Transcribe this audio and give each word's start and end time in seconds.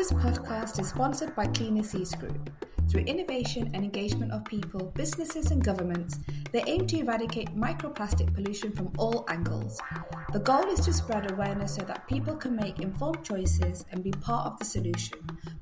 This 0.00 0.12
podcast 0.12 0.80
is 0.80 0.88
sponsored 0.88 1.36
by 1.36 1.44
Cleaner 1.48 1.82
Seas 1.82 2.14
Group. 2.14 2.48
Through 2.88 3.02
innovation 3.02 3.70
and 3.74 3.84
engagement 3.84 4.32
of 4.32 4.46
people, 4.46 4.90
businesses, 4.96 5.50
and 5.50 5.62
governments, 5.62 6.18
they 6.52 6.64
aim 6.66 6.86
to 6.86 7.00
eradicate 7.00 7.54
microplastic 7.54 8.32
pollution 8.32 8.72
from 8.72 8.90
all 8.96 9.26
angles. 9.28 9.78
The 10.32 10.38
goal 10.38 10.64
is 10.70 10.80
to 10.86 10.94
spread 10.94 11.30
awareness 11.30 11.74
so 11.74 11.82
that 11.82 12.08
people 12.08 12.34
can 12.34 12.56
make 12.56 12.78
informed 12.78 13.22
choices 13.22 13.84
and 13.92 14.02
be 14.02 14.12
part 14.12 14.46
of 14.46 14.58
the 14.58 14.64
solution. 14.64 15.18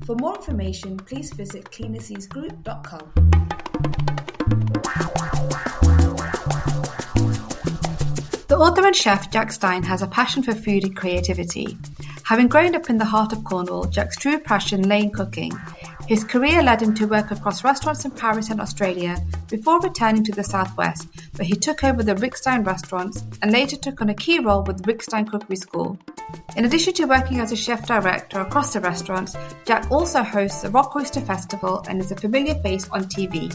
For 0.07 0.15
more 0.15 0.37
information, 0.37 0.99
please 0.99 1.33
visit 1.33 1.65
cleanerseasgroup.com. 1.73 3.39
Author 8.59 8.87
and 8.87 8.97
chef 8.97 9.31
Jack 9.31 9.53
Stein 9.53 9.85
has 9.85 10.03
a 10.03 10.09
passion 10.09 10.43
for 10.43 10.53
food 10.53 10.83
and 10.83 10.97
creativity. 10.97 11.79
Having 12.25 12.49
grown 12.49 12.75
up 12.75 12.91
in 12.91 12.99
the 12.99 13.05
heart 13.05 13.33
of 13.33 13.45
Cornwall, 13.45 13.85
Jack's 13.85 14.17
true 14.17 14.41
passion 14.41 14.89
lay 14.89 15.03
in 15.03 15.13
cooking. 15.13 15.53
His 16.09 16.25
career 16.25 16.61
led 16.61 16.83
him 16.83 16.93
to 16.95 17.07
work 17.07 17.31
across 17.31 17.63
restaurants 17.63 18.05
in 18.05 18.11
Paris 18.11 18.51
and 18.51 18.61
Australia 18.61 19.17
before 19.49 19.79
returning 19.79 20.25
to 20.25 20.33
the 20.33 20.43
southwest, 20.43 21.07
where 21.37 21.47
he 21.47 21.55
took 21.55 21.85
over 21.85 22.03
the 22.03 22.17
Rick 22.17 22.37
Stein 22.37 22.65
restaurants 22.65 23.23
and 23.43 23.53
later 23.53 23.77
took 23.77 24.03
on 24.03 24.09
a 24.09 24.15
key 24.15 24.41
role 24.41 24.65
with 24.65 24.85
Rick 24.89 25.05
Stein 25.05 25.29
Cookery 25.29 25.57
School. 25.57 25.97
In 26.57 26.65
addition 26.65 26.95
to 26.95 27.05
working 27.05 27.39
as 27.39 27.53
a 27.53 27.57
chef 27.57 27.87
director 27.87 28.41
across 28.41 28.73
the 28.73 28.81
restaurants, 28.81 29.37
Jack 29.67 29.89
also 29.93 30.25
hosts 30.25 30.63
the 30.63 30.71
Rock 30.71 30.97
Oyster 30.97 31.21
Festival 31.21 31.85
and 31.89 32.01
is 32.01 32.11
a 32.11 32.17
familiar 32.17 32.57
face 32.57 32.89
on 32.91 33.05
TV. 33.05 33.55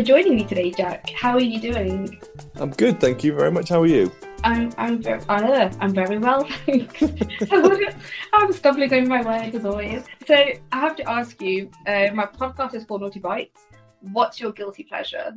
For 0.00 0.06
joining 0.06 0.34
me 0.34 0.44
today, 0.44 0.70
Jack. 0.70 1.10
How 1.10 1.32
are 1.32 1.42
you 1.42 1.60
doing? 1.60 2.18
I'm 2.54 2.70
good, 2.70 3.00
thank 3.00 3.22
you 3.22 3.34
very 3.34 3.50
much. 3.50 3.68
How 3.68 3.82
are 3.82 3.86
you? 3.86 4.10
I'm 4.44 4.72
I'm 4.78 5.02
very 5.02 5.20
uh, 5.28 5.70
I'm 5.78 5.92
very 5.92 6.18
well, 6.18 6.48
thanks. 6.66 7.02
I'm 8.32 8.50
stumbling 8.54 8.94
over 8.94 9.06
my 9.06 9.22
words 9.22 9.54
as 9.54 9.66
always. 9.66 10.04
So 10.26 10.34
I 10.34 10.80
have 10.80 10.96
to 10.96 11.10
ask 11.10 11.40
you. 11.42 11.70
Uh, 11.86 12.08
my 12.14 12.24
podcast 12.24 12.74
is 12.74 12.86
called 12.86 13.02
Naughty 13.02 13.20
Bites. 13.20 13.60
What's 14.00 14.40
your 14.40 14.52
guilty 14.52 14.84
pleasure? 14.84 15.34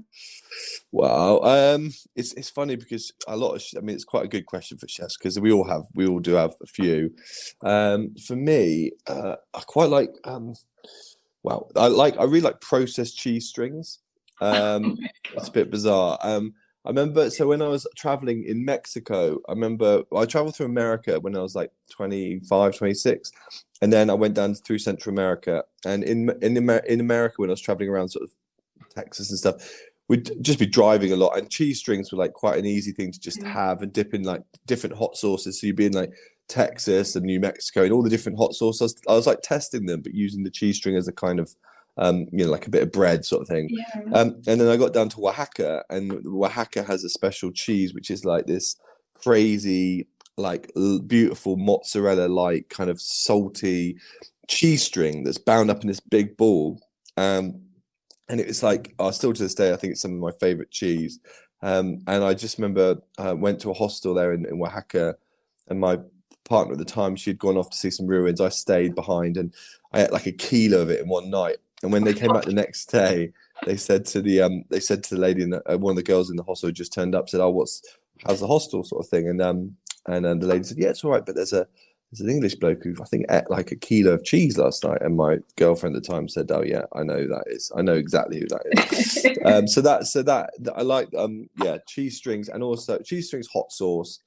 Wow, 0.94 1.40
um, 1.40 1.92
it's 2.16 2.32
it's 2.34 2.50
funny 2.50 2.78
because 2.78 3.12
a 3.28 3.36
lot 3.36 3.56
of 3.56 3.64
I 3.76 3.82
mean 3.82 3.96
it's 3.96 4.06
quite 4.06 4.24
a 4.24 4.30
good 4.30 4.46
question 4.46 4.78
for 4.78 4.88
chefs 4.88 5.18
because 5.18 5.38
we 5.42 5.52
all 5.52 5.68
have 5.68 5.84
we 5.94 6.08
all 6.08 6.20
do 6.20 6.36
have 6.36 6.54
a 6.62 6.68
few. 6.68 7.14
Um, 7.66 8.16
for 8.16 8.38
me, 8.38 8.92
uh, 9.08 9.36
I 9.54 9.60
quite 9.68 9.90
like 9.90 10.12
um, 10.24 10.54
well, 11.44 11.70
I 11.76 11.88
like 11.88 12.18
I 12.18 12.24
really 12.24 12.40
like 12.40 12.62
processed 12.62 13.18
cheese 13.18 13.50
strings. 13.50 14.00
Um, 14.42 14.98
it's 15.34 15.48
a 15.48 15.52
bit 15.52 15.72
bizarre. 15.72 16.18
Um, 16.22 16.54
I 16.86 16.90
remember 16.90 17.30
so 17.30 17.48
when 17.48 17.62
I 17.62 17.70
was 17.70 17.88
traveling 17.96 18.44
in 18.44 18.66
Mexico, 18.66 19.40
I 19.48 19.54
remember 19.54 20.04
I 20.16 20.26
traveled 20.26 20.56
through 20.56 20.66
America 20.66 21.20
when 21.20 21.36
I 21.36 21.40
was 21.40 21.56
like 21.56 21.72
25, 21.92 22.76
26, 22.76 23.32
and 23.82 23.94
then 23.94 24.10
I 24.10 24.14
went 24.14 24.34
down 24.34 24.54
through 24.56 24.80
Central 24.80 25.14
America. 25.14 25.64
And 25.86 26.04
in 26.04 26.30
in 26.42 26.58
in 26.58 27.00
America, 27.00 27.36
when 27.38 27.50
I 27.50 27.54
was 27.54 27.62
traveling 27.62 27.90
around 27.90 28.10
sort 28.10 28.24
of 28.24 28.32
Texas 28.94 29.30
and 29.30 29.40
stuff, 29.40 29.56
we'd 30.10 30.32
just 30.44 30.60
be 30.60 30.66
driving 30.66 31.14
a 31.14 31.16
lot, 31.16 31.38
and 31.38 31.50
cheese 31.50 31.80
strings 31.80 32.12
were 32.12 32.18
like 32.18 32.34
quite 32.34 32.60
an 32.60 32.66
easy 32.66 32.92
thing 32.92 33.14
to 33.14 33.20
just 33.20 33.42
have 33.44 33.82
and 33.82 33.94
dip 33.94 34.14
in 34.14 34.24
like 34.24 34.42
different 34.66 34.98
hot 34.98 35.16
sauces. 35.16 35.62
So 35.62 35.68
you'd 35.68 35.78
be 35.78 35.86
in 35.86 35.94
like 35.94 36.12
Texas 36.50 37.16
and 37.16 37.26
New 37.26 37.40
Mexico 37.40 37.84
and 37.84 37.94
all 37.94 38.04
the 38.04 38.10
different 38.10 38.38
hot 38.38 38.56
sauces. 38.56 38.96
I 39.08 39.14
was 39.14 39.28
like 39.28 39.42
testing 39.42 39.86
them, 39.86 40.02
but 40.02 40.14
using 40.14 40.44
the 40.44 40.52
cheese 40.52 40.78
string 40.78 40.98
as 40.98 41.08
a 41.08 41.14
kind 41.14 41.40
of 41.40 41.56
um, 41.98 42.28
you 42.32 42.46
know, 42.46 42.52
like 42.52 42.68
a 42.68 42.72
bit 42.72 42.84
of 42.84 42.92
bread 42.92 43.26
sort 43.26 43.44
of 43.44 43.48
thing. 43.48 43.70
Yeah. 43.70 44.14
Um, 44.14 44.42
and 44.48 44.60
then 44.60 44.68
I 44.68 44.78
got 44.78 44.94
down 44.94 45.10
to 45.10 45.28
Oaxaca, 45.28 45.84
and 45.90 46.26
Oaxaca 46.26 46.84
has 46.84 47.04
a 47.04 47.10
special 47.10 47.52
cheese, 47.52 47.94
which 47.94 48.10
is 48.10 48.26
like 48.26 48.48
this 48.48 48.76
crazy, 49.14 50.08
like 50.38 50.72
l- 50.76 51.00
beautiful 51.00 51.56
mozzarella, 51.56 52.28
like 52.28 52.70
kind 52.70 52.90
of 52.90 53.00
salty 53.00 53.98
cheese 54.48 54.84
string 54.84 55.24
that's 55.24 55.38
bound 55.38 55.70
up 55.70 55.82
in 55.82 55.88
this 55.88 56.00
big 56.00 56.36
ball. 56.36 56.82
Um, 57.18 57.62
and 58.30 58.40
it 58.40 58.48
was 58.48 58.64
like, 58.64 58.96
oh, 59.00 59.12
still 59.12 59.34
to 59.34 59.44
this 59.44 59.56
day, 59.56 59.72
I 59.74 59.76
think 59.76 59.92
it's 59.92 60.02
some 60.02 60.14
of 60.14 60.20
my 60.20 60.32
favorite 60.40 60.72
cheese. 60.72 61.20
Um, 61.62 62.00
and 62.08 62.24
I 62.24 62.34
just 62.34 62.58
remember 62.58 63.02
uh, 63.18 63.36
went 63.38 63.62
to 63.62 63.72
a 63.72 63.74
hostel 63.74 64.14
there 64.14 64.34
in, 64.34 64.46
in 64.46 64.62
Oaxaca, 64.62 65.16
and 65.70 65.80
my 65.80 66.00
partner 66.44 66.74
at 66.74 66.80
the 66.80 66.86
time, 66.86 67.16
she'd 67.16 67.40
gone 67.40 67.58
off 67.58 67.70
to 67.70 67.78
see 67.78 67.90
some 67.90 68.08
ruins. 68.08 68.42
I 68.42 68.50
stayed 68.50 68.96
behind, 68.96 69.38
and 69.38 69.54
I 69.94 70.04
ate 70.04 70.12
like 70.12 70.26
a 70.26 70.32
kilo 70.32 70.82
of 70.82 70.90
it 70.90 71.02
in 71.02 71.08
one 71.08 71.30
night. 71.30 71.58
And 71.84 71.92
when 71.92 72.04
they 72.04 72.14
came 72.14 72.32
back 72.32 72.46
the 72.46 72.54
next 72.64 72.86
day, 72.86 73.34
they 73.66 73.78
said 73.78 74.06
to 74.08 74.22
the 74.22 74.42
um, 74.42 74.64
they 74.70 74.80
said 74.80 75.04
to 75.06 75.16
the 75.16 75.22
lady, 75.22 75.44
in 75.44 75.52
the, 75.52 75.62
uh, 75.72 75.78
one 75.78 75.92
of 75.92 75.98
the 75.98 76.04
girls 76.04 76.30
in 76.30 76.38
the 76.38 76.44
hostel 76.44 76.70
who 76.70 76.74
just 76.74 76.94
turned 76.94 77.14
up, 77.14 77.30
said, 77.30 77.42
"Oh, 77.42 77.50
what's 77.50 77.82
how's 78.26 78.40
the 78.40 78.48
hostel 78.48 78.84
sort 78.84 79.06
of 79.06 79.10
thing?" 79.10 79.28
And 79.30 79.42
um, 79.42 79.76
and 80.08 80.26
um, 80.26 80.40
the 80.40 80.48
lady 80.48 80.64
said, 80.64 80.78
"Yeah, 80.78 80.90
it's 80.90 81.04
all 81.04 81.12
right, 81.12 81.26
but 81.26 81.36
there's 81.36 81.54
a 81.54 81.68
there's 82.12 82.22
an 82.22 82.30
English 82.30 82.56
bloke 82.56 82.84
who 82.84 82.96
I 83.02 83.06
think 83.06 83.26
ate 83.30 83.50
like 83.50 83.72
a 83.72 83.76
kilo 83.76 84.14
of 84.14 84.24
cheese 84.24 84.58
last 84.58 84.84
night." 84.84 85.02
And 85.02 85.18
my 85.18 85.40
girlfriend 85.58 85.96
at 85.96 86.04
the 86.04 86.08
time 86.08 86.28
said, 86.28 86.52
"Oh 86.52 86.64
yeah, 86.64 86.84
I 86.94 87.04
know 87.04 87.20
who 87.20 87.28
that 87.28 87.46
is. 87.48 87.72
I 87.76 87.82
know 87.82 87.96
exactly 87.96 88.40
who 88.40 88.48
that 88.48 88.92
is." 88.94 89.38
um, 89.46 89.68
so 89.68 89.82
that 89.82 90.08
so 90.08 90.24
that, 90.24 90.52
that 90.60 90.78
I 90.78 90.82
like 90.82 91.10
um 91.16 91.50
yeah 91.64 91.78
cheese 91.88 92.18
strings 92.18 92.50
and 92.50 92.64
also 92.64 92.98
cheese 93.00 93.28
strings 93.28 93.48
hot 93.52 93.72
sauce. 93.72 94.20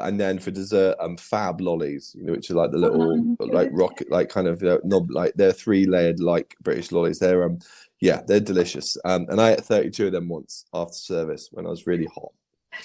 And 0.00 0.18
then 0.18 0.38
for 0.38 0.50
dessert, 0.50 0.96
um, 1.00 1.16
fab 1.16 1.60
lollies, 1.60 2.14
you 2.16 2.24
know, 2.24 2.32
which 2.32 2.50
are 2.50 2.54
like 2.54 2.70
the 2.70 2.78
little, 2.78 3.36
like 3.40 3.68
rocket, 3.72 4.10
like 4.10 4.28
kind 4.28 4.46
of 4.46 4.62
uh, 4.62 4.78
knob, 4.84 5.10
like 5.10 5.34
they're 5.34 5.52
three 5.52 5.86
layered, 5.86 6.20
like 6.20 6.54
British 6.62 6.92
lollies. 6.92 7.18
They're 7.18 7.44
um, 7.44 7.58
yeah, 8.00 8.20
they're 8.26 8.40
delicious. 8.40 8.96
Um, 9.04 9.26
and 9.28 9.40
I 9.40 9.52
ate 9.52 9.64
32 9.64 10.06
of 10.06 10.12
them 10.12 10.28
once 10.28 10.64
after 10.74 10.94
service 10.94 11.48
when 11.52 11.66
I 11.66 11.70
was 11.70 11.86
really 11.86 12.08
hot. 12.14 12.32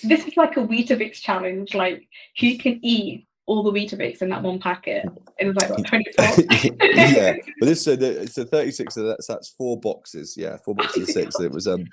This 0.04 0.26
is 0.28 0.38
like 0.38 0.58
a 0.58 0.62
Weetabix 0.62 1.14
challenge. 1.14 1.74
Like 1.74 2.08
who 2.40 2.58
can 2.58 2.80
eat 2.84 3.28
all 3.48 3.64
the 3.64 3.72
Weetabix 3.72 4.22
in 4.22 4.30
that 4.30 4.44
one 4.44 4.60
packet? 4.60 5.06
It 5.40 5.48
was 5.48 5.56
like 5.56 5.70
what, 5.72 5.88
24. 5.88 6.26
yeah, 6.94 7.36
but 7.60 7.66
this 7.66 7.84
so 7.84 7.96
the, 7.96 8.22
it's 8.22 8.38
a 8.38 8.46
36. 8.46 8.94
So 8.94 9.04
that's 9.04 9.28
that's 9.28 9.50
four 9.50 9.80
boxes. 9.80 10.36
Yeah, 10.38 10.58
four 10.58 10.76
boxes 10.76 11.10
of 11.10 11.10
six. 11.10 11.40
It 11.40 11.52
was 11.52 11.68
um, 11.68 11.86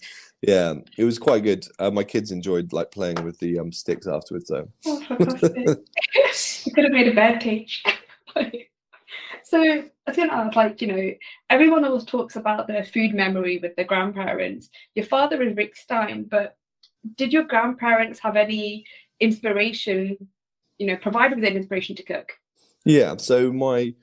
yeah, 0.46 0.74
it 0.98 1.04
was 1.04 1.18
quite 1.18 1.42
good. 1.42 1.66
Uh, 1.78 1.90
my 1.90 2.04
kids 2.04 2.30
enjoyed 2.30 2.72
like 2.72 2.90
playing 2.90 3.22
with 3.24 3.38
the 3.38 3.58
um 3.58 3.72
sticks 3.72 4.06
afterwards. 4.06 4.48
So 4.48 4.68
Oh, 4.86 5.00
you 5.10 6.72
could 6.72 6.84
have 6.84 6.92
made 6.92 7.08
a 7.08 7.14
bird 7.14 7.40
cage. 7.40 7.82
so 9.44 9.62
I 9.62 9.84
was 10.06 10.16
going 10.16 10.28
to 10.28 10.34
ask, 10.34 10.56
like, 10.56 10.82
you 10.82 10.88
know, 10.88 11.12
everyone 11.50 11.84
always 11.84 12.04
talks 12.04 12.36
about 12.36 12.66
their 12.66 12.84
food 12.84 13.14
memory 13.14 13.58
with 13.58 13.76
their 13.76 13.84
grandparents. 13.84 14.68
Your 14.94 15.06
father 15.06 15.40
is 15.42 15.56
Rick 15.56 15.76
Stein, 15.76 16.24
but 16.24 16.56
did 17.16 17.32
your 17.32 17.44
grandparents 17.44 18.18
have 18.20 18.36
any 18.36 18.84
inspiration, 19.20 20.16
you 20.78 20.86
know, 20.86 20.96
provided 20.96 21.36
with 21.36 21.44
any 21.44 21.56
inspiration 21.56 21.96
to 21.96 22.02
cook? 22.02 22.32
Yeah, 22.84 23.16
so 23.16 23.52
my 23.52 23.94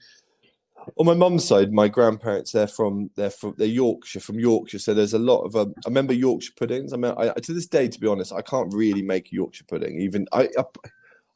on 0.97 1.05
my 1.05 1.13
mum's 1.13 1.45
side, 1.45 1.71
my 1.71 1.87
grandparents 1.87 2.51
they're 2.51 2.67
from 2.67 3.09
they're 3.15 3.29
from 3.29 3.55
they're 3.57 3.67
Yorkshire 3.67 4.19
from 4.19 4.39
Yorkshire. 4.39 4.79
So 4.79 4.93
there's 4.93 5.13
a 5.13 5.19
lot 5.19 5.41
of 5.41 5.55
um, 5.55 5.73
I 5.85 5.89
remember 5.89 6.13
Yorkshire 6.13 6.53
puddings. 6.55 6.93
I 6.93 6.97
mean, 6.97 7.13
I, 7.17 7.29
to 7.29 7.53
this 7.53 7.67
day, 7.67 7.87
to 7.87 7.99
be 7.99 8.07
honest, 8.07 8.33
I 8.33 8.41
can't 8.41 8.73
really 8.73 9.01
make 9.01 9.31
Yorkshire 9.31 9.65
pudding. 9.67 9.99
Even 9.99 10.27
I, 10.31 10.49
I, 10.57 10.63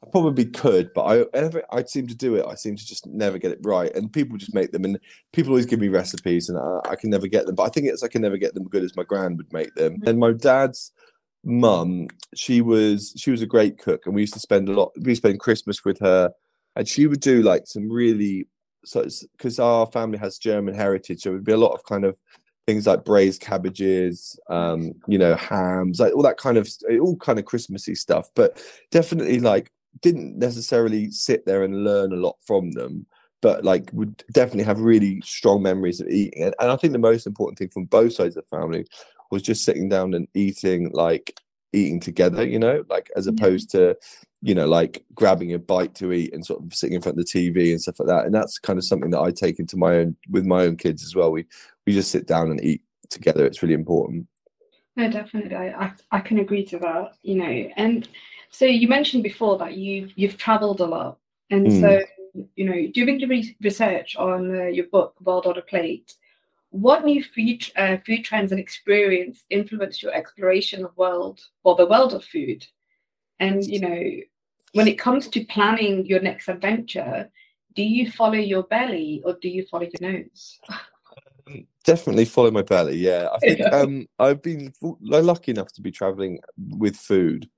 I 0.02 0.10
probably 0.10 0.46
could, 0.46 0.92
but 0.94 1.04
I 1.04 1.24
ever 1.34 1.62
I 1.70 1.84
seem 1.84 2.06
to 2.08 2.14
do 2.14 2.36
it. 2.36 2.46
I 2.46 2.54
seem 2.54 2.76
to 2.76 2.86
just 2.86 3.06
never 3.06 3.38
get 3.38 3.52
it 3.52 3.60
right. 3.62 3.94
And 3.94 4.12
people 4.12 4.36
just 4.36 4.54
make 4.54 4.72
them, 4.72 4.84
and 4.84 4.98
people 5.32 5.52
always 5.52 5.66
give 5.66 5.80
me 5.80 5.88
recipes, 5.88 6.48
and 6.48 6.58
I, 6.58 6.90
I 6.90 6.96
can 6.96 7.10
never 7.10 7.26
get 7.26 7.46
them. 7.46 7.54
But 7.54 7.64
I 7.64 7.68
think 7.68 7.86
it's 7.86 8.02
I 8.02 8.08
can 8.08 8.22
never 8.22 8.36
get 8.36 8.54
them 8.54 8.68
good 8.68 8.84
as 8.84 8.96
my 8.96 9.04
grand 9.04 9.38
would 9.38 9.52
make 9.52 9.74
them. 9.74 10.02
And 10.06 10.18
my 10.18 10.32
dad's 10.32 10.92
mum, 11.44 12.08
she 12.34 12.60
was 12.60 13.12
she 13.16 13.30
was 13.30 13.42
a 13.42 13.46
great 13.46 13.78
cook, 13.78 14.06
and 14.06 14.14
we 14.14 14.22
used 14.22 14.34
to 14.34 14.40
spend 14.40 14.68
a 14.68 14.72
lot. 14.72 14.92
We 15.00 15.14
spend 15.14 15.40
Christmas 15.40 15.84
with 15.84 16.00
her 16.00 16.32
and 16.76 16.86
she 16.86 17.06
would 17.06 17.20
do 17.20 17.42
like 17.42 17.66
some 17.66 17.90
really 17.90 18.46
so 18.86 19.06
because 19.32 19.58
our 19.58 19.86
family 19.86 20.18
has 20.18 20.38
German 20.38 20.74
heritage, 20.74 21.22
so 21.22 21.30
it 21.30 21.34
would 21.34 21.44
be 21.44 21.52
a 21.52 21.56
lot 21.56 21.74
of 21.74 21.84
kind 21.84 22.04
of 22.04 22.16
things 22.66 22.86
like 22.86 23.04
braised 23.04 23.40
cabbages, 23.40 24.38
um, 24.48 24.92
you 25.06 25.18
know, 25.18 25.34
hams, 25.36 26.00
like 26.00 26.14
all 26.14 26.22
that 26.22 26.36
kind 26.36 26.56
of 26.56 26.68
all 27.00 27.16
kind 27.16 27.38
of 27.38 27.44
Christmassy 27.44 27.94
stuff. 27.94 28.28
But 28.34 28.62
definitely 28.90 29.40
like 29.40 29.70
didn't 30.02 30.38
necessarily 30.38 31.10
sit 31.10 31.46
there 31.46 31.64
and 31.64 31.84
learn 31.84 32.12
a 32.12 32.16
lot 32.16 32.36
from 32.46 32.72
them, 32.72 33.06
but 33.42 33.64
like 33.64 33.90
would 33.92 34.22
definitely 34.32 34.64
have 34.64 34.80
really 34.80 35.20
strong 35.22 35.62
memories 35.62 36.00
of 36.00 36.08
eating. 36.08 36.42
And, 36.44 36.54
and 36.60 36.70
I 36.70 36.76
think 36.76 36.92
the 36.92 36.98
most 36.98 37.26
important 37.26 37.58
thing 37.58 37.70
from 37.70 37.84
both 37.84 38.12
sides 38.12 38.36
of 38.36 38.44
the 38.48 38.56
family 38.56 38.86
was 39.30 39.42
just 39.42 39.64
sitting 39.64 39.88
down 39.88 40.14
and 40.14 40.28
eating 40.34 40.90
like 40.92 41.38
eating 41.72 42.00
together, 42.00 42.46
you 42.46 42.58
know, 42.58 42.84
like 42.88 43.10
as 43.16 43.26
opposed 43.26 43.70
to, 43.70 43.96
you 44.42 44.54
know, 44.54 44.66
like 44.66 45.04
grabbing 45.14 45.52
a 45.52 45.58
bite 45.58 45.94
to 45.96 46.12
eat 46.12 46.32
and 46.32 46.44
sort 46.44 46.64
of 46.64 46.72
sitting 46.74 46.94
in 46.94 47.02
front 47.02 47.18
of 47.18 47.24
the 47.24 47.30
TV 47.30 47.70
and 47.70 47.80
stuff 47.80 48.00
like 48.00 48.08
that. 48.08 48.24
And 48.24 48.34
that's 48.34 48.58
kind 48.58 48.78
of 48.78 48.84
something 48.84 49.10
that 49.10 49.20
I 49.20 49.30
take 49.30 49.58
into 49.58 49.76
my 49.76 49.96
own 49.96 50.16
with 50.30 50.44
my 50.44 50.62
own 50.62 50.76
kids 50.76 51.04
as 51.04 51.14
well. 51.14 51.30
We 51.30 51.46
we 51.86 51.92
just 51.92 52.10
sit 52.10 52.26
down 52.26 52.50
and 52.50 52.62
eat 52.62 52.82
together. 53.10 53.46
It's 53.46 53.62
really 53.62 53.74
important. 53.74 54.26
No, 54.96 55.10
definitely. 55.10 55.54
I, 55.54 55.92
I, 56.10 56.20
can 56.20 56.38
agree 56.38 56.64
to 56.66 56.78
that, 56.78 57.12
you 57.22 57.34
know. 57.34 57.68
And 57.76 58.08
so 58.50 58.64
you 58.64 58.88
mentioned 58.88 59.22
before 59.22 59.58
that 59.58 59.76
you've 59.76 60.12
you've 60.16 60.38
traveled 60.38 60.80
a 60.80 60.86
lot. 60.86 61.18
And 61.50 61.66
mm. 61.66 61.80
so, 61.80 62.02
you 62.56 62.64
know, 62.64 62.90
doing 62.92 63.18
the 63.18 63.26
re- 63.26 63.56
research 63.60 64.16
on 64.16 64.58
uh, 64.58 64.64
your 64.64 64.86
book, 64.86 65.14
World 65.20 65.46
on 65.46 65.58
a 65.58 65.62
Plate, 65.62 66.14
what 66.80 67.04
new 67.04 67.22
food, 67.22 67.70
uh, 67.76 67.96
food 68.06 68.24
trends 68.24 68.52
and 68.52 68.60
experience 68.60 69.44
influence 69.50 70.02
your 70.02 70.12
exploration 70.12 70.84
of 70.84 70.96
world 70.96 71.40
or 71.64 71.76
the 71.76 71.86
world 71.86 72.14
of 72.14 72.24
food? 72.24 72.66
And 73.40 73.64
you 73.64 73.80
know, 73.80 74.02
when 74.72 74.88
it 74.88 74.98
comes 74.98 75.28
to 75.28 75.44
planning 75.44 76.06
your 76.06 76.20
next 76.20 76.48
adventure, 76.48 77.30
do 77.74 77.82
you 77.82 78.10
follow 78.10 78.34
your 78.34 78.64
belly 78.64 79.22
or 79.24 79.36
do 79.40 79.48
you 79.48 79.66
follow 79.70 79.84
your 79.84 80.12
nose? 80.12 80.58
Um, 81.46 81.66
definitely 81.84 82.24
follow 82.24 82.50
my 82.50 82.62
belly. 82.62 82.96
Yeah, 82.96 83.28
I 83.32 83.38
think 83.38 83.60
um, 83.72 84.06
I've 84.18 84.42
been 84.42 84.72
lucky 84.80 85.52
enough 85.52 85.72
to 85.74 85.82
be 85.82 85.90
traveling 85.90 86.40
with 86.56 86.96
food 86.96 87.48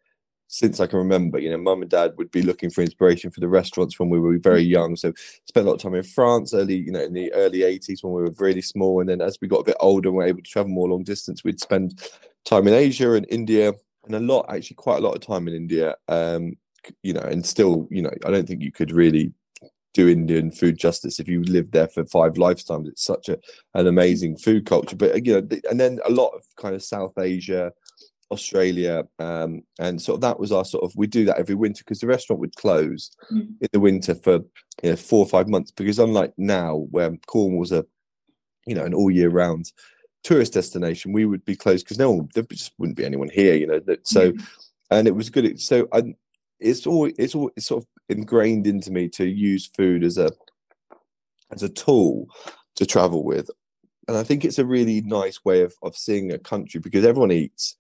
since 0.49 0.81
I 0.81 0.87
can 0.87 0.99
remember, 0.99 1.39
you 1.39 1.51
know, 1.51 1.59
mum 1.59 1.83
and 1.83 1.91
dad 1.91 2.15
would 2.17 2.31
be 2.31 2.43
looking 2.43 2.71
for 2.71 2.81
inspiration 2.81 3.31
for 3.31 3.41
the 3.41 3.49
restaurants 3.49 3.99
when 3.99 4.09
we 4.09 4.19
were 4.19 4.39
very 4.39 4.65
mm. 4.65 4.71
young. 4.71 4.97
So 4.97 5.13
spent 5.47 5.67
a 5.67 5.69
lot 5.69 5.77
of 5.77 5.83
time 5.83 5.95
in 5.95 6.03
France 6.03 6.55
early, 6.55 6.77
you 6.77 6.91
know, 6.91 7.03
in 7.03 7.13
the 7.13 7.33
early 7.35 7.61
80s 7.61 8.03
when 8.03 8.15
we 8.15 8.23
were 8.23 8.35
really 8.39 8.63
small. 8.63 9.01
And 9.01 9.09
then 9.09 9.21
as 9.21 9.39
we 9.41 9.47
got 9.47 9.61
a 9.61 9.65
bit 9.65 9.77
older 9.79 10.09
and 10.09 10.17
were 10.17 10.27
able 10.27 10.43
to 10.43 10.51
travel 10.51 10.73
more 10.73 10.89
long 10.89 11.05
distance, 11.05 11.45
we'd 11.45 11.61
spend 11.61 12.03
time 12.47 12.67
in 12.67 12.73
Asia 12.73 13.13
and 13.13 13.27
India 13.29 13.75
and 14.07 14.15
a 14.15 14.21
lot, 14.21 14.47
actually 14.49 14.77
quite 14.77 14.99
a 14.99 15.07
lot 15.07 15.15
of 15.15 15.21
time 15.21 15.49
in 15.49 15.55
India. 15.55 15.95
Um, 16.09 16.57
you 17.03 17.13
know, 17.13 17.21
and 17.21 17.45
still, 17.45 17.87
you 17.91 18.01
know, 18.01 18.13
I 18.25 18.31
don't 18.31 18.49
think 18.49 18.63
you 18.63 18.73
could 18.73 18.91
really 18.91 19.33
do 19.93 20.09
Indian 20.09 20.51
food 20.51 20.79
justice 20.79 21.19
if 21.19 21.29
you 21.29 21.43
lived 21.43 21.73
there 21.73 21.89
for 21.89 22.07
five 22.07 22.39
lifetimes. 22.39 22.89
It's 22.89 23.05
such 23.05 23.29
a 23.29 23.39
an 23.75 23.87
amazing 23.87 24.39
food 24.39 24.65
culture. 24.65 24.97
But 24.97 25.27
you 25.27 25.35
know, 25.35 25.49
and 25.69 25.79
then 25.79 25.99
a 26.07 26.11
lot 26.11 26.29
of 26.29 26.43
kind 26.57 26.75
of 26.75 26.83
South 26.83 27.19
Asia, 27.19 27.73
Australia, 28.31 29.05
um, 29.19 29.63
and 29.79 30.01
sort 30.01 30.17
of 30.17 30.21
that 30.23 30.39
was 30.39 30.53
our 30.53 30.65
sort 30.65 30.85
of 30.85 30.93
we 30.97 31.07
do 31.07 31.25
that 31.25 31.39
every 31.39 31.55
winter 31.55 31.83
because 31.85 32.01
the 32.01 32.07
restaurant 32.07 32.41
would 32.41 32.55
close 32.57 33.11
mm. 33.33 33.49
in 33.61 33.69
the 33.73 33.81
winter 33.81 34.15
for 34.15 34.41
you 34.83 34.91
know, 34.91 34.97
four 34.97 35.21
or 35.21 35.29
five 35.29 35.49
months 35.49 35.71
because 35.71 35.99
unlike 35.99 36.33
now 36.37 36.87
where 36.91 37.17
Cornwall's 37.27 37.73
a 37.73 37.85
you 38.67 38.75
know 38.75 38.85
an 38.85 38.95
all 38.95 39.11
year 39.11 39.31
round 39.31 39.73
tourist 40.23 40.53
destination, 40.53 41.13
we 41.13 41.25
would 41.25 41.45
be 41.45 41.57
closed 41.57 41.85
because 41.85 41.99
no 41.99 42.11
one 42.11 42.29
there 42.35 42.45
just 42.45 42.73
wouldn't 42.79 42.99
be 42.99 43.05
anyone 43.05 43.31
here, 43.33 43.55
you 43.55 43.67
know. 43.67 43.81
That, 43.81 44.07
so 44.07 44.33
mm. 44.33 44.47
and 44.91 45.09
it 45.09 45.15
was 45.15 45.31
good. 45.31 45.61
So 45.61 45.89
I, 45.93 46.15
it's 46.61 46.87
all 46.87 47.11
it's 47.19 47.35
all 47.35 47.51
it's 47.57 47.67
sort 47.67 47.83
of 47.83 47.89
ingrained 48.09 48.67
into 48.67 48.91
me 48.91 49.09
to 49.11 49.27
use 49.27 49.67
food 49.67 50.05
as 50.05 50.19
a 50.19 50.31
as 51.53 51.63
a 51.63 51.69
tool 51.69 52.27
to 52.77 52.85
travel 52.85 53.25
with 53.25 53.51
and 54.09 54.17
I 54.17 54.25
think 54.25 54.45
it's 54.45 54.59
a 54.59 54.65
really 54.65 55.03
nice 55.03 55.45
way 55.45 55.63
of, 55.63 55.75
of 55.83 55.95
seeing 55.95 56.33
a 56.33 56.39
country 56.39 56.81
because 56.81 57.05
everyone 57.05 57.31
eats 57.31 57.77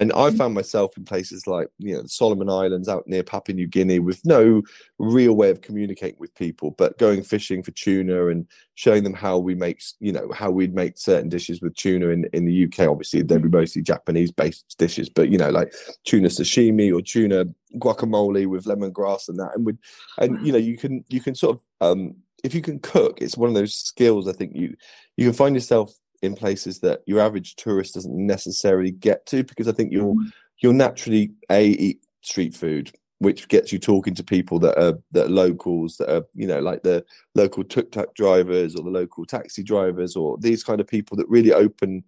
and 0.00 0.14
I 0.14 0.30
mm. 0.30 0.38
found 0.38 0.54
myself 0.54 0.96
in 0.96 1.04
places 1.04 1.46
like, 1.46 1.68
you 1.78 1.94
know, 1.94 2.02
the 2.02 2.08
Solomon 2.08 2.48
Islands 2.48 2.88
out 2.88 3.06
near 3.06 3.22
Papua 3.22 3.54
New 3.54 3.66
Guinea 3.66 3.98
with 3.98 4.24
no 4.24 4.62
real 4.98 5.34
way 5.34 5.50
of 5.50 5.60
communicating 5.60 6.18
with 6.18 6.34
people, 6.34 6.70
but 6.72 6.98
going 6.98 7.22
fishing 7.22 7.62
for 7.62 7.70
tuna 7.72 8.28
and 8.28 8.46
showing 8.76 9.04
them 9.04 9.12
how 9.12 9.36
we 9.38 9.54
make, 9.54 9.82
you 10.00 10.10
know, 10.10 10.32
how 10.32 10.50
we'd 10.50 10.74
make 10.74 10.96
certain 10.96 11.28
dishes 11.28 11.60
with 11.60 11.74
tuna 11.74 12.08
in, 12.08 12.24
in 12.32 12.46
the 12.46 12.64
UK. 12.64 12.88
Obviously, 12.88 13.20
they'd 13.20 13.42
be 13.42 13.48
mm. 13.48 13.52
mostly 13.52 13.82
Japanese 13.82 14.32
based 14.32 14.74
dishes, 14.78 15.10
but, 15.10 15.28
you 15.28 15.36
know, 15.36 15.50
like 15.50 15.70
tuna 16.04 16.28
sashimi 16.28 16.90
or 16.90 17.02
tuna 17.02 17.44
guacamole 17.76 18.46
with 18.46 18.64
lemongrass 18.64 19.28
and 19.28 19.38
that. 19.38 19.50
And 19.54 19.66
would, 19.66 19.78
and, 20.16 20.44
you 20.46 20.52
know, 20.52 20.58
you 20.58 20.78
can, 20.78 21.04
you 21.10 21.20
can 21.20 21.34
sort 21.34 21.56
of, 21.56 21.62
um, 21.86 22.16
if 22.42 22.54
you 22.54 22.62
can 22.62 22.78
cook, 22.78 23.20
it's 23.20 23.36
one 23.36 23.50
of 23.50 23.54
those 23.54 23.74
skills 23.74 24.26
I 24.26 24.32
think 24.32 24.56
you, 24.56 24.74
you 25.18 25.26
can 25.26 25.34
find 25.34 25.54
yourself 25.54 25.92
in 26.22 26.34
places 26.34 26.80
that 26.80 27.02
your 27.06 27.20
average 27.20 27.56
tourist 27.56 27.94
doesn't 27.94 28.14
necessarily 28.14 28.90
get 28.90 29.26
to 29.26 29.42
because 29.42 29.68
I 29.68 29.72
think 29.72 29.92
you'll 29.92 30.14
mm-hmm. 30.14 30.28
you'll 30.58 30.72
naturally 30.72 31.32
a 31.50 31.66
eat 31.66 32.04
street 32.22 32.54
food 32.54 32.92
which 33.20 33.48
gets 33.48 33.70
you 33.70 33.78
talking 33.78 34.14
to 34.14 34.24
people 34.24 34.58
that 34.58 34.78
are 34.82 34.98
that 35.12 35.26
are 35.26 35.30
locals 35.30 35.96
that 35.98 36.14
are 36.14 36.24
you 36.34 36.46
know 36.46 36.60
like 36.60 36.82
the 36.82 37.04
local 37.34 37.62
tuk 37.62 37.90
tuk 37.92 38.14
drivers 38.14 38.74
or 38.74 38.82
the 38.82 38.90
local 38.90 39.24
taxi 39.24 39.62
drivers 39.62 40.16
or 40.16 40.36
these 40.38 40.64
kind 40.64 40.80
of 40.80 40.86
people 40.86 41.16
that 41.16 41.28
really 41.28 41.52
open, 41.52 42.02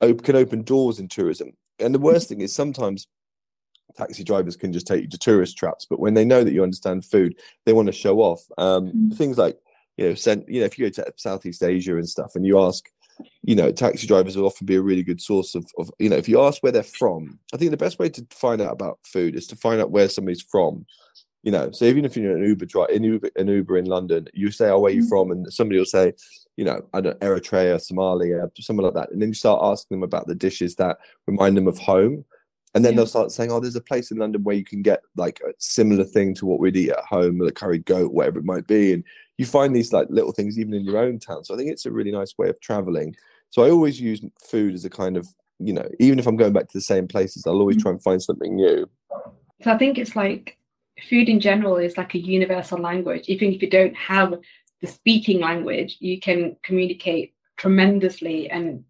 open 0.00 0.24
can 0.24 0.36
open 0.36 0.62
doors 0.62 0.98
in 0.98 1.08
tourism 1.08 1.52
and 1.78 1.94
the 1.94 2.00
worst 2.00 2.28
thing 2.28 2.40
is 2.40 2.54
sometimes 2.54 3.08
taxi 3.96 4.24
drivers 4.24 4.56
can 4.56 4.72
just 4.72 4.86
take 4.86 5.02
you 5.02 5.08
to 5.08 5.18
tourist 5.18 5.56
traps 5.56 5.84
but 5.88 6.00
when 6.00 6.14
they 6.14 6.24
know 6.24 6.42
that 6.42 6.52
you 6.52 6.62
understand 6.62 7.04
food 7.04 7.36
they 7.66 7.72
want 7.72 7.86
to 7.86 7.92
show 7.92 8.20
off 8.20 8.42
um, 8.56 8.86
mm-hmm. 8.86 9.10
things 9.10 9.36
like 9.36 9.58
you 9.96 10.08
know 10.08 10.14
sent 10.14 10.48
you 10.48 10.60
know 10.60 10.66
if 10.66 10.78
you 10.78 10.88
go 10.88 10.90
to 10.90 11.12
southeast 11.16 11.62
asia 11.62 11.96
and 11.96 12.08
stuff 12.08 12.34
and 12.34 12.46
you 12.46 12.58
ask 12.58 12.88
you 13.42 13.54
know, 13.54 13.72
taxi 13.72 14.06
drivers 14.06 14.36
will 14.36 14.46
often 14.46 14.66
be 14.66 14.76
a 14.76 14.82
really 14.82 15.02
good 15.02 15.20
source 15.20 15.54
of, 15.54 15.66
of, 15.78 15.90
you 15.98 16.08
know, 16.08 16.16
if 16.16 16.28
you 16.28 16.40
ask 16.40 16.62
where 16.62 16.72
they're 16.72 16.82
from, 16.82 17.38
I 17.52 17.56
think 17.56 17.70
the 17.70 17.76
best 17.76 17.98
way 17.98 18.08
to 18.08 18.26
find 18.30 18.60
out 18.60 18.72
about 18.72 18.98
food 19.04 19.34
is 19.34 19.46
to 19.48 19.56
find 19.56 19.80
out 19.80 19.90
where 19.90 20.08
somebody's 20.08 20.42
from. 20.42 20.86
You 21.42 21.50
know, 21.50 21.72
so 21.72 21.86
even 21.86 22.04
if 22.04 22.16
you're 22.16 22.36
an 22.36 22.44
Uber 22.44 22.66
driver, 22.66 22.92
in 22.92 23.02
Uber, 23.02 23.30
an 23.34 23.48
Uber 23.48 23.76
in 23.76 23.86
London, 23.86 24.28
you 24.32 24.52
say, 24.52 24.70
"Oh, 24.70 24.78
where 24.78 24.92
are 24.92 24.94
you 24.94 25.02
mm. 25.02 25.08
from?" 25.08 25.32
and 25.32 25.52
somebody 25.52 25.76
will 25.76 25.84
say, 25.84 26.12
"You 26.56 26.64
know, 26.64 26.82
I 26.94 27.00
don't 27.00 27.18
Eritrea, 27.18 27.80
Somalia, 27.80 28.48
something 28.60 28.84
like 28.84 28.94
that," 28.94 29.10
and 29.10 29.20
then 29.20 29.30
you 29.30 29.34
start 29.34 29.60
asking 29.60 29.96
them 29.96 30.04
about 30.04 30.28
the 30.28 30.36
dishes 30.36 30.76
that 30.76 30.98
remind 31.26 31.56
them 31.56 31.66
of 31.66 31.78
home, 31.78 32.24
and 32.74 32.84
then 32.84 32.92
yeah. 32.92 32.96
they'll 32.98 33.06
start 33.06 33.32
saying, 33.32 33.50
"Oh, 33.50 33.60
there's 33.60 33.76
a 33.76 33.80
place 33.80 34.10
in 34.10 34.18
London 34.18 34.42
where 34.42 34.56
you 34.56 34.64
can 34.64 34.82
get 34.82 35.02
like 35.16 35.40
a 35.40 35.52
similar 35.58 36.04
thing 36.04 36.34
to 36.36 36.46
what 36.46 36.58
we'd 36.58 36.76
eat 36.76 36.90
at 36.90 37.04
home, 37.04 37.38
like 37.38 37.54
curried 37.54 37.84
goat, 37.84 38.12
whatever 38.12 38.38
it 38.38 38.44
might 38.44 38.66
be." 38.66 38.92
And 38.92 39.04
you 39.38 39.46
find 39.46 39.74
these 39.74 39.92
like 39.92 40.08
little 40.10 40.32
things 40.32 40.58
even 40.58 40.74
in 40.74 40.84
your 40.84 40.98
own 40.98 41.18
town. 41.18 41.44
So 41.44 41.54
I 41.54 41.56
think 41.56 41.70
it's 41.70 41.86
a 41.86 41.90
really 41.90 42.12
nice 42.12 42.36
way 42.38 42.48
of 42.48 42.60
traveling. 42.60 43.14
So 43.50 43.64
I 43.64 43.70
always 43.70 44.00
use 44.00 44.24
food 44.48 44.74
as 44.74 44.84
a 44.84 44.90
kind 44.90 45.16
of, 45.16 45.28
you 45.58 45.72
know, 45.72 45.88
even 46.00 46.18
if 46.18 46.26
I'm 46.26 46.36
going 46.36 46.52
back 46.52 46.68
to 46.68 46.78
the 46.78 46.82
same 46.82 47.06
places, 47.06 47.46
I'll 47.46 47.58
always 47.58 47.76
mm. 47.76 47.82
try 47.82 47.90
and 47.90 48.02
find 48.02 48.22
something 48.22 48.56
new. 48.56 48.88
So 49.62 49.70
I 49.70 49.78
think 49.78 49.98
it's 49.98 50.16
like 50.16 50.56
food 51.08 51.28
in 51.28 51.40
general 51.40 51.76
is 51.76 51.96
like 51.96 52.14
a 52.14 52.18
universal 52.18 52.78
language. 52.78 53.28
Even 53.28 53.52
if 53.52 53.62
you 53.62 53.68
don't 53.68 53.96
have 53.96 54.34
the 54.80 54.86
speaking 54.86 55.40
language, 55.40 55.96
you 56.00 56.20
can 56.20 56.56
communicate 56.62 57.34
tremendously 57.56 58.50
and 58.50 58.84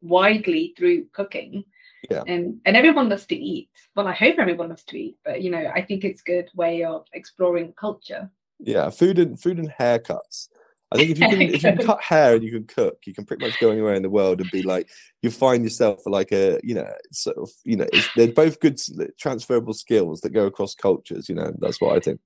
widely 0.00 0.74
through 0.76 1.06
cooking. 1.12 1.64
Yeah. 2.10 2.22
And 2.26 2.60
and 2.64 2.76
everyone 2.76 3.08
loves 3.08 3.26
to 3.26 3.36
eat. 3.36 3.70
Well, 3.96 4.08
I 4.08 4.12
hope 4.12 4.36
everyone 4.38 4.68
loves 4.68 4.84
to 4.84 4.98
eat, 4.98 5.16
but 5.24 5.42
you 5.42 5.50
know, 5.50 5.70
I 5.74 5.82
think 5.82 6.04
it's 6.04 6.20
a 6.20 6.24
good 6.24 6.48
way 6.54 6.84
of 6.84 7.06
exploring 7.12 7.74
culture. 7.78 8.30
Yeah, 8.60 8.90
food 8.90 9.18
and 9.18 9.40
food 9.40 9.58
and 9.58 9.70
haircuts. 9.70 10.48
I 10.90 10.96
think 10.96 11.10
if 11.10 11.18
you 11.18 11.28
can 11.28 11.42
if 11.42 11.52
you 11.52 11.58
can 11.58 11.78
cut 11.86 12.02
hair 12.02 12.34
and 12.34 12.42
you 12.42 12.50
can 12.50 12.64
cook, 12.64 12.98
you 13.04 13.12
can 13.12 13.26
pretty 13.26 13.44
much 13.44 13.60
go 13.60 13.70
anywhere 13.70 13.94
in 13.94 14.02
the 14.02 14.08
world 14.08 14.40
and 14.40 14.50
be 14.50 14.62
like 14.62 14.88
you 15.22 15.30
find 15.30 15.62
yourself 15.62 16.00
like 16.06 16.32
a 16.32 16.58
you 16.62 16.74
know 16.74 16.90
sort 17.12 17.36
of 17.36 17.50
you 17.64 17.76
know 17.76 17.86
they're 18.16 18.32
both 18.32 18.58
good 18.60 18.80
transferable 19.18 19.74
skills 19.74 20.22
that 20.22 20.30
go 20.30 20.46
across 20.46 20.74
cultures. 20.74 21.28
You 21.28 21.34
know 21.34 21.52
that's 21.58 21.80
what 21.80 21.96
I 21.96 22.00
think. 22.00 22.20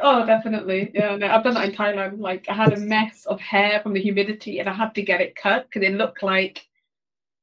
Oh, 0.00 0.24
definitely. 0.24 0.92
Yeah, 0.94 1.16
no, 1.16 1.26
I've 1.26 1.42
done 1.42 1.54
that 1.54 1.68
in 1.68 1.74
Thailand. 1.74 2.20
Like 2.20 2.46
I 2.48 2.54
had 2.54 2.72
a 2.72 2.80
mess 2.80 3.26
of 3.26 3.40
hair 3.40 3.80
from 3.82 3.94
the 3.94 4.00
humidity, 4.00 4.60
and 4.60 4.68
I 4.68 4.74
had 4.74 4.94
to 4.94 5.02
get 5.02 5.20
it 5.20 5.34
cut 5.34 5.66
because 5.66 5.86
it 5.86 5.94
looked 5.94 6.22
like 6.22 6.67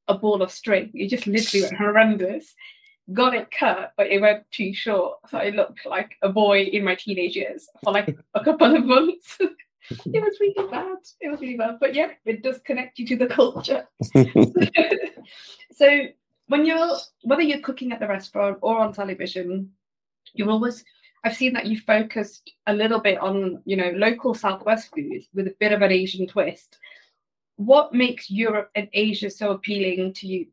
a 0.08 0.18
ball 0.18 0.42
of 0.42 0.52
string. 0.52 0.92
It 0.94 1.10
just 1.10 1.28
literally 1.28 1.64
went 1.64 1.78
horrendous. 1.78 2.54
Got 3.14 3.36
it 3.36 3.52
cut, 3.52 3.94
but 3.98 4.08
it 4.08 4.20
went 4.20 4.50
too 4.52 4.74
short, 4.74 5.20
so 5.30 5.38
I 5.38 5.50
looked 5.50 5.86
like 5.86 6.16
a 6.24 6.30
boy 6.30 6.62
in 6.62 6.84
my 6.84 6.96
teenage 6.96 7.36
years 7.36 7.68
for 7.84 7.94
like 7.94 8.18
a 8.34 8.44
couple 8.44 8.76
of 8.76 8.84
months. 8.84 9.38
it 9.40 10.24
was 10.24 10.40
really 10.40 10.70
bad. 10.72 10.98
It 11.22 11.30
was 11.30 11.40
really 11.40 11.58
bad. 11.58 11.78
But 11.80 11.94
yeah, 11.94 12.10
it 12.26 12.42
does 12.42 12.60
connect 12.66 12.98
you 12.98 13.06
to 13.08 13.16
the 13.16 13.28
culture. 13.28 13.88
so 15.72 16.08
when 16.48 16.66
you're 16.66 16.98
whether 17.24 17.42
you're 17.42 17.60
cooking 17.60 17.92
at 17.92 18.00
the 18.00 18.08
restaurant 18.08 18.58
or 18.62 18.80
on 18.80 18.94
television, 18.94 19.72
you're 20.34 20.50
always 20.50 20.84
I've 21.26 21.36
seen 21.36 21.54
that 21.54 21.66
you 21.66 21.80
focused 21.80 22.52
a 22.68 22.74
little 22.74 23.00
bit 23.00 23.18
on, 23.18 23.62
you 23.66 23.76
know, 23.76 23.92
local 23.96 24.36
Southwest 24.36 24.94
foods 24.94 25.28
with 25.34 25.48
a 25.48 25.56
bit 25.60 25.72
of 25.72 25.82
an 25.82 25.92
Asian 25.92 26.28
twist. 26.28 26.78
What 27.58 27.94
makes 27.94 28.30
Europe 28.30 28.70
and 28.76 28.90
Asia 28.94 29.30
so 29.30 29.52
appealing 29.52 30.14
to 30.14 30.28
you? 30.28 30.48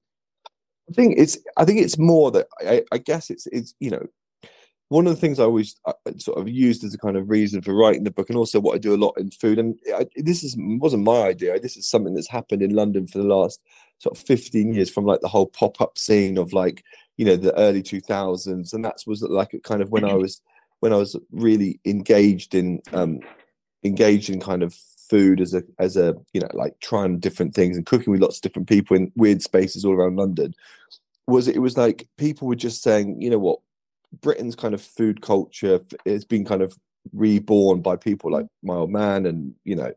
I 0.88 0.94
think 0.94 1.14
it's 1.18 1.38
I 1.56 1.64
think 1.64 1.80
it's 1.80 1.98
more 1.98 2.30
that 2.32 2.48
I, 2.60 2.82
I 2.92 2.98
guess 2.98 3.30
it's 3.30 3.46
it's 3.46 3.74
you 3.80 3.90
know 3.90 4.06
one 4.92 5.06
of 5.06 5.14
the 5.14 5.20
things 5.20 5.40
I 5.40 5.44
always 5.44 5.76
uh, 5.86 5.92
sort 6.18 6.38
of 6.38 6.50
used 6.50 6.84
as 6.84 6.92
a 6.92 6.98
kind 6.98 7.16
of 7.16 7.30
reason 7.30 7.62
for 7.62 7.74
writing 7.74 8.04
the 8.04 8.10
book, 8.10 8.28
and 8.28 8.36
also 8.36 8.60
what 8.60 8.74
I 8.74 8.78
do 8.78 8.94
a 8.94 8.96
lot 8.96 9.16
in 9.16 9.30
food, 9.30 9.58
and 9.58 9.78
I, 9.94 10.06
this 10.16 10.44
is 10.44 10.54
wasn't 10.58 11.04
my 11.04 11.22
idea. 11.22 11.58
This 11.58 11.78
is 11.78 11.88
something 11.88 12.14
that's 12.14 12.28
happened 12.28 12.62
in 12.62 12.74
London 12.74 13.06
for 13.06 13.18
the 13.18 13.24
last 13.24 13.62
sort 13.98 14.18
of 14.18 14.24
15 14.24 14.74
years, 14.74 14.90
from 14.90 15.06
like 15.06 15.20
the 15.20 15.28
whole 15.28 15.46
pop 15.46 15.80
up 15.80 15.96
scene 15.96 16.36
of 16.36 16.52
like 16.52 16.84
you 17.16 17.24
know 17.24 17.36
the 17.36 17.56
early 17.58 17.82
2000s, 17.82 18.74
and 18.74 18.84
that 18.84 18.96
was 19.06 19.22
like 19.22 19.58
kind 19.64 19.80
of 19.80 19.90
when 19.90 20.04
I 20.04 20.12
was 20.24 20.42
when 20.80 20.92
I 20.92 20.96
was 20.96 21.16
really 21.30 21.80
engaged 21.86 22.54
in 22.54 22.82
um, 22.92 23.20
engaged 23.84 24.28
in 24.28 24.40
kind 24.40 24.62
of 24.62 24.76
food 25.12 25.42
as 25.42 25.52
a 25.52 25.62
as 25.78 25.98
a 25.98 26.16
you 26.32 26.40
know 26.40 26.48
like 26.54 26.74
trying 26.80 27.18
different 27.18 27.54
things 27.54 27.76
and 27.76 27.84
cooking 27.84 28.10
with 28.10 28.22
lots 28.22 28.38
of 28.38 28.42
different 28.42 28.66
people 28.66 28.96
in 28.96 29.12
weird 29.14 29.42
spaces 29.42 29.84
all 29.84 29.92
around 29.92 30.16
London. 30.16 30.54
Was 31.26 31.48
it 31.48 31.60
was 31.60 31.76
like 31.76 32.08
people 32.16 32.48
were 32.48 32.56
just 32.56 32.82
saying, 32.82 33.20
you 33.20 33.28
know 33.28 33.38
what, 33.38 33.60
Britain's 34.22 34.56
kind 34.56 34.72
of 34.72 34.80
food 34.80 35.20
culture 35.20 35.80
has 36.06 36.24
been 36.24 36.46
kind 36.46 36.62
of 36.62 36.74
reborn 37.12 37.82
by 37.82 37.96
people 37.96 38.30
like 38.30 38.46
my 38.62 38.74
old 38.74 38.90
man 38.90 39.26
and 39.26 39.54
you 39.64 39.76
know 39.76 39.92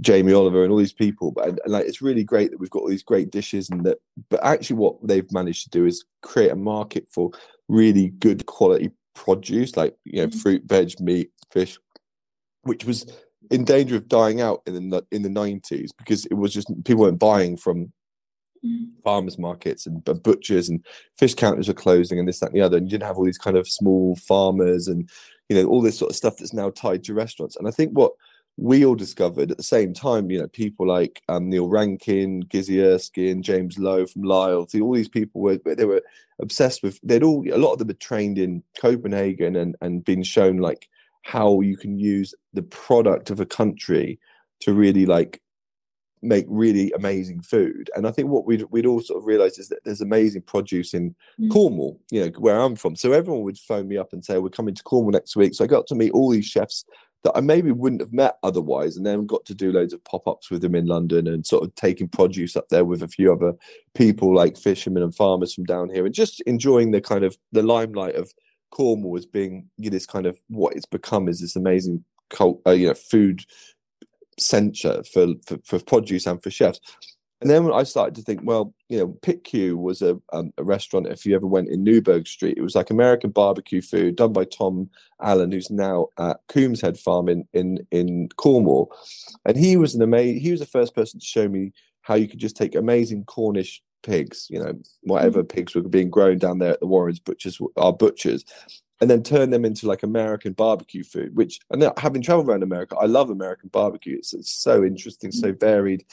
Jamie 0.00 0.32
Oliver 0.32 0.64
and 0.64 0.72
all 0.72 0.78
these 0.78 0.92
people 0.92 1.30
but 1.30 1.46
and, 1.48 1.60
and 1.64 1.72
like 1.72 1.84
it's 1.84 2.00
really 2.02 2.24
great 2.24 2.50
that 2.50 2.58
we've 2.58 2.70
got 2.70 2.80
all 2.80 2.88
these 2.88 3.02
great 3.02 3.30
dishes 3.30 3.68
and 3.68 3.84
that 3.84 3.98
but 4.30 4.42
actually 4.42 4.76
what 4.76 4.96
they've 5.06 5.30
managed 5.30 5.64
to 5.64 5.70
do 5.70 5.84
is 5.84 6.06
create 6.22 6.50
a 6.50 6.56
market 6.56 7.06
for 7.10 7.30
really 7.68 8.08
good 8.08 8.46
quality 8.46 8.90
produce 9.14 9.76
like 9.76 9.94
you 10.04 10.22
know 10.22 10.28
mm-hmm. 10.28 10.38
fruit 10.38 10.62
veg 10.64 10.98
meat 10.98 11.30
fish 11.50 11.78
which 12.62 12.86
was 12.86 13.04
in 13.50 13.64
danger 13.64 13.96
of 13.96 14.08
dying 14.08 14.40
out 14.40 14.62
in 14.66 14.90
the 14.90 15.06
in 15.10 15.22
the 15.22 15.28
90s 15.28 15.90
because 15.98 16.26
it 16.26 16.34
was 16.34 16.52
just 16.52 16.68
people 16.84 17.02
weren't 17.02 17.18
buying 17.18 17.56
from 17.56 17.92
mm. 18.64 18.86
farmers 19.04 19.38
markets 19.38 19.86
and 19.86 20.04
butchers 20.22 20.68
and 20.68 20.84
fish 21.18 21.34
counters 21.34 21.68
were 21.68 21.74
closing 21.74 22.18
and 22.18 22.28
this 22.28 22.40
that 22.40 22.46
and 22.46 22.56
the 22.56 22.60
other 22.60 22.76
and 22.76 22.86
you 22.86 22.90
didn't 22.90 23.06
have 23.06 23.16
all 23.16 23.24
these 23.24 23.38
kind 23.38 23.56
of 23.56 23.68
small 23.68 24.16
farmers 24.16 24.88
and 24.88 25.08
you 25.48 25.56
know 25.56 25.68
all 25.68 25.82
this 25.82 25.98
sort 25.98 26.10
of 26.10 26.16
stuff 26.16 26.36
that's 26.38 26.52
now 26.52 26.70
tied 26.70 27.04
to 27.04 27.14
restaurants 27.14 27.56
and 27.56 27.68
i 27.68 27.70
think 27.70 27.92
what 27.92 28.12
we 28.58 28.86
all 28.86 28.94
discovered 28.94 29.50
at 29.50 29.58
the 29.58 29.62
same 29.62 29.92
time 29.92 30.30
you 30.30 30.38
know 30.38 30.48
people 30.48 30.86
like 30.86 31.22
um, 31.28 31.50
neil 31.50 31.68
rankin 31.68 32.42
Gizzi 32.44 32.82
Erskine 32.82 33.42
james 33.42 33.78
lowe 33.78 34.06
from 34.06 34.22
lyle 34.22 34.66
all 34.80 34.94
these 34.94 35.08
people 35.08 35.40
were 35.40 35.58
they 35.64 35.84
were 35.84 36.02
obsessed 36.40 36.82
with 36.82 36.98
they'd 37.02 37.22
all 37.22 37.44
a 37.52 37.58
lot 37.58 37.72
of 37.72 37.78
them 37.78 37.88
had 37.88 38.00
trained 38.00 38.38
in 38.38 38.62
copenhagen 38.78 39.56
and 39.56 39.76
and 39.82 40.04
been 40.04 40.22
shown 40.22 40.56
like 40.56 40.88
how 41.26 41.60
you 41.60 41.76
can 41.76 41.98
use 41.98 42.32
the 42.54 42.62
product 42.62 43.30
of 43.30 43.40
a 43.40 43.46
country 43.46 44.16
to 44.60 44.72
really 44.72 45.06
like 45.06 45.42
make 46.22 46.46
really 46.48 46.92
amazing 46.92 47.40
food. 47.40 47.90
And 47.96 48.06
I 48.06 48.12
think 48.12 48.28
what 48.28 48.46
we'd 48.46 48.62
we'd 48.70 48.86
all 48.86 49.00
sort 49.00 49.18
of 49.18 49.26
realised 49.26 49.58
is 49.58 49.68
that 49.70 49.80
there's 49.84 50.00
amazing 50.00 50.42
produce 50.42 50.94
in 50.94 51.16
mm. 51.40 51.50
Cornwall, 51.50 52.00
you 52.12 52.24
know, 52.24 52.30
where 52.38 52.60
I'm 52.60 52.76
from. 52.76 52.94
So 52.94 53.10
everyone 53.10 53.42
would 53.42 53.58
phone 53.58 53.88
me 53.88 53.96
up 53.96 54.12
and 54.12 54.24
say, 54.24 54.38
We're 54.38 54.50
coming 54.50 54.74
to 54.76 54.82
Cornwall 54.84 55.10
next 55.10 55.34
week. 55.34 55.54
So 55.54 55.64
I 55.64 55.66
got 55.66 55.88
to 55.88 55.96
meet 55.96 56.12
all 56.12 56.30
these 56.30 56.46
chefs 56.46 56.84
that 57.24 57.36
I 57.36 57.40
maybe 57.40 57.72
wouldn't 57.72 58.02
have 58.02 58.12
met 58.12 58.36
otherwise, 58.44 58.96
and 58.96 59.04
then 59.04 59.26
got 59.26 59.44
to 59.46 59.54
do 59.54 59.72
loads 59.72 59.92
of 59.92 60.04
pop-ups 60.04 60.48
with 60.48 60.62
them 60.62 60.76
in 60.76 60.86
London 60.86 61.26
and 61.26 61.44
sort 61.44 61.64
of 61.64 61.74
taking 61.74 62.06
produce 62.06 62.54
up 62.54 62.68
there 62.68 62.84
with 62.84 63.02
a 63.02 63.08
few 63.08 63.32
other 63.32 63.54
people 63.96 64.32
like 64.32 64.56
fishermen 64.56 65.02
and 65.02 65.14
farmers 65.14 65.52
from 65.52 65.64
down 65.64 65.90
here 65.90 66.06
and 66.06 66.14
just 66.14 66.40
enjoying 66.42 66.92
the 66.92 67.00
kind 67.00 67.24
of 67.24 67.36
the 67.50 67.64
limelight 67.64 68.14
of 68.14 68.32
Cornwall 68.70 69.16
as 69.16 69.26
being 69.26 69.68
you 69.76 69.90
know, 69.90 69.94
this 69.94 70.06
kind 70.06 70.26
of 70.26 70.38
what 70.48 70.74
it's 70.74 70.86
become 70.86 71.28
is 71.28 71.40
this 71.40 71.56
amazing 71.56 72.04
cult, 72.30 72.60
uh, 72.66 72.72
you 72.72 72.88
know, 72.88 72.94
food 72.94 73.42
center 74.38 75.02
for, 75.04 75.28
for, 75.46 75.58
for 75.64 75.78
produce 75.80 76.26
and 76.26 76.42
for 76.42 76.50
chefs. 76.50 76.80
And 77.40 77.50
then 77.50 77.70
I 77.70 77.82
started 77.82 78.14
to 78.14 78.22
think, 78.22 78.40
well, 78.44 78.72
you 78.88 78.98
know, 78.98 79.08
Pitt 79.20 79.44
Cue 79.44 79.76
was 79.76 80.00
a, 80.00 80.18
um, 80.32 80.52
a 80.56 80.64
restaurant. 80.64 81.06
If 81.06 81.26
you 81.26 81.36
ever 81.36 81.46
went 81.46 81.68
in 81.68 81.84
Newburgh 81.84 82.26
Street, 82.26 82.56
it 82.56 82.62
was 82.62 82.74
like 82.74 82.88
American 82.88 83.30
barbecue 83.30 83.82
food 83.82 84.16
done 84.16 84.32
by 84.32 84.44
Tom 84.44 84.88
Adams, 85.20 85.52
who's 85.52 85.70
now 85.70 86.08
at 86.18 86.38
Coombeshead 86.48 86.98
Farm 86.98 87.28
in 87.28 87.46
in 87.52 87.86
in 87.90 88.30
Cornwall. 88.36 88.90
And 89.44 89.56
he 89.56 89.76
was 89.76 89.94
an 89.94 90.00
amazing. 90.00 90.40
He 90.40 90.50
was 90.50 90.60
the 90.60 90.66
first 90.66 90.94
person 90.94 91.20
to 91.20 91.26
show 91.26 91.46
me 91.46 91.72
how 92.00 92.14
you 92.14 92.26
could 92.26 92.38
just 92.38 92.56
take 92.56 92.74
amazing 92.74 93.24
Cornish 93.24 93.82
pigs, 94.02 94.46
you 94.50 94.58
know, 94.58 94.74
whatever 95.02 95.42
mm. 95.42 95.48
pigs 95.48 95.74
were 95.74 95.82
being 95.82 96.10
grown 96.10 96.38
down 96.38 96.58
there 96.58 96.72
at 96.72 96.80
the 96.80 96.86
Warrens 96.86 97.18
butchers, 97.18 97.60
are 97.76 97.92
butchers, 97.92 98.44
and 99.00 99.10
then 99.10 99.22
turn 99.22 99.50
them 99.50 99.64
into 99.64 99.86
like 99.86 100.02
American 100.02 100.52
barbecue 100.52 101.04
food, 101.04 101.36
which 101.36 101.60
and 101.70 101.82
then, 101.82 101.92
having 101.98 102.22
traveled 102.22 102.48
around 102.48 102.62
America, 102.62 102.96
I 102.96 103.06
love 103.06 103.30
American 103.30 103.68
barbecue. 103.68 104.16
It's, 104.16 104.32
it's 104.32 104.50
so 104.50 104.84
interesting, 104.84 105.32
so 105.32 105.52
mm. 105.52 105.60
varied. 105.60 106.04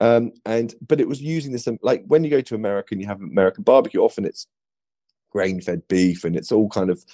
Um, 0.00 0.32
and 0.44 0.74
but 0.86 1.00
it 1.00 1.08
was 1.08 1.22
using 1.22 1.52
this 1.52 1.68
um, 1.68 1.78
like 1.82 2.04
when 2.06 2.24
you 2.24 2.30
go 2.30 2.40
to 2.40 2.54
America 2.54 2.88
and 2.92 3.00
you 3.00 3.06
have 3.06 3.20
American 3.20 3.62
barbecue, 3.62 4.00
often 4.00 4.24
it's 4.24 4.46
grain-fed 5.30 5.86
beef 5.88 6.24
and 6.24 6.36
it's 6.36 6.52
all 6.52 6.68
kind 6.68 6.90
of 6.90 7.04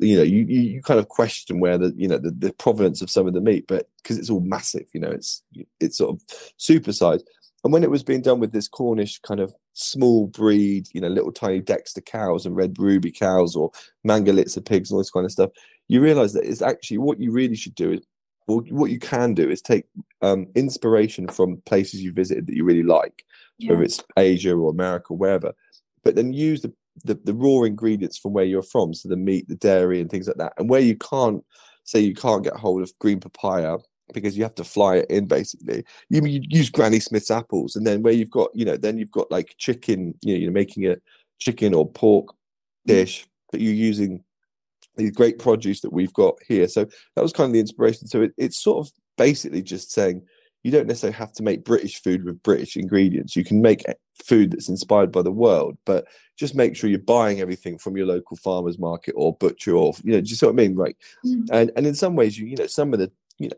you 0.00 0.16
know 0.16 0.22
you, 0.22 0.44
you 0.44 0.82
kind 0.82 0.98
of 0.98 1.08
question 1.08 1.60
where 1.60 1.78
the 1.78 1.94
you 1.96 2.08
know 2.08 2.18
the, 2.18 2.30
the 2.32 2.52
provenance 2.52 3.00
of 3.00 3.08
some 3.08 3.26
of 3.26 3.34
the 3.34 3.40
meat 3.40 3.64
but 3.68 3.88
because 4.02 4.18
it's 4.18 4.28
all 4.28 4.40
massive 4.40 4.86
you 4.92 5.00
know 5.00 5.10
it's 5.10 5.42
it's 5.80 5.98
sort 5.98 6.10
of 6.10 6.20
supersized 6.58 7.22
and 7.64 7.72
when 7.72 7.84
it 7.84 7.90
was 7.90 8.02
being 8.02 8.22
done 8.22 8.40
with 8.40 8.52
this 8.52 8.68
Cornish 8.68 9.20
kind 9.20 9.40
of 9.40 9.54
small 9.72 10.26
breed, 10.26 10.88
you 10.92 11.00
know, 11.00 11.08
little 11.08 11.32
tiny 11.32 11.60
Dexter 11.60 12.00
cows 12.00 12.44
and 12.44 12.56
red 12.56 12.74
ruby 12.78 13.12
cows 13.12 13.54
or 13.54 13.70
Mangalitsa 14.06 14.64
pigs 14.64 14.90
and 14.90 14.96
all 14.96 15.00
this 15.00 15.10
kind 15.10 15.24
of 15.24 15.32
stuff, 15.32 15.50
you 15.88 16.00
realize 16.00 16.32
that 16.32 16.44
it's 16.44 16.62
actually 16.62 16.98
what 16.98 17.20
you 17.20 17.30
really 17.30 17.56
should 17.56 17.74
do 17.74 17.92
is, 17.92 18.00
or 18.48 18.62
what 18.70 18.90
you 18.90 18.98
can 18.98 19.34
do 19.34 19.48
is 19.48 19.62
take 19.62 19.84
um, 20.22 20.48
inspiration 20.56 21.28
from 21.28 21.62
places 21.64 22.02
you 22.02 22.12
visited 22.12 22.46
that 22.46 22.56
you 22.56 22.64
really 22.64 22.82
like, 22.82 23.24
yeah. 23.58 23.70
whether 23.70 23.84
it's 23.84 24.02
Asia 24.18 24.52
or 24.52 24.70
America, 24.70 25.06
or 25.10 25.18
wherever, 25.18 25.52
but 26.02 26.16
then 26.16 26.32
use 26.32 26.62
the, 26.62 26.72
the, 27.04 27.14
the 27.24 27.34
raw 27.34 27.62
ingredients 27.62 28.18
from 28.18 28.32
where 28.32 28.44
you're 28.44 28.62
from, 28.62 28.92
so 28.92 29.08
the 29.08 29.16
meat, 29.16 29.46
the 29.48 29.54
dairy, 29.54 30.00
and 30.00 30.10
things 30.10 30.26
like 30.26 30.38
that. 30.38 30.52
And 30.58 30.68
where 30.68 30.80
you 30.80 30.96
can't, 30.96 31.44
say, 31.84 32.00
you 32.00 32.14
can't 32.14 32.44
get 32.44 32.54
hold 32.54 32.82
of 32.82 32.92
green 32.98 33.20
papaya 33.20 33.78
because 34.12 34.36
you 34.36 34.42
have 34.42 34.54
to 34.56 34.64
fly 34.64 34.96
it 34.96 35.10
in 35.10 35.26
basically. 35.26 35.84
You, 36.08 36.24
you, 36.24 36.40
use 36.48 36.70
Granny 36.70 37.00
Smith's 37.00 37.30
apples, 37.30 37.76
and 37.76 37.86
then 37.86 38.02
where 38.02 38.12
you've 38.12 38.30
got, 38.30 38.50
you 38.54 38.64
know, 38.64 38.76
then 38.76 38.98
you've 38.98 39.10
got 39.10 39.30
like 39.30 39.54
chicken, 39.58 40.14
you 40.22 40.34
know, 40.34 40.40
you're 40.40 40.52
making 40.52 40.86
a 40.86 40.96
chicken 41.38 41.74
or 41.74 41.88
pork 41.88 42.34
dish, 42.86 43.26
but 43.50 43.60
you're 43.60 43.72
using 43.72 44.22
the 44.96 45.10
great 45.10 45.38
produce 45.38 45.80
that 45.80 45.92
we've 45.92 46.12
got 46.12 46.34
here. 46.46 46.68
So 46.68 46.84
that 47.16 47.22
was 47.22 47.32
kind 47.32 47.48
of 47.48 47.52
the 47.52 47.60
inspiration. 47.60 48.06
So 48.06 48.22
it, 48.22 48.32
it's 48.36 48.62
sort 48.62 48.86
of 48.86 48.92
basically 49.16 49.62
just 49.62 49.92
saying 49.92 50.22
you 50.62 50.70
don't 50.70 50.86
necessarily 50.86 51.16
have 51.16 51.32
to 51.32 51.42
make 51.42 51.64
British 51.64 52.02
food 52.02 52.24
with 52.24 52.42
British 52.42 52.76
ingredients. 52.76 53.34
You 53.34 53.44
can 53.44 53.60
make 53.60 53.84
food 54.24 54.52
that's 54.52 54.68
inspired 54.68 55.10
by 55.10 55.22
the 55.22 55.32
world, 55.32 55.76
but 55.84 56.06
just 56.38 56.54
make 56.54 56.76
sure 56.76 56.88
you're 56.88 56.98
buying 57.00 57.40
everything 57.40 57.78
from 57.78 57.96
your 57.96 58.06
local 58.06 58.36
farmers 58.36 58.78
market 58.78 59.14
or 59.16 59.36
butcher 59.36 59.74
or 59.74 59.94
you 60.04 60.12
know, 60.12 60.20
just 60.20 60.42
what 60.42 60.50
I 60.50 60.52
mean, 60.52 60.76
right? 60.76 60.96
Mm. 61.26 61.48
And 61.50 61.72
and 61.76 61.86
in 61.86 61.94
some 61.94 62.14
ways, 62.14 62.38
you 62.38 62.46
you 62.46 62.56
know, 62.56 62.66
some 62.66 62.92
of 62.92 63.00
the 63.00 63.10
you 63.38 63.48
know 63.48 63.56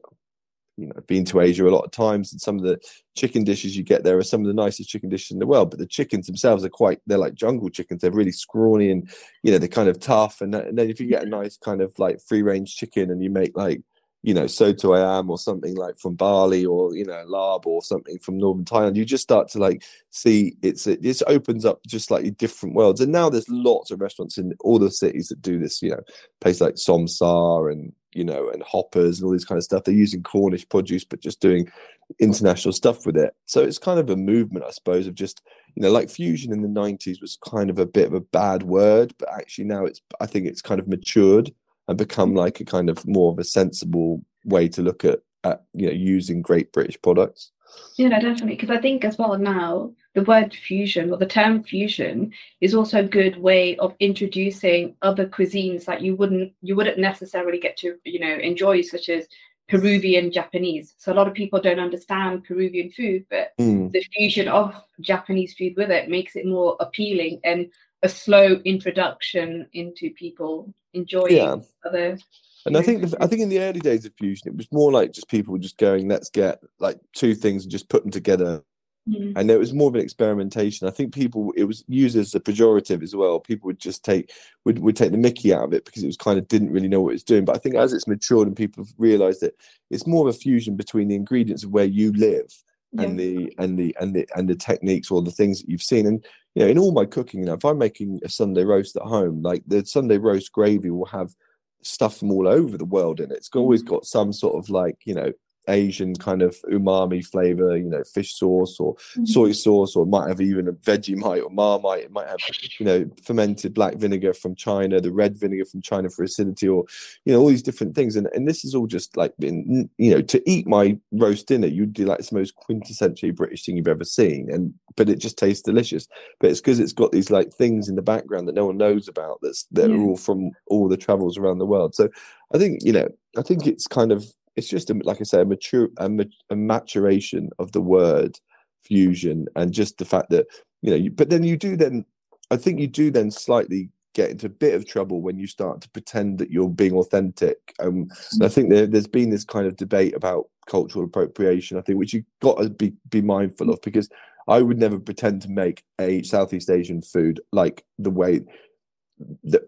you 0.77 0.87
know 0.87 0.95
been 1.07 1.25
to 1.27 1.41
Asia 1.41 1.67
a 1.67 1.71
lot 1.71 1.85
of 1.85 1.91
times, 1.91 2.33
and 2.33 2.41
some 2.41 2.57
of 2.57 2.65
the 2.65 2.79
chicken 3.15 3.45
dishes 3.45 3.77
you 3.77 3.83
get 3.83 4.05
there 4.05 4.19
are 4.19 4.25
some 4.25 4.41
of 4.41 4.47
the 4.47 4.55
nicest 4.55 4.89
chicken 4.89 5.09
dishes 5.09 5.31
in 5.31 5.39
the 5.39 5.47
world. 5.47 5.71
But 5.71 5.79
the 5.79 5.87
chickens 5.87 6.27
themselves 6.27 6.65
are 6.65 6.71
quite 6.71 7.01
they're 7.07 7.19
like 7.19 7.35
jungle 7.35 7.71
chickens. 7.71 8.03
They're 8.03 8.11
really 8.11 8.33
scrawny 8.33 8.91
and 8.91 9.09
you 9.43 9.53
know 9.53 9.59
they're 9.59 9.69
kind 9.69 9.89
of 9.89 10.01
tough. 10.01 10.41
And, 10.41 10.55
and 10.55 10.77
then 10.77 10.91
if 10.91 11.01
you 11.01 11.07
get 11.07 11.23
a 11.23 11.29
nice 11.29 11.57
kind 11.57 11.81
of 11.81 11.97
like 11.99 12.21
free 12.21 12.43
range 12.43 12.77
chicken 12.77 13.11
and 13.11 13.23
you 13.23 13.31
make 13.31 13.57
like 13.57 13.83
you 14.25 14.33
know 14.33 14.47
soto 14.47 14.93
ayam 14.93 15.29
or 15.29 15.39
something 15.39 15.77
like 15.77 15.99
from 15.99 16.15
Bali 16.15 16.65
or 16.65 16.97
you 16.97 17.05
know 17.05 17.25
larb 17.29 17.67
or 17.67 17.83
something 17.83 18.19
from 18.19 18.39
northern 18.39 18.65
Thailand, 18.65 18.97
you 18.97 19.05
just 19.05 19.23
start 19.23 19.49
to 19.49 19.59
like 19.59 19.85
see 20.11 20.57
it's 20.63 20.87
it 20.87 21.03
just 21.03 21.23
opens 21.27 21.65
up 21.65 21.81
just 21.87 22.09
slightly 22.09 22.31
different 22.31 22.75
worlds. 22.75 23.01
And 23.01 23.13
now 23.13 23.29
there's 23.29 23.49
lots 23.49 23.91
of 23.91 24.01
restaurants 24.01 24.39
in 24.39 24.55
all 24.61 24.79
the 24.79 24.91
cities 24.91 25.29
that 25.29 25.43
do 25.43 25.59
this. 25.59 25.83
You 25.83 25.91
know, 25.91 26.01
places 26.41 26.63
like 26.63 26.79
Som 26.79 27.07
Saa 27.07 27.67
and 27.67 27.93
you 28.15 28.25
know, 28.25 28.49
and 28.51 28.63
hoppers 28.63 29.19
and 29.19 29.27
all 29.27 29.33
these 29.33 29.45
kind 29.45 29.59
of 29.59 29.65
stuff. 29.65 29.85
They're 29.85 29.95
using 29.95 30.23
Cornish 30.23 30.69
produce, 30.69 31.05
but 31.05 31.21
just 31.21 31.41
doing 31.41 31.71
international 32.19 32.73
stuff 32.73 33.07
with 33.07 33.17
it. 33.17 33.35
So 33.47 33.63
it's 33.63 33.79
kind 33.79 33.99
of 33.99 34.11
a 34.11 34.17
movement, 34.17 34.65
I 34.65 34.71
suppose, 34.71 35.07
of 35.07 35.15
just, 35.15 35.43
you 35.75 35.83
know, 35.83 35.91
like 35.91 36.11
fusion 36.11 36.53
in 36.53 36.63
the 36.63 36.69
90s 36.69 37.21
was 37.21 37.39
kind 37.45 37.71
of 37.71 37.79
a 37.79 37.87
bit 37.87 38.07
of 38.07 38.15
a 38.15 38.21
bad 38.21 38.63
word, 38.63 39.15
but 39.19 39.29
actually 39.33 39.65
now 39.65 39.85
it's, 39.85 40.01
I 40.21 40.27
think 40.27 40.47
it's 40.47 40.63
kind 40.63 40.81
of 40.81 40.89
matured 40.89 41.53
and 41.89 41.99
become 41.99 42.35
like 42.35 42.61
a 42.61 42.65
kind 42.65 42.89
of 42.89 43.07
more 43.07 43.33
of 43.33 43.39
a 43.39 43.45
sensible 43.45 44.25
way 44.45 44.69
to 44.69 44.83
look 44.83 45.05
at, 45.05 45.21
at 45.45 45.65
you 45.73 45.87
know, 45.87 45.93
using 45.93 46.43
great 46.43 46.73
British 46.73 47.01
products. 47.03 47.53
Yeah, 47.97 48.09
definitely. 48.21 48.57
Because 48.57 48.71
I 48.71 48.81
think 48.81 49.05
as 49.05 49.19
well 49.19 49.37
now, 49.39 49.93
the 50.15 50.23
word 50.23 50.55
fusion 50.55 51.11
or 51.13 51.17
the 51.17 51.27
term 51.27 51.63
fusion 51.63 52.33
is 52.61 52.75
also 52.75 53.01
a 53.01 53.09
good 53.09 53.37
way 53.37 53.77
of 53.79 53.95
introducing 54.01 54.95
other 55.03 55.27
cuisines 55.27 55.85
that 55.85 56.03
you 56.03 56.15
wouldn't 56.17 56.53
you 56.63 56.77
wouldn't 56.77 56.99
necessarily 56.99 57.59
get 57.59 57.77
to 57.79 57.97
you 58.05 58.21
know 58.21 58.35
enjoy, 58.37 58.81
such 58.81 59.09
as 59.09 59.27
Peruvian 59.69 60.31
Japanese. 60.31 60.95
So 60.99 61.13
a 61.13 61.15
lot 61.15 61.27
of 61.27 61.35
people 61.35 61.61
don't 61.61 61.81
understand 61.81 62.45
Peruvian 62.45 62.91
food, 62.93 63.25
but 63.29 63.53
mm. 63.59 63.91
the 63.93 64.05
fusion 64.15 64.47
of 64.47 64.75
Japanese 65.01 65.55
food 65.55 65.75
with 65.77 65.91
it 65.91 66.09
makes 66.09 66.37
it 66.37 66.47
more 66.47 66.77
appealing 66.81 67.41
and 67.45 67.67
a 68.03 68.09
slow 68.09 68.61
introduction 68.65 69.67
into 69.73 70.11
people 70.11 70.73
enjoying 70.93 71.37
yeah. 71.37 71.57
other 71.85 72.19
and 72.67 72.79
I 72.79 72.83
think 72.83 73.03
the, 73.03 73.17
I 73.23 73.27
think 73.27 73.43
in 73.43 73.51
the 73.51 73.61
early 73.61 73.81
days 73.81 74.07
of 74.07 74.15
fusion, 74.15 74.49
it 74.49 74.57
was 74.57 74.73
more 74.73 74.91
like 74.91 75.13
just 75.13 75.29
people 75.29 75.59
just 75.59 75.77
going, 75.77 76.09
let's 76.09 76.31
get 76.31 76.61
like 76.79 76.99
two 77.13 77.35
things 77.35 77.65
and 77.65 77.71
just 77.71 77.91
put 77.91 78.03
them 78.03 78.11
together 78.11 78.63
Mm. 79.09 79.35
And 79.37 79.51
it 79.51 79.59
was 79.59 79.75
more 79.75 79.89
of 79.89 79.95
an 79.95 80.01
experimentation. 80.01 80.89
I 80.89 80.91
think 80.91 81.13
people 81.13 81.53
it 81.57 81.65
was 81.65 81.85
used 81.89 82.17
as 82.17 82.35
a 82.35 82.41
pejorative 82.41 83.03
as 83.03 83.15
well. 83.15 83.39
People 83.39 83.67
would 83.67 83.79
just 83.79 84.05
take 84.05 84.33
would, 84.65 84.79
would 84.79 84.97
take 84.97 85.13
the 85.13 85.19
Mickey 85.19 85.53
out 85.53 85.65
of 85.65 85.75
it 85.75 85.85
because 85.85 86.03
it 86.03 86.07
was 86.07 86.17
kind 86.17 86.39
of 86.39 86.49
didn't 86.49 86.73
really 86.73 86.89
know 86.89 87.03
what 87.03 87.11
it 87.11 87.15
was 87.15 87.25
doing. 87.25 87.45
But 87.45 87.57
I 87.57 87.59
think 87.59 87.75
as 87.75 87.93
it's 87.93 88.09
matured 88.09 88.49
and 88.49 88.57
people 88.57 88.83
have 88.83 88.95
realised 88.97 89.43
that 89.43 89.55
it's 89.91 90.07
more 90.07 90.27
of 90.27 90.35
a 90.35 90.39
fusion 90.39 90.77
between 90.77 91.09
the 91.09 91.17
ingredients 91.17 91.65
of 91.65 91.71
where 91.71 91.85
you 91.85 92.13
live 92.13 92.51
yeah. 92.93 93.03
and 93.03 93.21
the 93.21 93.55
and 93.59 93.79
the 93.79 93.95
and 94.01 94.15
the 94.15 94.27
and 94.35 94.49
the 94.49 94.55
techniques 94.55 95.11
or 95.11 95.21
the 95.21 95.31
things 95.31 95.61
that 95.61 95.69
you've 95.69 95.83
seen. 95.83 96.07
And 96.07 96.25
you 96.55 96.63
know, 96.63 96.69
in 96.69 96.79
all 96.79 96.93
my 96.93 97.05
cooking, 97.05 97.41
you 97.41 97.47
know, 97.47 97.55
if 97.55 97.65
I'm 97.65 97.79
making 97.79 98.21
a 98.25 98.31
Sunday 98.31 98.65
roast 98.65 98.97
at 98.97 99.03
home, 99.03 99.43
like 99.43 99.65
the 99.67 99.85
Sunday 99.85 100.17
roast 100.17 100.53
gravy 100.53 100.91
will 100.91 101.07
have 101.07 101.35
stuff 101.83 102.17
from 102.17 102.33
all 102.33 102.49
over 102.49 102.79
the 102.79 102.85
world 102.85 103.21
in 103.21 103.31
it. 103.31 103.37
It's 103.37 103.51
always 103.55 103.83
mm. 103.83 103.89
got 103.89 104.07
some 104.07 104.33
sort 104.33 104.57
of 104.57 104.71
like, 104.71 104.99
you 105.05 105.15
know, 105.15 105.33
Asian 105.69 106.15
kind 106.15 106.43
of 106.43 106.57
umami 106.71 107.25
flavor, 107.25 107.77
you 107.77 107.89
know, 107.89 108.03
fish 108.05 108.35
sauce 108.35 108.79
or 108.79 108.95
mm-hmm. 108.95 109.25
soy 109.25 109.53
sauce, 109.53 109.97
or 109.97 110.07
might 110.07 110.29
have 110.29 110.41
even 110.41 110.69
a 110.69 110.73
Vegemite 110.73 111.45
or 111.45 111.51
Marmite. 111.51 112.05
It 112.05 112.13
might 112.13 112.29
have, 112.29 112.39
you 112.79 112.87
know, 112.87 113.11
fermented 113.25 113.75
black 113.75 113.97
vinegar 113.97 114.35
from 114.35 114.55
China, 114.55 115.01
the 115.01 115.13
red 115.13 115.39
vinegar 115.39 115.65
from 115.65 115.83
China 115.83 116.11
for 116.11 116.23
acidity, 116.23 116.69
or 116.69 116.85
you 117.25 117.33
know, 117.33 117.41
all 117.41 117.49
these 117.49 117.63
different 117.63 117.95
things. 117.95 118.17
And 118.17 118.29
and 118.35 118.47
this 118.47 118.65
is 118.65 118.75
all 118.75 118.87
just 118.87 119.17
like 119.17 119.33
been, 119.39 119.89
you 119.99 120.11
know, 120.11 120.21
to 120.23 120.51
eat 120.51 120.67
my 120.67 120.99
roast 121.13 121.47
dinner, 121.47 121.67
you'd 121.67 121.93
do 121.93 122.05
like 122.05 122.19
it's 122.19 122.31
the 122.31 122.37
most 122.37 122.55
quintessentially 122.57 123.35
British 123.35 123.65
thing 123.65 123.77
you've 123.77 123.89
ever 123.89 124.05
seen, 124.05 124.51
and 124.51 124.75
but 124.97 125.09
it 125.09 125.19
just 125.19 125.39
tastes 125.39 125.63
delicious. 125.63 126.07
But 126.41 126.51
it's 126.51 126.61
because 126.61 126.81
it's 126.81 126.93
got 126.93 127.13
these 127.13 127.31
like 127.31 127.53
things 127.53 127.89
in 127.89 127.97
the 127.97 128.03
background 128.03 128.49
that 128.49 128.55
no 128.55 128.67
one 128.67 128.77
knows 128.77 129.09
about. 129.09 129.39
That's 129.43 129.65
that 129.73 129.91
yeah. 129.91 129.97
are 129.97 130.01
all 130.01 130.17
from 130.17 130.51
all 130.67 130.89
the 130.89 130.97
travels 130.97 131.39
around 131.39 131.59
the 131.59 131.67
world. 131.67 131.95
So 131.95 132.09
I 132.55 132.59
think 132.59 132.81
you 132.83 132.93
know, 132.93 133.09
I 133.37 133.43
think 133.43 133.67
it's 133.67 133.87
kind 133.87 134.13
of 134.13 134.27
it's 134.57 134.69
just 134.69 134.91
a, 134.91 134.95
like 134.95 135.21
I 135.21 135.25
say, 135.25 135.41
a 135.41 135.45
mature 135.45 135.89
a, 135.99 136.11
a, 136.51 136.57
maturation 136.57 137.51
of 137.59 137.73
the 137.73 137.81
word 137.81 138.39
fusion, 138.83 139.47
and 139.57 139.73
just 139.73 139.99
the 139.99 140.05
fact 140.05 140.31
that 140.31 140.47
you 140.83 140.91
know. 140.91 140.97
You, 140.97 141.11
but 141.11 141.31
then 141.31 141.43
you 141.43 141.57
do 141.57 141.77
then, 141.77 142.05
I 142.51 142.57
think 142.57 142.81
you 142.81 142.87
do 142.87 143.11
then 143.11 143.31
slightly 143.31 143.91
get 144.15 144.31
into 144.31 144.47
a 144.47 144.51
bit 144.51 144.75
of 144.75 144.87
trouble 144.87 145.21
when 145.21 145.39
you 145.39 145.47
start 145.47 145.81
to 145.81 145.91
pretend 145.91 146.39
that 146.39 146.51
you're 146.51 146.69
being 146.69 146.95
authentic. 146.95 147.59
Um, 147.81 148.09
and 148.33 148.45
I 148.45 148.49
think 148.49 148.71
there, 148.71 148.89
has 148.93 149.09
been 149.09 149.31
this 149.31 149.45
kind 149.45 149.67
of 149.67 149.77
debate 149.77 150.15
about 150.15 150.49
cultural 150.69 151.05
appropriation. 151.05 151.77
I 151.77 151.81
think 151.83 151.99
which 151.99 152.15
you've 152.15 152.25
got 152.41 152.59
to 152.59 152.71
be 152.71 152.93
be 153.11 153.23
mindful 153.23 153.71
of 153.71 153.81
because 153.83 154.09
I 154.47 154.63
would 154.63 154.79
never 154.79 154.99
pretend 154.99 155.43
to 155.43 155.51
make 155.51 155.83
a 156.01 156.23
Southeast 156.23 156.71
Asian 156.71 157.03
food 157.03 157.41
like 157.53 157.85
the 157.99 158.11
way 158.11 158.43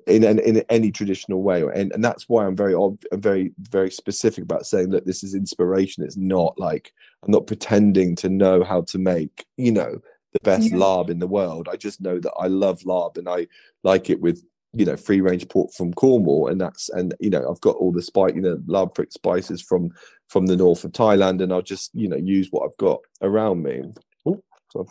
in 0.06 0.24
in, 0.24 0.38
in 0.40 0.64
any 0.68 0.90
traditional 0.90 1.42
way 1.42 1.62
and, 1.62 1.92
and 1.92 2.04
that's 2.04 2.28
why 2.28 2.44
i'm 2.44 2.56
very 2.56 2.74
I'm 2.74 2.98
very 3.14 3.52
very 3.60 3.90
specific 3.90 4.42
about 4.42 4.66
saying 4.66 4.90
that 4.90 5.06
this 5.06 5.22
is 5.22 5.34
inspiration. 5.34 6.02
It's 6.02 6.16
not 6.16 6.58
like 6.58 6.92
i'm 7.22 7.30
not 7.30 7.46
pretending 7.46 8.16
to 8.16 8.28
know 8.28 8.64
how 8.64 8.82
to 8.82 8.98
make 8.98 9.46
you 9.56 9.72
know 9.72 10.00
the 10.32 10.40
best 10.42 10.70
yeah. 10.70 10.76
larb 10.76 11.10
in 11.10 11.20
the 11.20 11.26
world. 11.26 11.68
I 11.70 11.76
just 11.76 12.00
know 12.00 12.18
that 12.18 12.32
i 12.38 12.46
love 12.46 12.80
larb 12.80 13.18
and 13.18 13.28
i 13.28 13.46
like 13.84 14.10
it 14.10 14.20
with 14.20 14.42
you 14.76 14.84
know 14.84 14.96
free 14.96 15.20
range 15.20 15.48
pork 15.48 15.72
from 15.72 15.94
cornwall 15.94 16.48
and 16.48 16.60
that's 16.60 16.88
and 16.90 17.14
you 17.18 17.30
know 17.30 17.48
i've 17.50 17.60
got 17.60 17.76
all 17.76 17.92
the 17.92 18.02
spice 18.02 18.34
you 18.34 18.42
know 18.42 18.56
larb 18.66 18.94
prick 18.94 19.10
spices 19.10 19.62
from 19.62 19.90
from 20.28 20.46
the 20.46 20.56
north 20.56 20.84
of 20.84 20.92
thailand 20.92 21.42
and 21.42 21.52
i'll 21.52 21.62
just 21.62 21.90
you 21.94 22.08
know 22.08 22.16
use 22.16 22.48
what 22.50 22.64
i've 22.66 22.76
got 22.76 23.00
around 23.22 23.62
me. 23.62 23.82
Oh, 24.26 24.42
so 24.70 24.86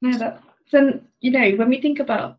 yeah 0.00 0.18
that 0.18 0.42
so 0.68 1.00
you 1.20 1.30
know 1.30 1.50
when 1.56 1.68
we 1.68 1.80
think 1.80 1.98
about 1.98 2.38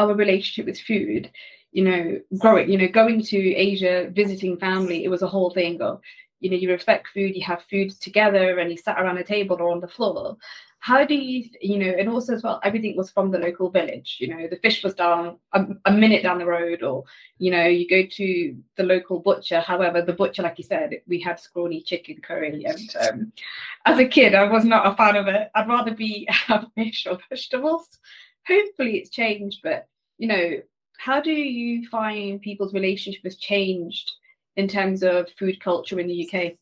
our 0.00 0.14
relationship 0.14 0.66
with 0.66 0.80
food 0.80 1.30
you 1.72 1.84
know 1.84 2.20
growing 2.38 2.70
you 2.70 2.78
know 2.78 2.88
going 2.88 3.22
to 3.22 3.54
asia 3.54 4.10
visiting 4.12 4.56
family 4.56 5.04
it 5.04 5.08
was 5.08 5.22
a 5.22 5.32
whole 5.34 5.50
thing 5.50 5.80
of 5.80 6.00
you 6.40 6.50
know 6.50 6.56
you 6.56 6.70
respect 6.70 7.08
food 7.08 7.36
you 7.36 7.44
have 7.44 7.62
food 7.70 7.90
together 8.00 8.58
and 8.58 8.70
you 8.70 8.76
sat 8.76 8.98
around 8.98 9.18
a 9.18 9.24
table 9.24 9.56
or 9.60 9.70
on 9.70 9.80
the 9.80 9.88
floor. 9.88 10.36
How 10.82 11.04
do 11.04 11.14
you 11.14 11.50
you 11.60 11.78
know 11.78 11.92
and 11.98 12.08
also 12.08 12.34
as 12.34 12.42
well 12.42 12.58
everything 12.64 12.96
was 12.96 13.10
from 13.10 13.30
the 13.30 13.38
local 13.38 13.68
village 13.68 14.16
you 14.18 14.28
know 14.28 14.48
the 14.48 14.56
fish 14.56 14.82
was 14.82 14.94
down 14.94 15.36
a, 15.52 15.66
a, 15.84 15.92
minute 15.92 16.22
down 16.22 16.38
the 16.38 16.46
road 16.46 16.82
or 16.82 17.04
you 17.36 17.50
know 17.50 17.66
you 17.66 17.86
go 17.86 18.08
to 18.10 18.56
the 18.76 18.82
local 18.82 19.20
butcher. 19.20 19.60
However 19.60 20.00
the 20.00 20.14
butcher 20.14 20.42
like 20.42 20.56
you 20.56 20.64
said 20.64 21.02
we 21.06 21.20
had 21.20 21.38
scrawny 21.38 21.82
chicken 21.82 22.16
curry 22.22 22.64
and 22.64 22.96
um, 22.98 23.32
as 23.84 23.98
a 23.98 24.06
kid 24.06 24.34
i 24.34 24.44
was 24.44 24.64
not 24.64 24.86
a 24.86 24.96
fan 24.96 25.16
of 25.16 25.28
it. 25.28 25.50
I'd 25.54 25.68
rather 25.68 25.94
be 25.94 26.26
have 26.30 26.66
fish 26.74 27.06
or 27.06 27.18
vegetables. 27.28 27.98
Hopefully 28.46 28.96
it's 28.96 29.10
changed, 29.10 29.60
but 29.62 29.86
you 30.20 30.28
know, 30.28 30.60
how 30.98 31.18
do 31.18 31.32
you 31.32 31.88
find 31.88 32.42
people's 32.42 32.74
relationship 32.74 33.22
has 33.24 33.36
changed 33.36 34.12
in 34.56 34.68
terms 34.68 35.02
of 35.02 35.28
food 35.38 35.58
culture 35.60 35.98
in 35.98 36.06
the 36.06 36.28
UK? 36.28 36.52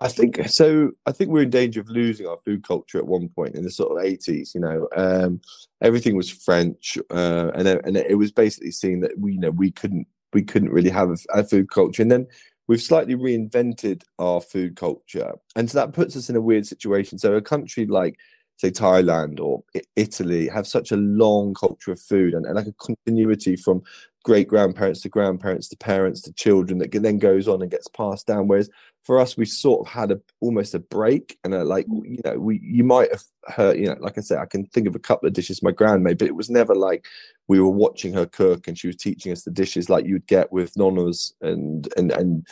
I 0.00 0.08
think 0.08 0.48
so. 0.48 0.90
I 1.06 1.12
think 1.12 1.30
we're 1.30 1.44
in 1.44 1.50
danger 1.50 1.80
of 1.80 1.88
losing 1.88 2.26
our 2.26 2.38
food 2.44 2.66
culture 2.66 2.98
at 2.98 3.06
one 3.06 3.28
point 3.28 3.54
in 3.54 3.62
the 3.62 3.70
sort 3.70 3.96
of 3.96 4.04
eighties. 4.04 4.52
You 4.52 4.62
know, 4.62 4.88
um, 4.96 5.40
everything 5.80 6.16
was 6.16 6.28
French, 6.28 6.98
uh, 7.08 7.52
and 7.54 7.68
and 7.68 7.96
it 7.96 8.18
was 8.18 8.32
basically 8.32 8.72
seen 8.72 9.00
that 9.02 9.16
we 9.16 9.34
you 9.34 9.38
know 9.38 9.52
we 9.52 9.70
couldn't 9.70 10.08
we 10.32 10.42
couldn't 10.42 10.72
really 10.72 10.90
have 10.90 11.10
a, 11.10 11.16
a, 11.32 11.44
food 11.44 11.70
culture, 11.70 12.02
and 12.02 12.10
then 12.10 12.26
we've 12.66 12.82
slightly 12.82 13.14
reinvented 13.14 14.02
our 14.18 14.40
food 14.40 14.74
culture, 14.74 15.34
and 15.54 15.70
so 15.70 15.78
that 15.78 15.92
puts 15.92 16.16
us 16.16 16.28
in 16.28 16.34
a 16.34 16.40
weird 16.40 16.66
situation. 16.66 17.16
So 17.16 17.34
a 17.34 17.40
country 17.40 17.86
like 17.86 18.18
say 18.62 18.70
Thailand 18.70 19.40
or 19.40 19.64
Italy 19.96 20.48
have 20.48 20.66
such 20.66 20.92
a 20.92 20.96
long 20.96 21.52
culture 21.52 21.90
of 21.90 22.00
food 22.00 22.32
and, 22.32 22.46
and 22.46 22.54
like 22.54 22.68
a 22.68 22.72
continuity 22.72 23.56
from 23.56 23.82
great 24.24 24.46
grandparents 24.46 25.00
to 25.00 25.08
grandparents 25.08 25.68
to 25.68 25.76
parents 25.76 26.22
to 26.22 26.32
children 26.34 26.78
that 26.78 26.92
then 26.92 27.18
goes 27.18 27.48
on 27.48 27.60
and 27.60 27.72
gets 27.72 27.88
passed 27.88 28.28
down. 28.28 28.46
Whereas 28.46 28.70
for 29.02 29.18
us, 29.18 29.36
we 29.36 29.46
sort 29.46 29.84
of 29.84 29.92
had 29.92 30.12
a 30.12 30.20
almost 30.40 30.76
a 30.76 30.78
break 30.78 31.36
and 31.42 31.54
a, 31.54 31.64
like 31.64 31.88
mm. 31.88 32.02
you 32.04 32.20
know 32.24 32.38
we 32.38 32.60
you 32.62 32.84
might 32.84 33.10
have 33.10 33.24
heard 33.48 33.76
you 33.76 33.86
know 33.86 33.96
like 33.98 34.16
I 34.16 34.20
said 34.20 34.38
I 34.38 34.46
can 34.46 34.64
think 34.66 34.86
of 34.86 34.94
a 34.94 35.00
couple 35.00 35.26
of 35.26 35.32
dishes 35.32 35.62
my 35.62 35.72
grand 35.72 36.04
made, 36.04 36.18
but 36.18 36.28
it 36.28 36.36
was 36.36 36.48
never 36.48 36.76
like 36.76 37.06
we 37.48 37.58
were 37.58 37.68
watching 37.68 38.12
her 38.12 38.26
cook 38.26 38.68
and 38.68 38.78
she 38.78 38.86
was 38.86 38.96
teaching 38.96 39.32
us 39.32 39.42
the 39.42 39.50
dishes 39.50 39.90
like 39.90 40.06
you'd 40.06 40.28
get 40.28 40.52
with 40.52 40.74
nonnas 40.74 41.32
and 41.40 41.88
and 41.96 42.12
and 42.12 42.46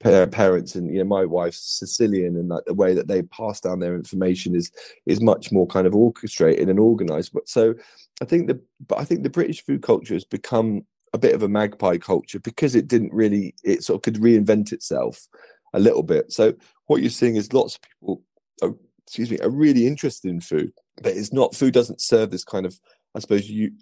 parents 0.00 0.74
and 0.74 0.92
you 0.92 0.98
know 0.98 1.04
my 1.04 1.24
wife's 1.24 1.78
Sicilian 1.78 2.36
and 2.36 2.48
like 2.48 2.64
the 2.64 2.74
way 2.74 2.94
that 2.94 3.08
they 3.08 3.22
pass 3.22 3.60
down 3.60 3.80
their 3.80 3.94
information 3.94 4.54
is 4.54 4.70
is 5.06 5.20
much 5.20 5.50
more 5.52 5.66
kind 5.66 5.86
of 5.86 5.94
orchestrated 5.94 6.68
and 6.68 6.78
organized. 6.78 7.32
But 7.32 7.48
so 7.48 7.74
I 8.20 8.24
think 8.24 8.48
the 8.48 8.60
but 8.86 8.98
I 8.98 9.04
think 9.04 9.22
the 9.22 9.30
British 9.30 9.64
food 9.64 9.82
culture 9.82 10.14
has 10.14 10.24
become 10.24 10.84
a 11.12 11.18
bit 11.18 11.34
of 11.34 11.42
a 11.42 11.48
magpie 11.48 11.98
culture 11.98 12.40
because 12.40 12.74
it 12.74 12.88
didn't 12.88 13.12
really 13.12 13.54
it 13.64 13.82
sort 13.84 13.96
of 13.96 14.02
could 14.02 14.20
reinvent 14.22 14.72
itself 14.72 15.26
a 15.72 15.80
little 15.80 16.02
bit. 16.02 16.32
So 16.32 16.54
what 16.86 17.00
you're 17.00 17.10
seeing 17.10 17.36
is 17.36 17.52
lots 17.52 17.76
of 17.76 17.82
people 17.82 18.22
are, 18.62 18.74
excuse 19.06 19.30
me 19.30 19.38
are 19.40 19.50
really 19.50 19.86
interested 19.86 20.30
in 20.30 20.40
food 20.40 20.72
but 21.02 21.16
it's 21.16 21.32
not 21.32 21.54
food 21.54 21.74
doesn't 21.74 22.00
serve 22.00 22.30
this 22.30 22.44
kind 22.44 22.66
of 22.66 22.78
I 23.14 23.18
suppose 23.18 23.48
you 23.48 23.72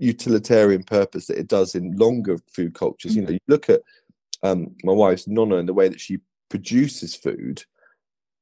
utilitarian 0.00 0.82
purpose 0.82 1.26
that 1.26 1.38
it 1.38 1.46
does 1.46 1.74
in 1.74 1.92
longer 1.92 2.38
food 2.52 2.74
cultures. 2.74 3.14
You 3.14 3.22
mm. 3.22 3.26
know, 3.26 3.32
you 3.32 3.38
look 3.46 3.68
at 3.68 3.82
um, 4.42 4.74
my 4.84 4.92
wife's 4.92 5.28
nonna 5.28 5.56
and 5.56 5.68
the 5.68 5.74
way 5.74 5.88
that 5.88 6.00
she 6.00 6.18
produces 6.48 7.14
food, 7.14 7.64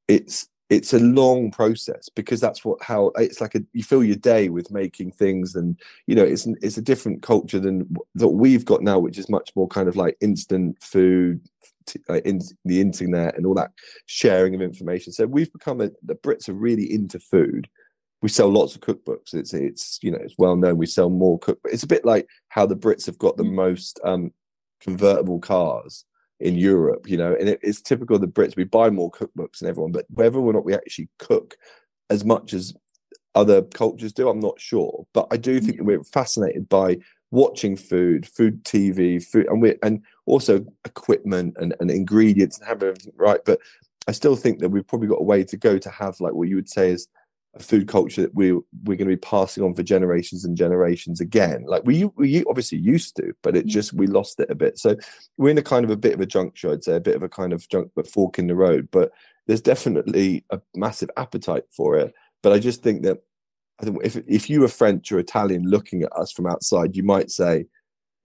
it's 0.07 0.47
it's 0.69 0.93
a 0.93 0.99
long 0.99 1.49
process 1.49 2.09
because 2.09 2.39
that's 2.39 2.63
what 2.63 2.81
how 2.81 3.07
it's 3.15 3.41
like 3.41 3.55
a 3.55 3.61
you 3.73 3.83
fill 3.83 4.03
your 4.03 4.15
day 4.15 4.49
with 4.49 4.69
making 4.69 5.11
things 5.11 5.55
and 5.55 5.79
you 6.05 6.15
know 6.15 6.23
it's 6.23 6.45
it's 6.61 6.77
a 6.77 6.81
different 6.81 7.23
culture 7.23 7.59
than 7.59 7.91
that 8.13 8.27
we've 8.27 8.65
got 8.65 8.83
now 8.83 8.99
which 8.99 9.17
is 9.17 9.29
much 9.29 9.49
more 9.55 9.67
kind 9.67 9.89
of 9.89 9.95
like 9.95 10.15
instant 10.21 10.77
food 10.79 11.41
uh, 12.09 12.21
in 12.25 12.39
the 12.65 12.81
internet 12.81 13.35
and 13.35 13.45
all 13.45 13.55
that 13.55 13.71
sharing 14.05 14.55
of 14.55 14.61
information. 14.61 15.13
So 15.13 15.25
we've 15.25 15.51
become 15.51 15.81
a, 15.81 15.89
the 16.03 16.15
brits 16.15 16.49
are 16.49 16.53
really 16.53 16.91
into 16.91 17.19
food. 17.19 17.67
We 18.21 18.29
sell 18.29 18.49
lots 18.49 18.75
of 18.75 18.81
cookbooks. 18.81 19.33
It's 19.33 19.53
it's 19.53 19.99
you 20.01 20.11
know 20.11 20.19
it's 20.21 20.35
well 20.37 20.55
known 20.55 20.77
we 20.77 20.85
sell 20.85 21.09
more 21.09 21.39
cookbooks. 21.39 21.71
It's 21.71 21.83
a 21.83 21.87
bit 21.87 22.05
like 22.05 22.27
how 22.49 22.65
the 22.65 22.75
brits 22.75 23.05
have 23.05 23.17
got 23.17 23.37
the 23.37 23.43
mm. 23.43 23.53
most 23.53 23.99
um 24.03 24.31
convertible 24.79 25.39
cars 25.39 26.05
in 26.39 26.55
Europe, 26.55 27.09
you 27.09 27.17
know, 27.17 27.35
and 27.37 27.49
it, 27.49 27.59
it's 27.61 27.81
typical 27.81 28.15
of 28.15 28.21
the 28.21 28.27
Brits. 28.27 28.55
We 28.55 28.63
buy 28.63 28.89
more 28.89 29.11
cookbooks 29.11 29.59
than 29.59 29.69
everyone, 29.69 29.91
but 29.91 30.05
whether 30.09 30.37
or 30.37 30.53
not 30.53 30.65
we 30.65 30.73
actually 30.73 31.09
cook 31.17 31.55
as 32.09 32.23
much 32.23 32.53
as 32.53 32.73
other 33.35 33.61
cultures 33.61 34.13
do, 34.13 34.29
I'm 34.29 34.39
not 34.39 34.59
sure. 34.59 35.05
But 35.13 35.27
I 35.31 35.37
do 35.37 35.59
think 35.59 35.77
that 35.77 35.83
we're 35.83 36.03
fascinated 36.03 36.69
by 36.69 36.97
watching 37.31 37.75
food, 37.75 38.27
food 38.27 38.63
TV, 38.63 39.23
food, 39.23 39.47
and 39.47 39.61
we 39.61 39.75
and 39.83 40.01
also 40.25 40.65
equipment 40.85 41.55
and, 41.59 41.75
and 41.79 41.91
ingredients 41.91 42.57
and 42.57 42.67
have 42.67 42.81
everything 42.81 43.13
right. 43.15 43.39
But 43.45 43.59
I 44.07 44.11
still 44.11 44.35
think 44.35 44.59
that 44.59 44.69
we've 44.69 44.87
probably 44.87 45.07
got 45.07 45.21
a 45.21 45.23
way 45.23 45.43
to 45.43 45.57
go 45.57 45.77
to 45.77 45.89
have 45.89 46.19
like 46.19 46.33
what 46.33 46.47
you 46.47 46.55
would 46.55 46.69
say 46.69 46.91
is 46.91 47.07
a 47.59 47.63
food 47.63 47.87
culture 47.87 48.21
that 48.21 48.33
we 48.33 48.53
we're 48.53 48.97
going 48.97 48.99
to 48.99 49.05
be 49.05 49.17
passing 49.17 49.63
on 49.63 49.73
for 49.73 49.83
generations 49.83 50.45
and 50.45 50.57
generations 50.57 51.19
again. 51.19 51.65
Like 51.67 51.83
we 51.85 52.05
we 52.15 52.43
obviously 52.45 52.77
used 52.77 53.15
to, 53.17 53.33
but 53.43 53.55
it 53.55 53.65
just 53.65 53.93
we 53.93 54.07
lost 54.07 54.39
it 54.39 54.49
a 54.49 54.55
bit. 54.55 54.77
So 54.77 54.95
we're 55.37 55.49
in 55.49 55.57
a 55.57 55.63
kind 55.63 55.85
of 55.85 55.91
a 55.91 55.97
bit 55.97 56.13
of 56.13 56.21
a 56.21 56.25
juncture, 56.25 56.71
I'd 56.71 56.83
say, 56.83 56.95
a 56.95 57.01
bit 57.01 57.15
of 57.15 57.23
a 57.23 57.29
kind 57.29 57.53
of 57.53 57.67
junk 57.69 57.91
but 57.95 58.07
fork 58.07 58.39
in 58.39 58.47
the 58.47 58.55
road. 58.55 58.89
But 58.91 59.11
there's 59.47 59.61
definitely 59.61 60.45
a 60.49 60.61
massive 60.75 61.09
appetite 61.17 61.65
for 61.71 61.97
it. 61.97 62.13
But 62.41 62.53
I 62.53 62.59
just 62.59 62.81
think 62.81 63.03
that 63.03 63.19
I 63.81 63.85
think 63.85 63.97
if 64.03 64.17
if 64.27 64.49
you 64.49 64.61
were 64.61 64.67
French 64.67 65.11
or 65.11 65.19
Italian 65.19 65.63
looking 65.63 66.03
at 66.03 66.13
us 66.13 66.31
from 66.31 66.47
outside, 66.47 66.95
you 66.95 67.03
might 67.03 67.31
say, 67.31 67.65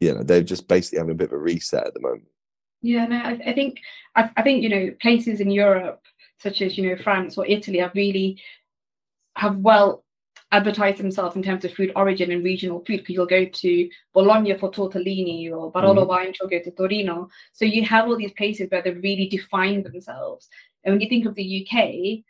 you 0.00 0.14
know, 0.14 0.22
they're 0.22 0.42
just 0.42 0.68
basically 0.68 0.98
having 0.98 1.12
a 1.12 1.16
bit 1.16 1.28
of 1.28 1.32
a 1.32 1.38
reset 1.38 1.86
at 1.86 1.94
the 1.94 2.00
moment. 2.00 2.28
Yeah, 2.82 3.06
no, 3.06 3.16
I, 3.16 3.40
I 3.46 3.52
think 3.54 3.78
I, 4.14 4.30
I 4.36 4.42
think 4.42 4.62
you 4.62 4.68
know 4.68 4.90
places 5.00 5.40
in 5.40 5.50
Europe 5.50 6.00
such 6.38 6.60
as 6.60 6.76
you 6.76 6.88
know 6.88 7.02
France 7.02 7.38
or 7.38 7.46
Italy 7.46 7.78
have 7.78 7.94
really 7.94 8.40
have 9.36 9.56
well 9.58 10.04
advertised 10.52 10.98
themselves 10.98 11.34
in 11.34 11.42
terms 11.42 11.64
of 11.64 11.74
food 11.74 11.90
origin 11.96 12.30
and 12.30 12.44
regional 12.44 12.84
food. 12.86 12.98
Because 12.98 13.14
you'll 13.14 13.26
go 13.26 13.44
to 13.44 13.90
Bologna 14.12 14.56
for 14.56 14.70
tortellini 14.70 15.50
or 15.50 15.72
Barolo 15.72 16.06
mm. 16.06 16.34
you'll 16.40 16.48
go 16.48 16.62
to 16.62 16.70
Torino. 16.70 17.28
So 17.52 17.64
you 17.64 17.84
have 17.84 18.06
all 18.06 18.16
these 18.16 18.32
places 18.32 18.70
where 18.70 18.82
they 18.82 18.92
really 18.92 19.28
define 19.28 19.82
themselves. 19.82 20.48
And 20.84 20.94
when 20.94 21.00
you 21.00 21.08
think 21.08 21.26
of 21.26 21.34
the 21.34 21.66
UK, 21.66 22.24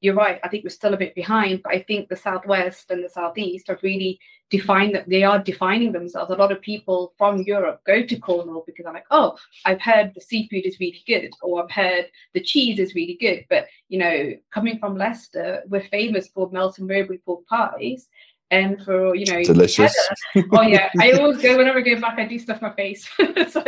you're 0.00 0.14
right. 0.14 0.40
I 0.42 0.48
think 0.48 0.64
we're 0.64 0.70
still 0.70 0.94
a 0.94 0.98
bit 0.98 1.14
behind, 1.14 1.62
but 1.62 1.74
I 1.74 1.82
think 1.82 2.08
the 2.08 2.16
Southwest 2.16 2.90
and 2.90 3.04
the 3.04 3.08
Southeast 3.08 3.68
have 3.68 3.82
really 3.82 4.18
defined 4.48 4.94
that 4.94 5.08
they 5.08 5.22
are 5.22 5.38
defining 5.38 5.92
themselves. 5.92 6.30
A 6.30 6.36
lot 6.36 6.52
of 6.52 6.60
people 6.60 7.12
from 7.18 7.42
Europe 7.42 7.82
go 7.86 8.02
to 8.04 8.18
Cornwall 8.18 8.64
because 8.66 8.86
I'm 8.86 8.94
like, 8.94 9.06
oh, 9.10 9.36
I've 9.64 9.80
heard 9.80 10.12
the 10.14 10.20
seafood 10.20 10.64
is 10.64 10.80
really 10.80 11.02
good, 11.06 11.30
or 11.42 11.62
I've 11.62 11.70
heard 11.70 12.06
the 12.32 12.42
cheese 12.42 12.78
is 12.78 12.94
really 12.94 13.16
good. 13.20 13.44
But 13.50 13.66
you 13.88 13.98
know, 13.98 14.32
coming 14.50 14.78
from 14.78 14.96
Leicester, 14.96 15.62
we're 15.68 15.82
famous 15.82 16.28
for 16.28 16.50
Melton 16.50 16.86
Mowbray 16.86 17.18
pork 17.18 17.46
pies. 17.46 18.08
And 18.52 18.82
for 18.82 19.14
you 19.14 19.26
know, 19.26 19.44
delicious. 19.44 19.94
Cheddar. 20.34 20.48
Oh 20.50 20.62
yeah, 20.62 20.88
I 20.98 21.12
always 21.20 21.40
go 21.40 21.56
whenever 21.56 21.78
I 21.78 21.82
go 21.82 22.00
back. 22.00 22.18
I 22.18 22.24
do 22.24 22.36
stuff 22.36 22.60
my 22.60 22.72
face. 22.72 23.08
so, 23.48 23.62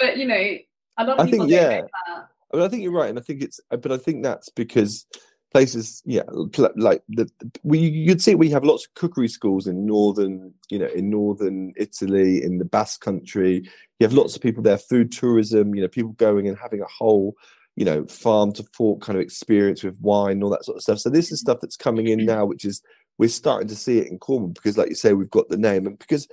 but 0.00 0.16
you 0.16 0.26
know, 0.26 0.56
a 0.98 1.04
lot 1.04 1.20
of 1.20 1.28
I 1.28 1.30
people 1.30 1.46
think 1.46 1.50
yeah. 1.50 1.82
I 2.08 2.56
mean, 2.56 2.66
I 2.66 2.68
think 2.68 2.82
you're 2.82 2.92
right, 2.92 3.10
and 3.10 3.18
I 3.18 3.22
think 3.22 3.42
it's, 3.42 3.60
but 3.70 3.92
I 3.92 3.96
think 3.96 4.24
that's 4.24 4.48
because 4.48 5.06
places, 5.54 6.02
yeah, 6.04 6.24
like 6.74 7.00
the, 7.08 7.30
we 7.62 7.78
you'd 7.78 8.20
see 8.20 8.34
we 8.34 8.50
have 8.50 8.64
lots 8.64 8.86
of 8.86 8.94
cookery 8.94 9.28
schools 9.28 9.68
in 9.68 9.86
northern, 9.86 10.52
you 10.68 10.80
know, 10.80 10.88
in 10.88 11.08
northern 11.08 11.72
Italy, 11.76 12.42
in 12.42 12.58
the 12.58 12.64
Basque 12.64 13.00
country. 13.00 13.62
You 13.98 14.04
have 14.04 14.12
lots 14.12 14.34
of 14.34 14.42
people 14.42 14.64
there, 14.64 14.78
food 14.78 15.12
tourism, 15.12 15.72
you 15.76 15.80
know, 15.80 15.86
people 15.86 16.10
going 16.14 16.48
and 16.48 16.58
having 16.58 16.80
a 16.80 16.86
whole, 16.86 17.36
you 17.76 17.84
know, 17.84 18.04
farm 18.06 18.52
to 18.54 18.64
fork 18.74 19.00
kind 19.00 19.16
of 19.16 19.22
experience 19.22 19.84
with 19.84 19.96
wine 20.00 20.32
and 20.32 20.42
all 20.42 20.50
that 20.50 20.64
sort 20.64 20.76
of 20.76 20.82
stuff. 20.82 20.98
So 20.98 21.08
this 21.08 21.30
is 21.30 21.38
stuff 21.38 21.58
that's 21.62 21.76
coming 21.76 22.08
in 22.08 22.26
now, 22.26 22.44
which 22.44 22.64
is 22.64 22.82
we're 23.18 23.28
starting 23.28 23.68
to 23.68 23.76
see 23.76 23.98
it 23.98 24.08
in 24.08 24.18
Cornwall 24.18 24.48
because, 24.48 24.76
like 24.76 24.88
you 24.88 24.96
say, 24.96 25.12
we've 25.12 25.30
got 25.30 25.48
the 25.50 25.56
name, 25.56 25.86
and 25.86 25.96
because 25.96 26.26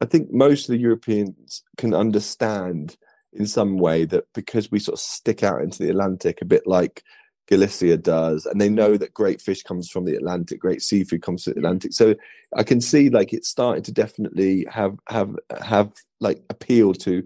I 0.00 0.04
think 0.04 0.32
most 0.32 0.68
of 0.68 0.72
the 0.72 0.80
Europeans 0.80 1.64
can 1.78 1.94
understand 1.94 2.96
in 3.32 3.46
some 3.48 3.76
way 3.76 4.04
that 4.04 4.26
because 4.34 4.70
we 4.70 4.78
sort 4.78 4.94
of 4.94 5.00
stick 5.00 5.42
out 5.42 5.62
into 5.62 5.82
the 5.82 5.90
Atlantic 5.90 6.40
a 6.40 6.44
bit 6.44 6.64
like 6.64 7.02
Galicia 7.48 7.96
does, 7.96 8.44
and 8.44 8.60
they 8.60 8.68
know 8.68 8.96
that 8.96 9.14
great 9.14 9.40
fish 9.40 9.62
comes 9.62 9.90
from 9.90 10.04
the 10.04 10.14
Atlantic, 10.14 10.60
great 10.60 10.82
seafood 10.82 11.22
comes 11.22 11.44
from 11.44 11.54
the 11.54 11.58
Atlantic. 11.60 11.94
So 11.94 12.14
I 12.54 12.62
can 12.62 12.80
see 12.80 13.08
like 13.08 13.32
it's 13.32 13.48
starting 13.48 13.82
to 13.84 13.92
definitely 13.92 14.66
have 14.70 14.96
have 15.08 15.34
have 15.60 15.92
like 16.20 16.42
appeal 16.50 16.92
to. 16.94 17.24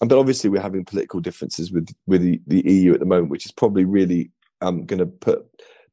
But 0.00 0.18
obviously, 0.18 0.50
we're 0.50 0.60
having 0.60 0.84
political 0.84 1.20
differences 1.20 1.70
with 1.70 1.94
with 2.06 2.22
the, 2.22 2.40
the 2.48 2.68
EU 2.68 2.94
at 2.94 3.00
the 3.00 3.06
moment, 3.06 3.30
which 3.30 3.46
is 3.46 3.52
probably 3.52 3.84
really 3.84 4.30
um, 4.60 4.86
going 4.86 4.98
to 4.98 5.06
put 5.06 5.46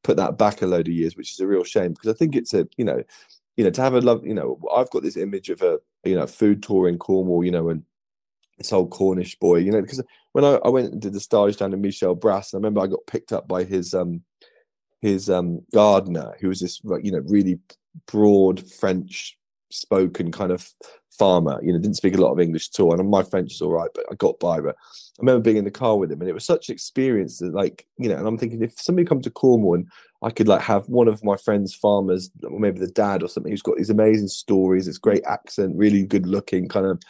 put 0.04 0.18
that 0.18 0.40
back 0.40 0.64
a 0.64 0.66
load 0.66 0.88
of 0.88 0.94
years, 0.94 1.16
which 1.16 1.32
is 1.32 1.40
a 1.40 1.48
real 1.48 1.64
shame 1.64 1.94
because 1.94 2.10
I 2.10 2.18
think 2.18 2.36
it's 2.36 2.56
a 2.56 2.68
you 2.78 2.86
know 2.86 3.04
you 3.58 3.64
know 3.64 3.70
to 3.70 3.82
have 3.82 3.94
a 3.94 4.02
love 4.02 4.26
you 4.26 4.34
know 4.34 4.60
I've 4.76 4.90
got 4.90 5.04
this 5.04 5.18
image 5.18 5.50
of 5.52 5.62
a 5.62 5.80
you 6.04 6.16
know 6.16 6.26
food 6.26 6.64
tour 6.64 6.90
in 6.90 6.98
Cornwall, 6.98 7.46
you 7.46 7.52
know, 7.52 7.70
and 7.70 7.84
this 8.62 8.74
old 8.74 8.92
Cornish 8.92 9.38
boy, 9.40 9.58
you 9.58 9.72
know, 9.72 9.82
because 9.82 10.04
when 10.34 10.46
I, 10.46 10.60
I 10.64 10.70
went 10.70 10.92
and 10.92 11.02
did 11.02 11.14
the 11.14 11.20
stage 11.20 11.58
down 11.58 11.72
to 11.72 11.78
Michel 11.78 12.16
Bras, 12.16 12.54
I 12.54 12.58
remember 12.58 12.82
I 12.82 12.88
got 12.88 13.06
picked 13.08 13.34
up 13.34 13.48
by 13.48 13.64
his 13.64 13.94
um 13.94 14.22
his 15.02 15.30
um 15.30 15.62
gardener, 15.74 16.36
who 16.40 16.50
was 16.50 16.60
this 16.60 16.82
you 17.04 17.12
know 17.12 17.22
really 17.26 17.60
broad 18.08 18.66
French 18.72 19.38
spoken 19.70 20.32
kind 20.32 20.52
of 20.52 20.70
farmer. 21.18 21.60
You 21.62 21.74
know, 21.74 21.80
didn't 21.80 21.98
speak 21.98 22.16
a 22.16 22.22
lot 22.22 22.32
of 22.32 22.40
English 22.40 22.70
at 22.74 22.80
all, 22.80 23.00
and 23.00 23.10
my 23.10 23.24
French 23.24 23.54
is 23.54 23.62
all 23.62 23.72
right, 23.72 23.90
but 23.94 24.06
I 24.12 24.16
got 24.16 24.40
by. 24.40 24.60
But 24.60 24.76
I 24.76 25.20
remember 25.20 25.42
being 25.42 25.58
in 25.58 25.66
the 25.66 25.72
car 25.72 25.98
with 25.98 26.12
him, 26.12 26.22
and 26.22 26.30
it 26.30 26.34
was 26.34 26.46
such 26.46 26.70
an 26.70 26.74
experience 26.74 27.40
that, 27.40 27.54
like, 27.54 27.86
you 27.98 28.10
know, 28.10 28.16
and 28.16 28.28
I'm 28.28 28.38
thinking 28.38 28.62
if 28.62 28.80
somebody 28.80 29.06
come 29.06 29.22
to 29.22 29.32
Cornwall 29.32 29.76
and 29.76 29.88
I 30.24 30.30
could 30.30 30.48
like 30.48 30.62
have 30.62 30.88
one 30.88 31.08
of 31.08 31.24
my 31.24 31.36
friends' 31.38 31.74
farmers, 31.74 32.30
or 32.44 32.60
maybe 32.60 32.80
the 32.80 32.88
dad 32.88 33.24
or 33.24 33.28
something, 33.28 33.52
who's 33.52 33.62
got 33.62 33.78
these 33.78 33.90
amazing 33.90 34.30
stories, 34.30 34.86
this 34.86 34.98
great 34.98 35.24
accent, 35.26 35.76
really 35.76 36.06
good 36.06 36.26
looking, 36.26 36.68
kind 36.68 36.86
of 36.86 37.02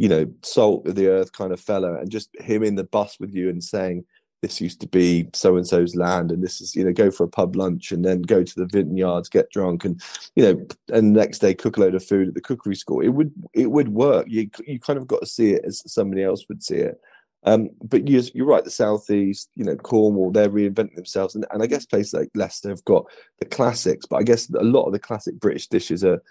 you 0.00 0.08
know, 0.08 0.24
salt 0.42 0.88
of 0.88 0.94
the 0.94 1.08
earth 1.08 1.30
kind 1.32 1.52
of 1.52 1.60
fella, 1.60 1.96
and 2.00 2.10
just 2.10 2.30
him 2.40 2.62
in 2.62 2.74
the 2.74 2.84
bus 2.84 3.20
with 3.20 3.34
you 3.34 3.50
and 3.50 3.62
saying, 3.62 4.02
this 4.40 4.58
used 4.58 4.80
to 4.80 4.88
be 4.88 5.28
so 5.34 5.56
and 5.56 5.66
so's 5.66 5.94
land, 5.94 6.32
and 6.32 6.42
this 6.42 6.62
is, 6.62 6.74
you 6.74 6.82
know, 6.82 6.92
go 6.92 7.10
for 7.10 7.24
a 7.24 7.28
pub 7.28 7.54
lunch 7.54 7.92
and 7.92 8.02
then 8.02 8.22
go 8.22 8.42
to 8.42 8.54
the 8.56 8.64
vineyards, 8.64 9.28
get 9.28 9.50
drunk, 9.50 9.84
and 9.84 10.00
you 10.34 10.42
know, 10.42 10.66
and 10.88 11.12
next 11.12 11.40
day 11.40 11.52
cook 11.52 11.76
a 11.76 11.80
load 11.80 11.94
of 11.94 12.02
food 12.02 12.28
at 12.28 12.32
the 12.32 12.40
cookery 12.40 12.76
school. 12.76 13.02
It 13.02 13.08
would 13.08 13.30
it 13.52 13.70
would 13.70 13.90
work. 13.90 14.24
You 14.26 14.48
you 14.66 14.80
kind 14.80 14.98
of 14.98 15.06
got 15.06 15.20
to 15.20 15.26
see 15.26 15.50
it 15.50 15.66
as 15.66 15.82
somebody 15.84 16.24
else 16.24 16.46
would 16.48 16.62
see 16.62 16.76
it. 16.76 16.98
Um, 17.44 17.68
but 17.82 18.08
you're, 18.08 18.22
you're 18.32 18.46
right. 18.46 18.64
The 18.64 18.70
southeast, 18.70 19.50
you 19.54 19.64
know, 19.64 19.76
Cornwall, 19.76 20.30
they're 20.30 20.48
reinventing 20.48 20.96
themselves, 20.96 21.34
and, 21.34 21.44
and 21.50 21.62
I 21.62 21.66
guess 21.66 21.84
places 21.84 22.14
like 22.14 22.30
Leicester 22.34 22.70
have 22.70 22.84
got 22.86 23.04
the 23.38 23.44
classics. 23.44 24.06
But 24.06 24.16
I 24.16 24.22
guess 24.22 24.48
a 24.48 24.64
lot 24.64 24.86
of 24.86 24.94
the 24.94 24.98
classic 24.98 25.38
British 25.38 25.66
dishes 25.68 26.02
are 26.04 26.22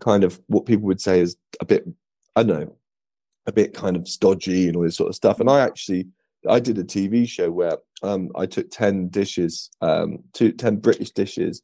kind 0.00 0.24
of 0.24 0.40
what 0.48 0.66
people 0.66 0.86
would 0.86 1.00
say 1.00 1.20
is 1.20 1.36
a 1.60 1.64
bit, 1.64 1.86
I 2.34 2.42
don't 2.42 2.60
know, 2.60 2.76
a 3.46 3.52
bit 3.52 3.74
kind 3.74 3.96
of 3.96 4.08
stodgy 4.08 4.66
and 4.66 4.76
all 4.76 4.82
this 4.82 4.96
sort 4.96 5.08
of 5.08 5.14
stuff. 5.14 5.40
And 5.40 5.48
I 5.48 5.60
actually 5.60 6.06
I 6.48 6.60
did 6.60 6.78
a 6.78 6.84
TV 6.84 7.28
show 7.28 7.50
where 7.50 7.78
um, 8.02 8.30
I 8.36 8.46
took 8.46 8.70
ten 8.70 9.08
dishes, 9.08 9.70
um, 9.80 10.18
two, 10.32 10.52
10 10.52 10.76
British 10.76 11.10
dishes, 11.10 11.62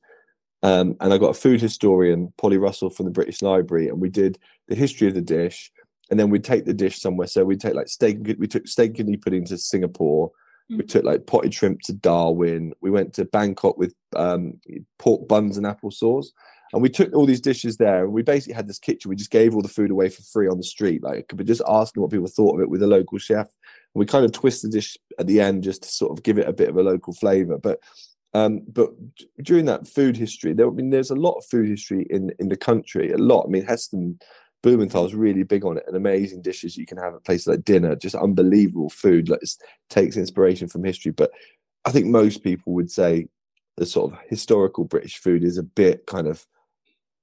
um, 0.62 0.96
and 1.00 1.12
I 1.12 1.18
got 1.18 1.30
a 1.30 1.34
food 1.34 1.60
historian, 1.60 2.32
Polly 2.38 2.58
Russell 2.58 2.90
from 2.90 3.06
the 3.06 3.12
British 3.12 3.42
Library, 3.42 3.88
and 3.88 4.00
we 4.00 4.08
did 4.08 4.38
the 4.68 4.74
history 4.74 5.08
of 5.08 5.14
the 5.14 5.20
dish, 5.20 5.72
and 6.10 6.18
then 6.18 6.30
we'd 6.30 6.44
take 6.44 6.64
the 6.64 6.74
dish 6.74 7.00
somewhere. 7.00 7.26
So 7.26 7.44
we'd 7.44 7.60
take 7.60 7.74
like 7.74 7.88
steak, 7.88 8.18
we 8.38 8.46
took 8.46 8.66
steak 8.68 8.90
and 8.90 8.96
kidney 8.96 9.16
pudding 9.16 9.44
to 9.46 9.58
Singapore. 9.58 10.28
Mm-hmm. 10.70 10.76
We 10.78 10.84
took 10.84 11.04
like 11.04 11.26
potted 11.26 11.52
shrimp 11.52 11.80
to 11.82 11.92
Darwin. 11.92 12.72
We 12.80 12.90
went 12.90 13.12
to 13.14 13.24
Bangkok 13.24 13.76
with 13.76 13.94
um, 14.14 14.60
pork 14.98 15.26
buns 15.26 15.56
and 15.56 15.66
apple 15.66 15.90
sauce. 15.90 16.32
And 16.72 16.80
we 16.80 16.88
took 16.88 17.12
all 17.14 17.26
these 17.26 17.40
dishes 17.40 17.76
there, 17.76 18.04
and 18.04 18.12
we 18.12 18.22
basically 18.22 18.54
had 18.54 18.66
this 18.66 18.78
kitchen. 18.78 19.08
We 19.08 19.16
just 19.16 19.30
gave 19.30 19.54
all 19.54 19.62
the 19.62 19.68
food 19.68 19.90
away 19.90 20.08
for 20.08 20.22
free 20.22 20.48
on 20.48 20.56
the 20.56 20.62
street, 20.62 21.02
like 21.02 21.30
be 21.36 21.44
just 21.44 21.62
asking 21.68 22.02
what 22.02 22.10
people 22.10 22.26
thought 22.26 22.54
of 22.54 22.62
it 22.62 22.70
with 22.70 22.82
a 22.82 22.86
local 22.86 23.18
chef. 23.18 23.46
And 23.46 24.00
we 24.00 24.06
kind 24.06 24.24
of 24.24 24.32
twist 24.32 24.62
the 24.62 24.68
dish 24.68 24.96
at 25.18 25.26
the 25.26 25.40
end 25.40 25.64
just 25.64 25.82
to 25.82 25.88
sort 25.90 26.12
of 26.12 26.22
give 26.22 26.38
it 26.38 26.48
a 26.48 26.52
bit 26.52 26.70
of 26.70 26.76
a 26.76 26.82
local 26.82 27.12
flavour. 27.12 27.58
But 27.58 27.80
um, 28.34 28.62
but 28.66 28.90
during 29.42 29.66
that 29.66 29.86
food 29.86 30.16
history, 30.16 30.54
there 30.54 30.66
I 30.66 30.70
mean, 30.70 30.90
there's 30.90 31.10
a 31.10 31.14
lot 31.14 31.34
of 31.34 31.44
food 31.44 31.68
history 31.68 32.06
in 32.08 32.32
in 32.38 32.48
the 32.48 32.56
country. 32.56 33.12
A 33.12 33.18
lot. 33.18 33.44
I 33.44 33.48
mean, 33.50 33.66
Heston 33.66 34.18
Blumenthal 34.62 35.04
is 35.04 35.14
really 35.14 35.42
big 35.42 35.66
on 35.66 35.76
it, 35.76 35.84
and 35.86 35.96
amazing 35.96 36.40
dishes 36.40 36.78
you 36.78 36.86
can 36.86 36.96
have 36.96 37.14
at 37.14 37.24
places 37.24 37.48
like 37.48 37.64
dinner. 37.64 37.94
Just 37.96 38.14
unbelievable 38.14 38.88
food. 38.88 39.28
Like 39.28 39.42
takes 39.90 40.16
inspiration 40.16 40.68
from 40.68 40.84
history. 40.84 41.12
But 41.12 41.32
I 41.84 41.90
think 41.90 42.06
most 42.06 42.42
people 42.42 42.72
would 42.72 42.90
say 42.90 43.26
the 43.76 43.84
sort 43.84 44.12
of 44.12 44.18
historical 44.28 44.84
British 44.84 45.18
food 45.18 45.44
is 45.44 45.58
a 45.58 45.62
bit 45.62 46.06
kind 46.06 46.26
of 46.26 46.46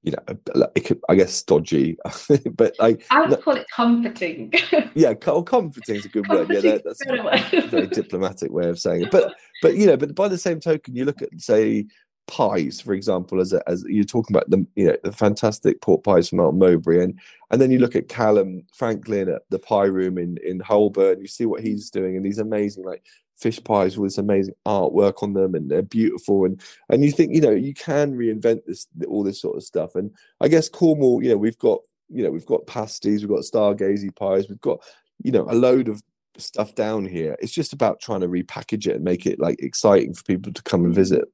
you 0.01 0.13
know, 0.13 0.67
could, 0.83 1.01
I 1.09 1.15
guess 1.15 1.33
stodgy, 1.33 1.97
but 2.55 2.75
like 2.79 3.05
I 3.09 3.25
would 3.25 3.41
call 3.41 3.57
it 3.57 3.67
comforting. 3.75 4.53
yeah, 4.95 5.13
well, 5.25 5.43
comforting 5.43 5.95
is 5.95 6.05
a 6.05 6.09
good 6.09 6.27
word. 6.29 6.49
Yeah, 6.49 6.61
that, 6.61 6.83
that's 6.85 7.01
a 7.05 7.67
very 7.67 7.87
diplomatic 7.87 8.51
way 8.51 8.69
of 8.69 8.79
saying 8.79 9.03
it. 9.03 9.11
But 9.11 9.33
but 9.61 9.75
you 9.75 9.85
know, 9.85 9.97
but 9.97 10.15
by 10.15 10.29
the 10.29 10.37
same 10.37 10.59
token, 10.61 10.95
you 10.95 11.03
look 11.03 11.21
at 11.21 11.29
say 11.37 11.85
pies, 12.27 12.79
for 12.79 12.93
example, 12.93 13.41
as 13.41 13.51
a, 13.51 13.67
as 13.67 13.83
you're 13.87 14.05
talking 14.05 14.35
about 14.35 14.49
the 14.49 14.65
you 14.75 14.87
know 14.87 14.95
the 15.03 15.11
fantastic 15.11 15.81
pork 15.81 16.03
pies 16.03 16.29
from 16.29 16.37
Melton 16.37 16.59
Mowbray, 16.59 17.03
and 17.03 17.19
and 17.51 17.59
then 17.59 17.69
you 17.71 17.79
look 17.79 17.95
at 17.95 18.07
Calum 18.07 18.63
Franklin 18.73 19.27
at 19.27 19.41
the 19.49 19.59
pie 19.59 19.85
room 19.85 20.17
in 20.17 20.37
in 20.45 20.61
Holborn. 20.61 21.19
You 21.19 21.27
see 21.27 21.45
what 21.45 21.61
he's 21.61 21.89
doing, 21.89 22.15
and 22.15 22.25
these 22.25 22.39
amazing 22.39 22.85
like 22.85 23.03
fish 23.39 23.63
pies 23.63 23.97
with 23.97 24.11
this 24.11 24.17
amazing 24.17 24.53
artwork 24.65 25.23
on 25.23 25.33
them 25.33 25.55
and 25.55 25.69
they're 25.69 25.81
beautiful 25.81 26.45
and 26.45 26.61
and 26.89 27.03
you 27.03 27.11
think 27.11 27.33
you 27.33 27.41
know 27.41 27.51
you 27.51 27.73
can 27.73 28.13
reinvent 28.13 28.65
this 28.65 28.87
all 29.07 29.23
this 29.23 29.41
sort 29.41 29.55
of 29.55 29.63
stuff 29.63 29.95
and 29.95 30.11
i 30.41 30.47
guess 30.47 30.67
cornwall 30.67 31.23
you 31.23 31.29
know 31.29 31.37
we've 31.37 31.57
got 31.57 31.79
you 32.09 32.23
know 32.23 32.31
we've 32.31 32.45
got 32.45 32.67
pasties 32.67 33.21
we've 33.21 33.35
got 33.35 33.45
stargazy 33.45 34.13
pies 34.15 34.49
we've 34.49 34.61
got 34.61 34.79
you 35.23 35.31
know 35.31 35.45
a 35.49 35.53
load 35.53 35.87
of 35.87 36.01
stuff 36.39 36.75
down 36.75 37.05
here. 37.05 37.35
It's 37.39 37.51
just 37.51 37.73
about 37.73 37.99
trying 37.99 38.21
to 38.21 38.27
repackage 38.27 38.87
it 38.87 38.95
and 38.95 39.03
make 39.03 39.25
it 39.25 39.39
like 39.39 39.61
exciting 39.61 40.13
for 40.13 40.23
people 40.23 40.53
to 40.53 40.63
come 40.63 40.85
and 40.85 40.93
visit. 40.93 41.25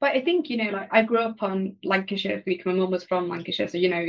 But 0.00 0.12
i 0.12 0.22
think 0.22 0.48
you 0.48 0.56
know 0.56 0.70
like 0.70 0.88
i 0.90 1.02
grew 1.02 1.18
up 1.18 1.42
on 1.42 1.76
lancashire 1.84 2.42
food 2.42 2.62
my 2.64 2.72
mum 2.72 2.90
was 2.90 3.04
from 3.04 3.28
lancashire 3.28 3.68
so 3.68 3.76
you 3.76 3.90
know 3.90 4.06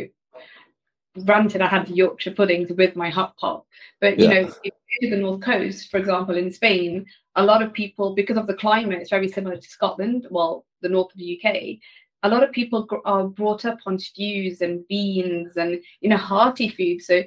granted 1.25 1.61
I 1.61 1.67
had 1.67 1.87
the 1.87 1.93
Yorkshire 1.93 2.31
puddings 2.31 2.71
with 2.71 2.95
my 2.95 3.09
hot 3.09 3.37
pot, 3.37 3.65
but 4.01 4.19
you 4.19 4.27
yeah. 4.27 4.41
know, 4.41 4.53
if 4.63 4.73
you 5.01 5.09
the 5.09 5.17
North 5.17 5.41
Coast, 5.41 5.89
for 5.89 5.97
example, 5.97 6.37
in 6.37 6.51
Spain, 6.51 7.05
a 7.35 7.43
lot 7.43 7.61
of 7.61 7.73
people, 7.73 8.15
because 8.15 8.37
of 8.37 8.47
the 8.47 8.53
climate, 8.55 8.99
it's 8.99 9.09
very 9.09 9.27
similar 9.27 9.57
to 9.57 9.69
Scotland, 9.69 10.27
well, 10.29 10.65
the 10.81 10.89
north 10.89 11.11
of 11.11 11.17
the 11.17 11.39
UK. 11.39 11.77
A 12.23 12.29
lot 12.29 12.43
of 12.43 12.51
people 12.51 12.87
are 13.05 13.25
brought 13.25 13.65
up 13.65 13.77
on 13.85 13.99
stews 13.99 14.61
and 14.61 14.87
beans 14.87 15.55
and 15.55 15.79
you 16.01 16.09
know 16.09 16.17
hearty 16.17 16.69
food. 16.69 17.01
So 17.01 17.23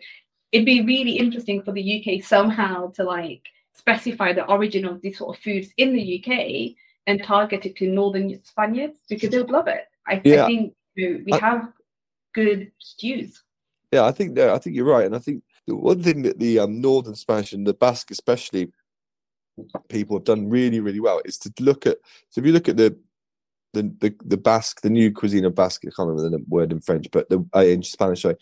it'd 0.53 0.67
be 0.67 0.83
really 0.83 1.13
interesting 1.13 1.63
for 1.63 1.73
the 1.73 2.03
UK 2.03 2.25
somehow 2.25 2.91
to 2.93 3.05
like 3.05 3.43
specify 3.75 4.33
the 4.33 4.47
origin 4.47 4.85
of 4.85 5.01
these 5.01 5.19
sort 5.19 5.37
of 5.37 5.43
foods 5.43 5.69
in 5.77 5.93
the 5.93 6.19
UK 6.19 6.77
and 7.07 7.23
target 7.23 7.67
it 7.67 7.77
to 7.77 7.89
northern 7.89 8.43
Spaniards 8.45 8.99
because 9.09 9.31
they 9.31 9.39
would 9.39 9.51
love 9.51 9.69
it. 9.69 9.87
I, 10.07 10.21
yeah. 10.25 10.45
I 10.45 10.47
think 10.47 10.75
you 10.97 11.11
know, 11.11 11.25
we 11.25 11.39
have 11.39 11.73
good 12.35 12.73
stews. 12.79 13.43
Yeah, 13.93 14.05
I 14.05 14.13
think 14.13 14.39
I 14.39 14.59
think 14.59 14.77
you're 14.77 14.85
right, 14.85 15.05
and 15.07 15.17
I 15.17 15.19
think 15.19 15.43
the 15.67 15.75
one 15.77 16.03
thing 16.03 16.23
that 16.23 16.39
the 16.39 16.61
um, 16.61 16.81
northern 16.81 17.15
Spanish 17.15 17.53
and 17.53 17.67
the 17.67 17.75
Basque 17.75 18.11
especially 18.11 18.71
people 19.89 20.17
have 20.17 20.25
done 20.25 20.49
really, 20.49 20.81
really 20.81 21.01
well 21.01 21.21
is 21.25 21.39
to 21.39 21.53
look 21.61 21.87
at. 21.87 21.99
So 22.31 22.41
if 22.41 22.47
you 22.47 22.53
look 22.53 22.69
at 22.69 22.77
the 22.77 22.97
the 23.73 23.83
the, 24.01 24.15
the 24.25 24.37
Basque, 24.37 24.81
the 24.83 24.91
new 24.91 25.13
cuisine 25.13 25.45
of 25.45 25.55
Basque, 25.55 25.83
I 25.87 25.91
can't 25.97 26.09
remember 26.09 26.39
the 26.39 26.45
word 26.49 26.73
in 26.73 26.81
French, 26.81 27.07
but 27.13 27.29
the 27.31 27.45
uh, 27.55 27.61
in 27.61 27.83
Spanish, 27.83 28.23
sorry, 28.23 28.37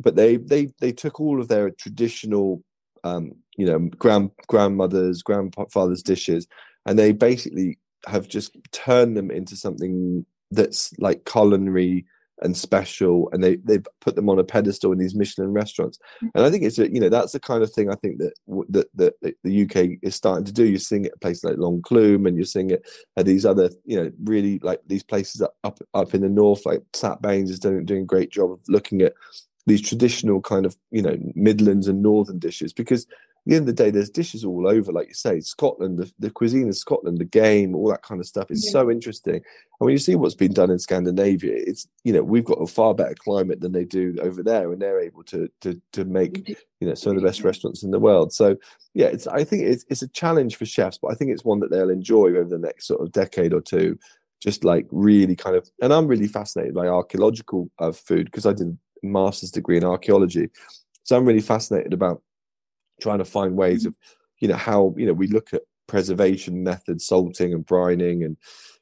but 0.00 0.16
they 0.16 0.36
they 0.36 0.68
they 0.80 0.92
took 0.92 1.20
all 1.20 1.40
of 1.40 1.48
their 1.48 1.70
traditional, 1.70 2.62
um, 3.04 3.32
you 3.56 3.66
know, 3.66 3.78
grand 3.98 4.30
grandmothers, 4.48 5.22
grandfathers' 5.22 6.02
dishes, 6.02 6.46
and 6.86 6.98
they 6.98 7.12
basically 7.12 7.78
have 8.06 8.28
just 8.28 8.56
turned 8.72 9.16
them 9.16 9.30
into 9.30 9.56
something 9.56 10.26
that's 10.50 10.92
like 10.98 11.24
culinary 11.24 12.04
and 12.42 12.56
special 12.56 13.28
and 13.32 13.42
they 13.42 13.56
they've 13.56 13.86
put 14.00 14.16
them 14.16 14.28
on 14.28 14.38
a 14.38 14.44
pedestal 14.44 14.92
in 14.92 14.98
these 14.98 15.14
michelin 15.14 15.52
restaurants. 15.52 15.98
And 16.34 16.44
i 16.44 16.50
think 16.50 16.64
it's 16.64 16.78
a, 16.78 16.92
you 16.92 17.00
know 17.00 17.08
that's 17.08 17.32
the 17.32 17.40
kind 17.40 17.62
of 17.62 17.72
thing 17.72 17.90
i 17.90 17.94
think 17.94 18.18
that 18.18 18.34
that, 18.68 19.14
that 19.20 19.36
the 19.44 19.62
uk 19.62 19.98
is 20.02 20.14
starting 20.14 20.44
to 20.44 20.52
do. 20.52 20.64
You're 20.64 20.78
seeing 20.78 21.04
it 21.04 21.12
at 21.12 21.20
places 21.20 21.44
like 21.44 21.56
L'Enclume 21.56 22.26
and 22.26 22.36
you're 22.36 22.44
seeing 22.44 22.70
it 22.70 22.84
at 23.16 23.26
these 23.26 23.46
other 23.46 23.70
you 23.84 23.96
know 23.96 24.10
really 24.24 24.58
like 24.60 24.80
these 24.86 25.02
places 25.02 25.42
up 25.42 25.54
up, 25.64 25.78
up 25.94 26.14
in 26.14 26.22
the 26.22 26.28
north 26.28 26.66
like 26.66 26.82
Sat 26.92 27.22
Bains 27.22 27.50
is 27.50 27.58
doing, 27.58 27.84
doing 27.84 28.02
a 28.02 28.06
great 28.06 28.30
job 28.30 28.50
of 28.52 28.60
looking 28.68 29.02
at 29.02 29.14
these 29.66 29.80
traditional 29.80 30.40
kind 30.40 30.66
of 30.66 30.76
you 30.90 31.02
know 31.02 31.16
midlands 31.34 31.88
and 31.88 32.02
northern 32.02 32.38
dishes 32.38 32.72
because 32.72 33.06
the 33.46 33.56
end 33.56 33.68
of 33.68 33.76
the 33.76 33.84
day, 33.84 33.90
there's 33.90 34.08
dishes 34.08 34.44
all 34.44 34.66
over, 34.66 34.90
like 34.90 35.08
you 35.08 35.14
say, 35.14 35.40
Scotland, 35.40 35.98
the, 35.98 36.10
the 36.18 36.30
cuisine 36.30 36.68
of 36.68 36.76
Scotland, 36.76 37.18
the 37.18 37.26
game, 37.26 37.74
all 37.74 37.88
that 37.90 38.02
kind 38.02 38.18
of 38.18 38.26
stuff 38.26 38.50
is 38.50 38.64
yeah. 38.64 38.72
so 38.72 38.90
interesting. 38.90 39.34
And 39.34 39.42
when 39.78 39.92
you 39.92 39.98
see 39.98 40.16
what's 40.16 40.34
been 40.34 40.54
done 40.54 40.70
in 40.70 40.78
Scandinavia, 40.78 41.52
it's 41.54 41.86
you 42.04 42.12
know 42.12 42.22
we've 42.22 42.44
got 42.44 42.62
a 42.62 42.66
far 42.66 42.94
better 42.94 43.14
climate 43.14 43.60
than 43.60 43.72
they 43.72 43.84
do 43.84 44.16
over 44.22 44.42
there, 44.42 44.72
and 44.72 44.80
they're 44.80 45.00
able 45.00 45.24
to 45.24 45.48
to 45.60 45.80
to 45.92 46.04
make 46.06 46.48
you 46.48 46.88
know 46.88 46.94
some 46.94 47.10
of 47.10 47.20
the 47.20 47.26
best 47.26 47.42
restaurants 47.42 47.82
in 47.82 47.90
the 47.90 47.98
world. 47.98 48.32
So 48.32 48.56
yeah, 48.94 49.06
it's 49.06 49.26
I 49.26 49.44
think 49.44 49.64
it's 49.64 49.84
it's 49.90 50.02
a 50.02 50.08
challenge 50.08 50.56
for 50.56 50.64
chefs, 50.64 50.98
but 50.98 51.12
I 51.12 51.14
think 51.14 51.30
it's 51.30 51.44
one 51.44 51.60
that 51.60 51.70
they'll 51.70 51.90
enjoy 51.90 52.28
over 52.28 52.48
the 52.48 52.58
next 52.58 52.86
sort 52.86 53.02
of 53.02 53.12
decade 53.12 53.52
or 53.52 53.60
two. 53.60 53.98
Just 54.40 54.64
like 54.64 54.86
really 54.90 55.36
kind 55.36 55.56
of, 55.56 55.68
and 55.80 55.92
I'm 55.92 56.06
really 56.06 56.28
fascinated 56.28 56.74
by 56.74 56.86
archaeological 56.86 57.70
uh, 57.78 57.92
food 57.92 58.26
because 58.26 58.44
I 58.44 58.52
did 58.52 58.68
a 58.68 59.06
master's 59.06 59.50
degree 59.50 59.78
in 59.78 59.84
archaeology, 59.84 60.50
so 61.02 61.16
I'm 61.16 61.24
really 61.24 61.40
fascinated 61.40 61.94
about 61.94 62.22
trying 63.04 63.18
to 63.18 63.24
find 63.24 63.54
ways 63.54 63.82
mm-hmm. 63.82 63.88
of, 63.88 63.98
you 64.40 64.48
know, 64.48 64.56
how, 64.56 64.94
you 64.96 65.06
know, 65.06 65.12
we 65.12 65.28
look 65.28 65.52
at 65.52 65.62
preservation 65.86 66.64
methods, 66.64 67.06
salting 67.06 67.52
and 67.52 67.66
brining 67.66 68.24
and, 68.24 68.36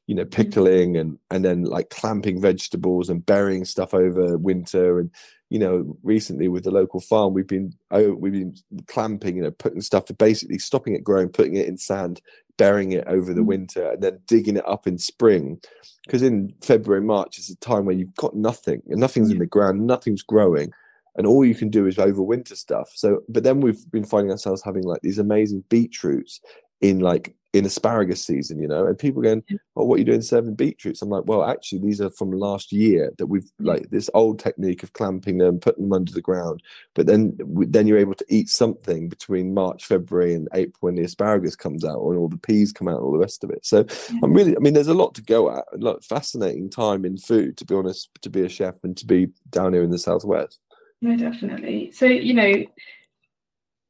you 0.07 0.15
know, 0.15 0.23
mm-hmm. 0.23 0.31
pickling 0.31 0.97
and, 0.97 1.19
and 1.31 1.45
then 1.45 1.65
like 1.65 1.91
clamping 1.91 2.41
vegetables 2.41 3.11
and 3.11 3.27
burying 3.27 3.65
stuff 3.65 3.93
over 3.93 4.39
winter. 4.39 5.01
And, 5.01 5.11
you 5.51 5.59
know, 5.59 5.99
recently 6.05 6.47
with 6.47 6.63
the 6.63 6.71
local 6.71 7.01
farm, 7.01 7.35
we've 7.35 7.49
been, 7.49 7.75
oh, 7.91 8.13
we've 8.13 8.33
been 8.33 8.55
clamping, 8.87 9.37
you 9.37 9.43
know, 9.43 9.51
putting 9.51 9.81
stuff 9.81 10.05
to 10.07 10.15
basically 10.15 10.59
stopping 10.59 10.95
it 10.95 11.05
growing, 11.05 11.29
putting 11.29 11.57
it 11.57 11.67
in 11.67 11.77
sand, 11.77 12.23
burying 12.57 12.93
it 12.93 13.05
over 13.09 13.35
the 13.35 13.41
mm-hmm. 13.41 13.49
winter 13.49 13.91
and 13.91 14.03
then 14.03 14.21
digging 14.29 14.57
it 14.57 14.69
up 14.69 14.87
in 14.87 14.99
spring. 14.99 15.61
Because 16.07 16.23
in 16.23 16.55
February, 16.63 17.03
March 17.03 17.39
is 17.39 17.51
a 17.51 17.57
time 17.57 17.85
where 17.87 17.97
you've 17.97 18.15
got 18.15 18.37
nothing 18.37 18.83
and 18.87 19.01
nothing's 19.01 19.33
in 19.33 19.39
the 19.39 19.47
ground, 19.47 19.85
nothing's 19.85 20.23
growing 20.23 20.73
and 21.17 21.27
all 21.27 21.45
you 21.45 21.55
can 21.55 21.69
do 21.69 21.87
is 21.87 21.97
overwinter 21.97 22.57
stuff. 22.57 22.91
So, 22.95 23.23
but 23.29 23.43
then 23.45 23.61
we've 23.61 23.91
been 23.91 24.05
finding 24.05 24.31
ourselves 24.31 24.63
having 24.63 24.85
like 24.85 25.01
these 25.03 25.19
amazing 25.19 25.65
beetroots 25.69 26.41
in 26.81 27.01
like 27.01 27.35
in 27.53 27.67
asparagus 27.67 28.25
season, 28.25 28.63
you 28.63 28.67
know, 28.67 28.87
and 28.87 28.99
people 28.99 29.21
going, 29.21 29.43
"Oh, 29.77 29.85
what 29.85 29.97
are 29.97 29.99
you 29.99 30.07
doing 30.07 30.23
serving 30.23 30.55
beetroots?" 30.55 31.03
I'm 31.03 31.11
like, 31.11 31.25
"Well, 31.27 31.45
actually, 31.45 31.81
these 31.81 32.01
are 32.01 32.11
from 32.11 32.33
last 32.33 32.73
year 32.73 33.13
that 33.19 33.27
we've 33.27 33.51
like 33.59 33.91
this 33.91 34.09
old 34.15 34.39
technique 34.39 34.83
of 34.83 34.95
clamping 34.95 35.37
them, 35.37 35.61
putting 35.61 35.85
them 35.85 35.93
under 35.93 36.13
the 36.13 36.23
ground, 36.23 36.63
but 36.95 37.07
then 37.07 37.37
then 37.69 37.87
you're 37.87 37.99
able 37.99 38.15
to 38.15 38.25
eat 38.29 38.49
something 38.49 39.09
between 39.09 39.53
March, 39.53 39.85
February, 39.85 40.35
and 40.35 40.49
April 40.55 40.79
when 40.81 40.95
the 40.95 41.03
asparagus 41.03 41.55
comes 41.55 41.85
out 41.85 42.01
and 42.01 42.19
all 42.19 42.29
the 42.29 42.39
peas 42.39 42.73
come 42.73 42.89
out 42.89 42.97
and 42.97 43.05
all 43.05 43.13
the 43.13 43.19
rest 43.19 43.45
of 43.45 43.51
it. 43.51 43.67
So 43.67 43.85
I'm 44.23 44.33
really, 44.33 44.57
I 44.57 44.61
mean, 44.61 44.73
there's 44.73 44.89
a 44.89 44.95
lot 44.95 45.15
to 45.17 45.23
go 45.23 45.51
at, 45.51 45.65
a 45.75 45.79
lot 45.79 46.03
fascinating 46.05 46.71
time 46.71 47.05
in 47.05 47.19
food, 47.19 47.59
to 47.59 47.67
be 47.67 47.75
honest, 47.75 48.09
to 48.23 48.31
be 48.31 48.43
a 48.43 48.49
chef 48.49 48.83
and 48.83 48.97
to 48.97 49.07
be 49.07 49.29
down 49.51 49.75
here 49.75 49.83
in 49.83 49.91
the 49.91 49.99
southwest. 49.99 50.59
No, 51.03 51.17
definitely. 51.17 51.91
So, 51.91 52.07
you 52.07 52.33
know, 52.33 52.53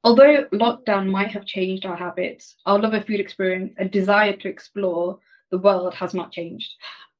although 0.03 0.45
lockdown 0.47 1.11
might 1.11 1.31
have 1.33 1.45
changed 1.45 1.85
our 1.85 1.95
habits, 1.95 2.57
our 2.65 2.79
love 2.79 2.95
of 2.95 3.07
food 3.07 3.21
experience 3.21 3.75
and 3.77 3.91
desire 3.91 4.35
to 4.35 4.49
explore 4.49 5.19
the 5.51 5.59
world 5.59 5.95
has 5.95 6.15
not 6.15 6.33
changed. 6.33 6.73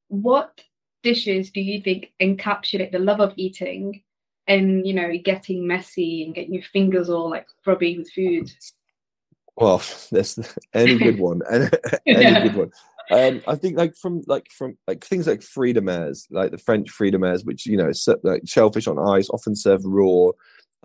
What 0.09 0.63
dishes 1.03 1.51
do 1.51 1.61
you 1.61 1.83
think 1.83 2.13
encapsulate 2.23 2.91
the 2.91 2.99
love 2.99 3.21
of 3.21 3.35
eating 3.37 4.03
and, 4.47 4.87
you 4.87 4.95
know, 4.95 5.13
getting 5.23 5.67
messy 5.67 6.25
and 6.25 6.35
getting 6.35 6.55
your 6.55 6.63
fingers 6.63 7.11
all 7.11 7.29
like 7.29 7.47
grubby 7.63 7.99
with 7.99 8.11
food? 8.11 8.51
Well, 9.57 9.83
there's 10.11 10.39
any 10.73 10.97
good 10.97 11.19
one, 11.19 11.43
any, 11.51 11.69
yeah. 12.07 12.43
good 12.45 12.57
one. 12.57 12.73
Um, 13.13 13.43
I 13.47 13.57
think 13.57 13.77
like 13.77 13.95
from 13.97 14.23
like 14.27 14.51
from 14.51 14.79
like 14.89 15.05
things 15.05 15.27
like 15.27 15.43
de 15.75 15.83
mer, 15.83 16.13
like 16.31 16.51
the 16.51 16.59
French 16.59 16.91
de 17.11 17.19
mer, 17.19 17.37
which 17.45 17.67
you 17.67 17.77
know 17.77 17.93
like 18.25 18.43
shellfish 18.47 18.87
on 18.87 18.99
ice, 18.99 19.29
often 19.29 19.55
served 19.55 19.85
raw, 19.87 20.31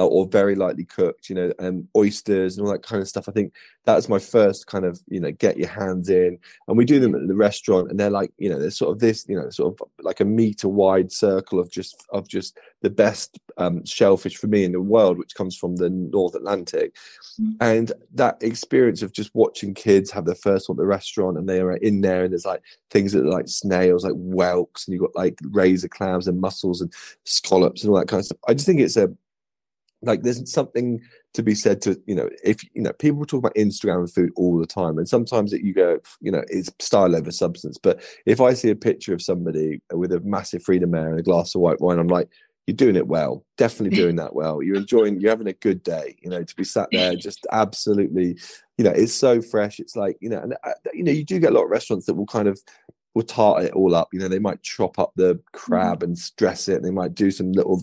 or 0.06 0.28
very 0.28 0.56
lightly 0.56 0.86
cooked, 0.86 1.30
you 1.30 1.36
know, 1.36 1.52
and 1.60 1.88
oysters 1.96 2.58
and 2.58 2.66
all 2.66 2.72
that 2.72 2.84
kind 2.84 3.02
of 3.02 3.08
stuff. 3.08 3.28
I 3.28 3.32
think 3.32 3.54
that's 3.86 4.10
my 4.10 4.20
first 4.20 4.68
kind 4.68 4.86
of, 4.86 5.00
you 5.08 5.20
know, 5.20 5.32
get 5.32 5.58
your 5.58 5.70
hands 5.70 6.10
in. 6.10 6.38
And 6.68 6.78
we 6.78 6.86
do 6.86 7.00
them 7.00 7.16
at 7.16 7.28
the 7.28 7.36
restaurant, 7.36 7.90
and 7.90 8.00
they're 8.00 8.10
like, 8.10 8.32
you 8.38 8.50
know, 8.50 8.60
there's 8.60 8.78
sort 8.78 8.92
of 8.92 9.00
this, 9.00 9.26
you 9.28 9.40
know, 9.40 9.50
sort 9.50 9.74
of 9.74 9.88
like 10.02 10.20
a 10.20 10.26
meter 10.26 10.68
wide 10.68 11.12
circle 11.12 11.60
of 11.60 11.72
just 11.72 12.06
of 12.10 12.28
just 12.28 12.58
the 12.82 12.90
best 12.90 13.40
um, 13.58 13.84
shellfish 13.86 14.38
for 14.38 14.48
me 14.48 14.64
in 14.64 14.72
the 14.72 14.82
world, 14.82 15.18
which 15.18 15.34
comes 15.34 15.58
from 15.58 15.78
the 15.78 15.90
North 15.90 16.36
Atlantic. 16.36 16.96
Mm-hmm. 17.42 17.52
And 17.62 17.92
that 18.14 18.38
experience 18.42 19.02
of 19.02 19.14
just 19.14 19.34
watching 19.34 19.74
kids 19.74 20.12
have 20.12 20.26
their 20.26 20.36
first 20.36 20.70
one 20.70 20.76
at 20.76 20.82
the 20.82 20.86
restaurant, 20.86 21.38
and 21.38 21.50
they 21.50 21.60
are 21.62 21.76
in 21.78 22.02
there, 22.02 22.24
and 22.24 22.32
there's 22.32 22.46
like 22.46 22.62
things 22.92 23.14
that 23.14 23.26
are 23.26 23.32
like 23.32 23.48
snails, 23.48 24.04
like 24.04 24.14
whelks, 24.16 24.86
and 24.86 24.94
you've 24.94 25.02
got 25.02 25.16
like 25.16 25.40
razor 25.52 25.88
clams 25.88 26.28
and 26.28 26.40
mussels 26.40 26.82
and 26.82 26.94
scallops 27.24 27.84
and 27.84 27.90
all 27.90 27.98
that 27.98 28.08
kind 28.08 28.20
of 28.20 28.26
stuff. 28.26 28.38
I 28.48 28.54
just 28.54 28.68
think 28.68 28.80
it's 28.80 28.98
a 28.98 29.10
like 30.08 30.24
there's 30.24 30.52
something 30.52 31.00
to 31.34 31.44
be 31.44 31.54
said 31.54 31.82
to 31.82 32.02
you 32.08 32.16
know 32.16 32.30
if 32.44 32.64
you 32.74 32.82
know 32.82 32.94
people 32.94 33.26
talk 33.26 33.40
about 33.40 33.56
instagram 33.56 34.12
food 34.12 34.32
all 34.36 34.58
the 34.58 34.66
time 34.66 34.98
and 34.98 35.08
sometimes 35.08 35.54
it, 35.54 35.62
you 35.62 35.74
go 35.74 36.00
you 36.22 36.32
know 36.32 36.44
it's 36.48 36.72
style 36.80 37.16
over 37.16 37.32
substance. 37.32 37.78
But 37.78 38.02
if 38.26 38.42
i 38.42 38.54
see 38.54 38.70
a 38.70 38.76
picture 38.76 39.14
of 39.14 39.22
somebody 39.22 39.82
with 39.94 40.12
a 40.12 40.20
massive 40.22 40.64
fruits 40.64 40.82
de 40.82 40.88
mer 40.88 41.10
and 41.10 41.20
a 41.20 41.24
glass 41.24 41.54
of 41.54 41.62
white 41.62 41.82
wine 41.82 42.00
i'm 42.00 42.08
like 42.08 42.30
you're 42.68 42.76
doing 42.76 42.98
it 42.98 43.08
well. 43.08 43.46
Definitely 43.58 43.96
doing 43.96 44.18
that 44.18 44.36
well. 44.36 44.62
You're 44.62 44.76
enjoying 44.76 45.22
you're 45.22 45.32
having 45.32 45.48
a 45.48 45.54
good 45.54 45.82
day 45.84 46.18
you 46.22 46.30
know 46.30 46.44
to 46.44 46.56
be 46.56 46.66
sat 46.66 46.90
there 46.92 47.16
just 47.16 47.48
absolutely 47.52 48.38
you 48.78 48.84
know 48.84 48.92
it's 48.92 49.14
so 49.14 49.42
fresh. 49.42 49.80
It's 49.80 49.96
like 49.96 50.18
you 50.20 50.30
know 50.30 50.40
and 50.40 50.54
uh, 50.64 50.74
you 50.94 51.04
know 51.04 51.14
you 51.14 51.24
do 51.24 51.40
get 51.40 51.52
a 51.52 51.56
lot 51.56 51.64
of 51.64 51.70
restaurants 51.70 52.06
that 52.06 52.16
will 52.16 52.26
kind 52.26 52.48
of 52.48 52.62
will 53.18 53.24
tart 53.24 53.64
it 53.64 53.74
all 53.74 53.96
up. 53.96 54.10
You 54.14 54.20
know, 54.20 54.28
they 54.28 54.38
might 54.38 54.62
chop 54.62 55.00
up 55.00 55.12
the 55.16 55.40
crab 55.52 56.00
mm. 56.00 56.04
and 56.04 56.36
dress 56.38 56.68
it. 56.68 56.76
And 56.76 56.86
they 56.86 56.92
might 56.92 57.16
do 57.16 57.32
some 57.32 57.52
little, 57.52 57.82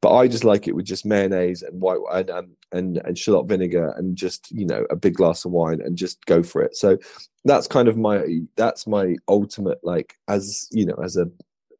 but 0.00 0.14
I 0.14 0.26
just 0.26 0.44
like 0.44 0.66
it 0.66 0.74
with 0.74 0.86
just 0.86 1.06
mayonnaise 1.06 1.62
and 1.62 1.80
white 1.80 2.00
and 2.12 2.28
and 2.28 2.48
and, 2.72 2.96
and 3.04 3.16
shallot 3.16 3.46
vinegar 3.46 3.94
and 3.96 4.16
just 4.16 4.50
you 4.50 4.66
know 4.66 4.84
a 4.90 4.96
big 4.96 5.14
glass 5.14 5.44
of 5.44 5.52
wine 5.52 5.80
and 5.80 5.96
just 5.96 6.26
go 6.26 6.42
for 6.42 6.62
it. 6.62 6.76
So 6.76 6.98
that's 7.44 7.68
kind 7.68 7.86
of 7.86 7.96
my 7.96 8.40
that's 8.56 8.86
my 8.86 9.16
ultimate 9.28 9.78
like 9.84 10.16
as 10.28 10.68
you 10.72 10.84
know 10.84 10.98
as 11.02 11.16
a 11.16 11.30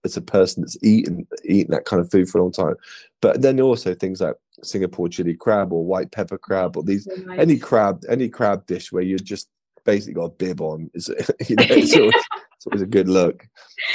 as 0.05 0.17
a 0.17 0.23
person 0.23 0.63
that's 0.63 0.77
eaten 0.83 1.27
eaten 1.45 1.73
that 1.73 1.85
kind 1.85 2.01
of 2.01 2.11
food 2.11 2.29
for 2.29 2.39
a 2.39 2.43
long 2.43 2.53
time. 2.53 2.77
But 3.21 3.43
then 3.43 3.61
also 3.61 3.95
things 3.95 4.21
like 4.21 4.37
Singapore 4.63 5.09
chili 5.09 5.35
crab 5.35 5.73
or 5.73 5.85
white 5.85 6.13
pepper 6.13 6.39
crab 6.39 6.77
or 6.77 6.85
these 6.85 7.09
any 7.37 7.59
crab 7.59 8.05
any 8.09 8.29
crab 8.29 8.65
dish 8.67 8.93
where 8.93 9.03
you 9.03 9.19
just 9.19 9.49
basically 9.85 10.15
got 10.15 10.25
a 10.25 10.31
bib 10.31 10.61
on 10.61 10.89
is 10.95 11.09
you 11.49 11.57
know 11.57 11.67
it's 11.69 11.97
always, 11.97 12.15
it's 12.63 12.67
always 12.67 12.83
a 12.83 12.87
good 12.87 13.09
look. 13.09 13.47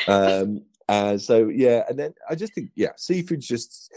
Um, 0.07 0.63
so 1.17 1.47
yeah, 1.47 1.83
and 1.89 1.97
then 1.97 2.13
I 2.29 2.35
just 2.35 2.53
think 2.53 2.71
yeah, 2.75 2.91
seafood's 2.97 3.47
just 3.47 3.93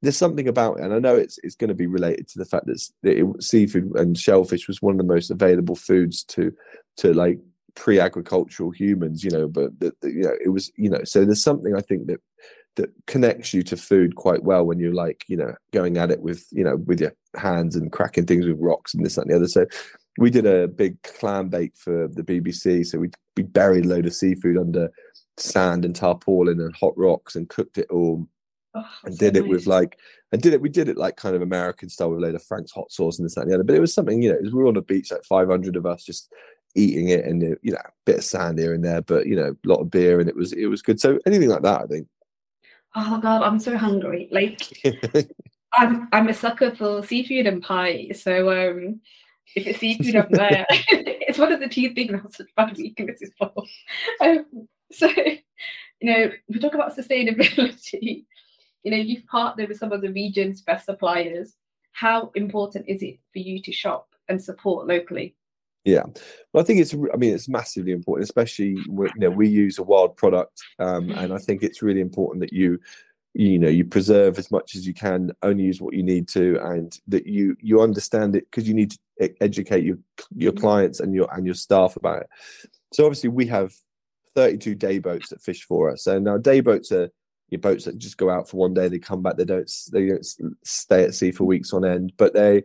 there's 0.00 0.16
something 0.16 0.48
about 0.48 0.78
it, 0.78 0.84
and 0.84 0.94
I 0.94 0.98
know 0.98 1.16
it's 1.16 1.38
it's 1.42 1.56
going 1.56 1.68
to 1.68 1.74
be 1.74 1.86
related 1.86 2.28
to 2.28 2.38
the 2.38 2.44
fact 2.44 2.66
that, 2.66 2.88
it, 3.02 3.42
seafood 3.42 3.92
and 3.96 4.18
shellfish 4.18 4.68
was 4.68 4.82
one 4.82 4.94
of 4.94 4.98
the 4.98 5.12
most 5.12 5.30
available 5.30 5.76
foods 5.76 6.22
to 6.24 6.52
to 6.98 7.14
like 7.14 7.38
pre-agricultural 7.74 8.70
humans, 8.70 9.24
you 9.24 9.30
know. 9.30 9.48
But 9.48 9.78
that 9.80 9.94
you 10.02 10.22
know 10.22 10.34
it 10.44 10.50
was 10.50 10.70
you 10.76 10.90
know 10.90 11.02
so 11.04 11.24
there's 11.24 11.42
something 11.42 11.74
I 11.76 11.80
think 11.80 12.06
that 12.06 12.20
that 12.76 12.90
connects 13.06 13.52
you 13.52 13.62
to 13.62 13.76
food 13.76 14.16
quite 14.16 14.44
well 14.44 14.64
when 14.64 14.78
you're 14.78 14.94
like 14.94 15.24
you 15.28 15.36
know 15.36 15.54
going 15.72 15.98
at 15.98 16.10
it 16.10 16.22
with 16.22 16.46
you 16.50 16.64
know 16.64 16.76
with 16.76 17.00
your 17.00 17.12
hands 17.36 17.76
and 17.76 17.92
cracking 17.92 18.26
things 18.26 18.46
with 18.46 18.58
rocks 18.60 18.94
and 18.94 19.04
this 19.04 19.16
that, 19.16 19.22
and 19.22 19.30
the 19.30 19.36
other. 19.36 19.48
So 19.48 19.66
we 20.18 20.30
did 20.30 20.46
a 20.46 20.68
big 20.68 21.00
clam 21.02 21.48
bake 21.48 21.76
for 21.76 22.08
the 22.08 22.22
BBC. 22.22 22.86
So 22.86 22.98
we 22.98 23.10
we 23.36 23.42
buried 23.42 23.86
a 23.86 23.88
load 23.88 24.06
of 24.06 24.14
seafood 24.14 24.58
under 24.58 24.90
sand 25.38 25.84
and 25.84 25.96
tarpaulin 25.96 26.60
and 26.60 26.74
hot 26.76 26.92
rocks 26.96 27.34
and 27.34 27.48
cooked 27.48 27.78
it 27.78 27.90
all. 27.90 28.26
Oh, 28.74 28.88
and 29.04 29.18
did 29.18 29.36
so 29.36 29.40
it 29.40 29.46
nice. 29.46 29.50
with 29.50 29.66
like 29.66 29.98
and 30.32 30.40
did 30.40 30.54
it 30.54 30.62
we 30.62 30.70
did 30.70 30.88
it 30.88 30.96
like 30.96 31.16
kind 31.16 31.36
of 31.36 31.42
American 31.42 31.90
style 31.90 32.10
with 32.10 32.20
a 32.20 32.22
load 32.22 32.34
of 32.34 32.42
Frank's 32.42 32.72
hot 32.72 32.90
sauce 32.90 33.18
and 33.18 33.26
this 33.26 33.34
that 33.34 33.42
and 33.42 33.50
the 33.50 33.54
other. 33.54 33.64
But 33.64 33.76
it 33.76 33.80
was 33.80 33.92
something, 33.92 34.22
you 34.22 34.32
know, 34.32 34.38
was, 34.40 34.52
we 34.52 34.62
were 34.62 34.68
on 34.68 34.74
the 34.74 34.82
beach 34.82 35.10
like 35.10 35.24
500 35.24 35.76
of 35.76 35.84
us 35.84 36.04
just 36.04 36.32
eating 36.74 37.08
it 37.08 37.26
and 37.26 37.42
you 37.62 37.72
know 37.72 37.78
a 37.78 37.90
bit 38.06 38.18
of 38.18 38.24
sand 38.24 38.58
here 38.58 38.72
and 38.72 38.84
there, 38.84 39.02
but 39.02 39.26
you 39.26 39.36
know, 39.36 39.54
a 39.64 39.68
lot 39.68 39.80
of 39.80 39.90
beer 39.90 40.20
and 40.20 40.28
it 40.28 40.36
was 40.36 40.52
it 40.52 40.66
was 40.66 40.82
good. 40.82 41.00
So 41.00 41.18
anything 41.26 41.48
like 41.48 41.62
that, 41.62 41.82
I 41.82 41.86
think. 41.86 42.08
Oh 42.94 43.18
god, 43.20 43.42
I'm 43.42 43.58
so 43.58 43.76
hungry. 43.76 44.28
Like 44.30 44.62
I'm 45.74 46.08
I'm 46.12 46.28
a 46.28 46.34
sucker 46.34 46.74
for 46.74 47.04
seafood 47.04 47.46
and 47.46 47.62
pie. 47.62 48.10
So 48.14 48.50
um 48.50 49.00
if 49.54 49.66
it's 49.66 49.78
seafood 49.80 50.16
up 50.16 50.30
there, 50.30 50.66
it's 50.70 51.38
one 51.38 51.52
of 51.52 51.60
the 51.60 51.68
two 51.68 51.92
things 51.94 52.12
that's 52.12 52.36
such 52.36 52.54
bad 52.56 52.76
weaknesses 52.76 53.30
for. 53.38 53.52
Um, 54.20 54.68
so, 54.90 55.08
you 55.08 55.40
know, 56.02 56.30
we 56.48 56.58
talk 56.58 56.74
about 56.74 56.96
sustainability. 56.96 58.24
You 58.82 58.90
know, 58.90 58.96
you've 58.96 59.26
partnered 59.26 59.68
with 59.68 59.78
some 59.78 59.92
of 59.92 60.00
the 60.00 60.12
region's 60.12 60.60
best 60.60 60.86
suppliers. 60.86 61.54
How 61.92 62.30
important 62.34 62.88
is 62.88 63.02
it 63.02 63.18
for 63.32 63.38
you 63.38 63.62
to 63.62 63.72
shop 63.72 64.08
and 64.28 64.42
support 64.42 64.86
locally? 64.86 65.36
Yeah, 65.84 66.04
well, 66.52 66.62
I 66.62 66.66
think 66.66 66.80
it's. 66.80 66.94
I 66.94 67.16
mean, 67.16 67.34
it's 67.34 67.48
massively 67.48 67.90
important, 67.90 68.24
especially 68.24 68.76
you 68.86 69.10
know 69.16 69.30
we 69.30 69.48
use 69.48 69.78
a 69.78 69.82
wild 69.82 70.16
product, 70.16 70.62
um, 70.78 71.10
and 71.10 71.32
I 71.32 71.38
think 71.38 71.62
it's 71.62 71.82
really 71.82 72.00
important 72.00 72.40
that 72.40 72.52
you, 72.52 72.78
you 73.34 73.58
know, 73.58 73.68
you 73.68 73.84
preserve 73.84 74.38
as 74.38 74.50
much 74.50 74.74
as 74.74 74.86
you 74.86 74.92
can, 74.92 75.30
only 75.42 75.64
use 75.64 75.80
what 75.80 75.94
you 75.94 76.02
need 76.02 76.28
to, 76.28 76.58
and 76.62 76.98
that 77.08 77.26
you 77.26 77.56
you 77.60 77.80
understand 77.80 78.36
it 78.36 78.44
because 78.50 78.68
you 78.68 78.74
need 78.74 78.92
to 78.92 78.98
educate 79.40 79.84
your 79.84 79.98
your 80.36 80.52
mm-hmm. 80.52 80.60
clients 80.60 81.00
and 81.00 81.14
your 81.14 81.32
and 81.34 81.46
your 81.46 81.54
staff 81.54 81.96
about 81.96 82.22
it. 82.22 82.28
So 82.92 83.04
obviously, 83.04 83.30
we 83.30 83.46
have 83.46 83.74
32 84.34 84.74
day 84.74 84.98
boats 84.98 85.30
that 85.30 85.42
fish 85.42 85.64
for 85.64 85.90
us, 85.90 86.06
and 86.06 86.24
now 86.24 86.36
day 86.36 86.60
boats 86.60 86.92
are 86.92 87.10
your 87.52 87.60
boats 87.60 87.84
that 87.84 87.98
just 87.98 88.16
go 88.16 88.30
out 88.30 88.48
for 88.48 88.56
one 88.56 88.72
day, 88.72 88.88
they 88.88 88.98
come 88.98 89.22
back, 89.22 89.36
they 89.36 89.44
don't 89.44 89.70
they 89.92 90.06
don't 90.06 90.26
stay 90.64 91.04
at 91.04 91.14
sea 91.14 91.30
for 91.30 91.44
weeks 91.44 91.72
on 91.72 91.84
end, 91.84 92.12
but 92.16 92.32
they 92.32 92.62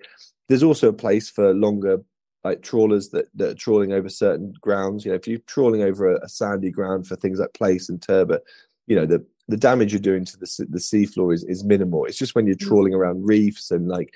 there's 0.47 0.63
also 0.63 0.89
a 0.89 0.93
place 0.93 1.29
for 1.29 1.53
longer 1.53 2.01
like 2.43 2.61
trawlers 2.61 3.09
that, 3.09 3.25
that 3.35 3.49
are 3.49 3.55
trawling 3.55 3.91
over 3.91 4.07
certain 4.07 4.53
grounds. 4.61 5.03
You 5.03 5.11
know, 5.11 5.17
if 5.17 5.27
you're 5.27 5.39
trawling 5.39 5.81
over 5.81 6.15
a, 6.15 6.23
a 6.23 6.29
sandy 6.29 6.71
ground 6.71 7.05
for 7.05 7.17
things 7.17 7.39
like 7.39 7.53
plaice 7.53 7.89
and 7.89 8.01
turbot, 8.01 8.43
you 8.85 8.95
know, 8.95 9.05
the 9.05 9.25
the 9.47 9.57
damage 9.57 9.93
you're 9.93 9.99
doing 9.99 10.25
to 10.25 10.37
the 10.37 10.65
the 10.69 10.79
seafloor 10.79 11.33
is, 11.33 11.43
is 11.45 11.63
minimal. 11.63 12.05
It's 12.05 12.17
just 12.17 12.35
when 12.35 12.47
you're 12.47 12.55
mm. 12.55 12.67
trawling 12.67 12.93
around 12.93 13.25
reefs 13.25 13.71
and 13.71 13.87
like 13.87 14.13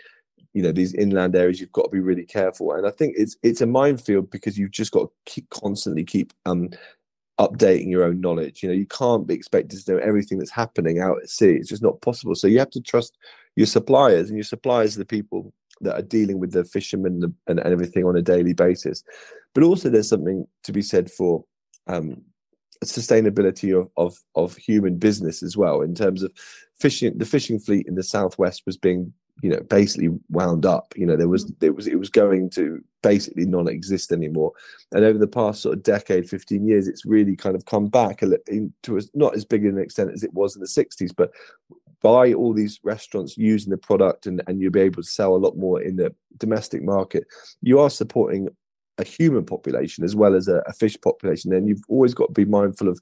you 0.54 0.62
know 0.62 0.72
these 0.72 0.94
inland 0.94 1.36
areas 1.36 1.62
you've 1.62 1.72
got 1.72 1.84
to 1.84 1.89
be 1.89 2.02
really 2.02 2.26
careful 2.26 2.74
and 2.74 2.86
i 2.86 2.89
think 2.89 3.15
it's 3.17 3.38
it's 3.41 3.62
a 3.62 3.65
minefield 3.65 4.30
because 4.30 4.58
you've 4.58 4.72
just 4.72 4.91
got 4.91 5.04
to 5.04 5.12
keep 5.26 5.50
constantly 5.50 6.04
keep 6.04 6.34
um 6.46 6.70
updating 7.39 7.89
your 7.89 8.04
own 8.04 8.20
knowledge 8.20 8.62
you 8.62 8.67
know 8.67 8.76
you 8.76 8.86
can't 8.86 9.26
be 9.26 9.34
expected 9.34 9.80
to 9.80 9.94
know 9.94 9.98
everything 10.00 10.38
that's 10.38 10.52
happening 10.52 11.00
out 11.00 11.15
at 11.24 11.30
sea 11.30 11.54
it's 11.54 11.70
just 11.70 11.82
not 11.82 12.02
possible 12.02 12.36
so 12.36 12.48
you 12.48 12.60
have 12.60 12.70
to 12.70 12.82
trust 12.82 13.17
your 13.56 13.65
suppliers 13.65 14.28
and 14.28 14.38
your 14.38 14.44
suppliers 14.44 14.98
are 14.98 15.00
the 15.00 15.06
people 15.06 15.54
that 15.82 15.96
are 15.96 16.04
dealing 16.04 16.39
with 16.39 16.52
the 16.52 16.63
fishermen 16.63 17.24
and, 17.24 17.34
and, 17.48 17.60
and 17.60 17.74
everything 17.74 18.06
on 18.06 18.15
a 18.15 18.22
daily 18.22 18.54
basis. 18.54 19.04
But 19.54 19.63
also, 19.63 19.89
there's 19.89 20.10
something 20.10 20.48
to 20.63 20.72
be 20.72 20.82
said 20.82 21.12
for 21.12 21.44
um, 21.88 22.22
sustainability 22.86 23.80
of, 23.80 23.89
of 23.98 24.17
of 24.36 24.56
human 24.58 24.98
business 24.98 25.44
as 25.44 25.56
well. 25.56 25.82
In 25.82 25.96
terms 25.96 26.24
of 26.24 26.34
fishing, 26.80 27.17
the 27.17 27.26
fishing 27.26 27.60
fleet 27.60 27.88
in 27.88 27.96
the 27.96 28.04
southwest 28.04 28.63
was 28.65 28.78
being 28.78 29.13
you 29.41 29.50
know 29.50 29.62
basically 29.62 30.10
wound 30.30 30.65
up. 30.65 30.94
You 30.96 31.06
know 31.06 31.15
there 31.15 31.28
was 31.28 31.46
mm-hmm. 31.46 31.65
it 31.65 31.76
was 31.76 31.88
it 31.88 32.00
was 32.00 32.10
going 32.10 32.50
to 32.52 32.84
basically 33.04 33.46
non-exist 33.46 34.12
anymore. 34.12 34.52
And 34.91 35.04
over 35.04 35.17
the 35.17 35.28
past 35.28 35.62
sort 35.62 35.76
of 35.76 35.84
decade 35.84 36.30
15 36.30 36.67
years 36.67 36.88
it's 36.88 37.06
really 37.06 37.36
kind 37.36 37.56
of 37.56 37.65
come 37.65 37.88
back 37.88 38.22
a 38.22 38.28
little 38.28 38.70
to 38.84 38.98
a, 38.98 39.02
not 39.13 39.36
as 39.36 39.46
big 39.46 39.65
an 39.65 39.80
extent 39.80 40.12
as 40.12 40.24
it 40.24 40.34
was 40.34 40.56
in 40.56 40.62
the 40.62 40.67
60s 40.67 41.12
but 41.15 41.32
buy 42.02 42.34
all 42.34 42.54
these 42.54 42.80
restaurants 42.84 43.38
using 43.38 43.70
the 43.70 43.78
product 43.78 44.26
and, 44.26 44.41
and 44.48 44.60
you'll 44.60 44.72
be 44.72 44.82
able 44.82 45.02
to 45.02 45.10
sell 45.10 45.36
a 45.36 45.38
lot 45.38 45.56
more 45.56 45.82
in 45.82 45.96
the 45.96 46.13
domestic 46.38 46.82
market, 46.82 47.26
you 47.62 47.80
are 47.80 47.89
supporting 47.89 48.50
a 49.02 49.06
human 49.06 49.46
population 49.46 50.04
as 50.04 50.16
well 50.16 50.36
as 50.36 50.48
a, 50.48 50.58
a 50.68 50.74
fish 50.74 50.98
population. 51.02 51.52
then 51.52 51.68
you've 51.68 51.84
always 51.88 52.14
got 52.14 52.28
to 52.28 52.34
be 52.34 52.46
mindful 52.46 52.88
of 52.88 53.00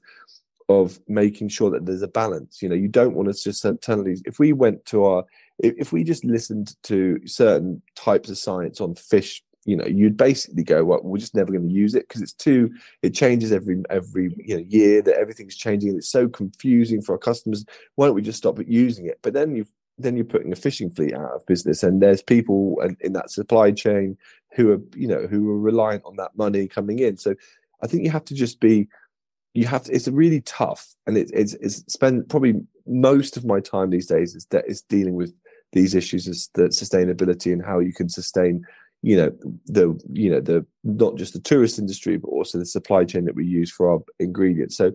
of 0.68 1.00
making 1.08 1.48
sure 1.48 1.68
that 1.68 1.84
there's 1.84 2.02
a 2.02 2.08
balance. 2.08 2.62
You 2.62 2.68
know, 2.68 2.76
you 2.76 2.86
don't 2.86 3.14
want 3.14 3.28
to 3.28 3.34
just 3.34 3.66
these. 4.04 4.22
If 4.24 4.38
we 4.38 4.52
went 4.52 4.86
to 4.86 5.04
our, 5.04 5.24
if, 5.58 5.74
if 5.76 5.92
we 5.92 6.04
just 6.04 6.24
listened 6.24 6.76
to 6.84 7.18
certain 7.26 7.82
types 7.96 8.30
of 8.30 8.38
science 8.38 8.80
on 8.80 8.94
fish 8.94 9.42
you 9.66 9.76
know 9.76 9.84
you'd 9.84 10.16
basically 10.16 10.62
go 10.62 10.82
well 10.84 11.00
we're 11.02 11.18
just 11.18 11.34
never 11.34 11.52
going 11.52 11.68
to 11.68 11.74
use 11.74 11.94
it 11.94 12.08
because 12.08 12.22
it's 12.22 12.32
too 12.32 12.70
it 13.02 13.14
changes 13.14 13.52
every 13.52 13.82
every 13.90 14.34
you 14.38 14.56
know, 14.56 14.64
year 14.66 15.02
that 15.02 15.18
everything's 15.18 15.54
changing 15.54 15.90
and 15.90 15.98
it's 15.98 16.08
so 16.08 16.28
confusing 16.28 17.02
for 17.02 17.12
our 17.12 17.18
customers 17.18 17.64
why 17.96 18.06
don't 18.06 18.14
we 18.14 18.22
just 18.22 18.38
stop 18.38 18.58
using 18.66 19.06
it 19.06 19.18
but 19.22 19.34
then 19.34 19.54
you've 19.54 19.70
then 19.98 20.16
you're 20.16 20.24
putting 20.24 20.52
a 20.52 20.56
fishing 20.56 20.90
fleet 20.90 21.14
out 21.14 21.32
of 21.32 21.44
business 21.46 21.82
and 21.82 22.00
there's 22.00 22.22
people 22.22 22.82
in 23.00 23.12
that 23.12 23.30
supply 23.30 23.70
chain 23.70 24.16
who 24.54 24.72
are 24.72 24.80
you 24.94 25.06
know 25.06 25.26
who 25.26 25.50
are 25.50 25.58
reliant 25.58 26.04
on 26.04 26.16
that 26.16 26.36
money 26.36 26.68
coming 26.68 26.98
in. 26.98 27.16
So 27.16 27.34
i 27.82 27.86
think 27.86 28.04
you 28.04 28.10
have 28.10 28.26
to 28.26 28.34
just 28.34 28.60
be 28.60 28.88
you 29.54 29.66
have 29.66 29.84
to, 29.84 29.92
it's 29.92 30.06
really 30.06 30.42
tough. 30.42 30.94
And 31.06 31.16
it, 31.16 31.30
it's 31.32 31.54
it's 31.54 31.78
spend 31.92 32.28
probably 32.28 32.54
most 32.86 33.36
of 33.36 33.44
my 33.44 33.60
time 33.60 33.90
these 33.90 34.06
days 34.06 34.34
is, 34.34 34.46
is 34.66 34.82
dealing 34.82 35.14
with 35.14 35.34
these 35.72 35.94
issues 35.94 36.28
as 36.28 36.50
the 36.54 36.64
sustainability 36.64 37.52
and 37.52 37.64
how 37.64 37.78
you 37.78 37.92
can 37.92 38.08
sustain 38.08 38.64
you 39.02 39.16
know 39.16 39.30
the 39.66 39.98
you 40.12 40.30
know 40.30 40.40
the 40.40 40.64
not 40.84 41.16
just 41.16 41.32
the 41.32 41.40
tourist 41.40 41.78
industry 41.78 42.16
but 42.16 42.28
also 42.28 42.58
the 42.58 42.66
supply 42.66 43.04
chain 43.04 43.24
that 43.24 43.34
we 43.34 43.46
use 43.46 43.70
for 43.70 43.90
our 43.90 44.00
ingredients. 44.18 44.76
So 44.76 44.92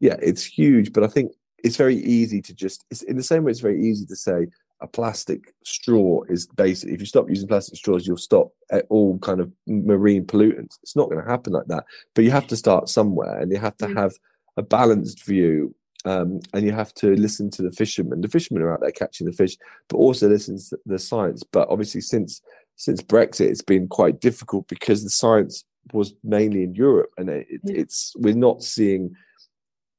yeah 0.00 0.16
it's 0.20 0.44
huge 0.44 0.92
but 0.92 1.02
i 1.02 1.06
think 1.06 1.32
it's 1.64 1.76
very 1.76 1.96
easy 1.96 2.42
to 2.42 2.54
just 2.54 2.84
it's 2.90 3.02
in 3.02 3.16
the 3.16 3.22
same 3.22 3.44
way 3.44 3.50
it's 3.50 3.60
very 3.60 3.82
easy 3.82 4.04
to 4.06 4.16
say 4.16 4.46
a 4.80 4.86
plastic 4.86 5.54
straw 5.64 6.22
is 6.28 6.46
basically 6.46 6.94
if 6.94 7.00
you 7.00 7.06
stop 7.06 7.28
using 7.28 7.48
plastic 7.48 7.76
straws 7.76 8.06
you'll 8.06 8.16
stop 8.16 8.48
all 8.90 9.18
kind 9.20 9.40
of 9.40 9.50
marine 9.66 10.24
pollutants. 10.24 10.76
It's 10.82 10.96
not 10.96 11.08
going 11.08 11.22
to 11.22 11.30
happen 11.30 11.52
like 11.52 11.66
that 11.68 11.84
but 12.14 12.24
you 12.24 12.30
have 12.30 12.46
to 12.48 12.56
start 12.56 12.88
somewhere 12.88 13.38
and 13.38 13.50
you 13.50 13.58
have 13.58 13.76
to 13.78 13.86
mm. 13.86 13.96
have 13.96 14.12
a 14.56 14.62
balanced 14.62 15.24
view 15.24 15.74
um, 16.04 16.40
and 16.52 16.64
you 16.64 16.72
have 16.72 16.94
to 16.94 17.16
listen 17.16 17.50
to 17.50 17.62
the 17.62 17.72
fishermen. 17.72 18.20
The 18.20 18.28
fishermen 18.28 18.62
are 18.62 18.72
out 18.72 18.80
there 18.80 18.90
catching 18.90 19.26
the 19.26 19.32
fish 19.32 19.56
but 19.88 19.96
also 19.96 20.28
listen 20.28 20.58
to 20.58 20.78
the 20.86 20.98
science. 20.98 21.42
But 21.42 21.68
obviously 21.68 22.00
since 22.00 22.42
since 22.76 23.02
Brexit, 23.02 23.48
it's 23.48 23.62
been 23.62 23.88
quite 23.88 24.20
difficult 24.20 24.68
because 24.68 25.02
the 25.02 25.10
science 25.10 25.64
was 25.92 26.14
mainly 26.22 26.62
in 26.62 26.74
Europe, 26.74 27.10
and 27.16 27.28
it, 27.30 27.46
it's 27.64 28.12
we're 28.16 28.34
not 28.34 28.62
seeing 28.62 29.14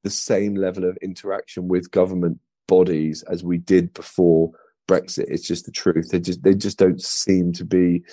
the 0.03 0.09
same 0.09 0.55
level 0.55 0.85
of 0.85 0.97
interaction 1.01 1.67
with 1.67 1.91
government 1.91 2.39
bodies 2.67 3.23
as 3.23 3.43
we 3.43 3.57
did 3.57 3.93
before 3.93 4.51
Brexit. 4.87 5.25
It's 5.27 5.47
just 5.47 5.65
the 5.65 5.71
truth. 5.71 6.09
They 6.09 6.19
just 6.19 6.43
they 6.43 6.55
just 6.55 6.77
don't 6.77 7.01
seem 7.01 7.53
to 7.53 7.65
be 7.65 8.03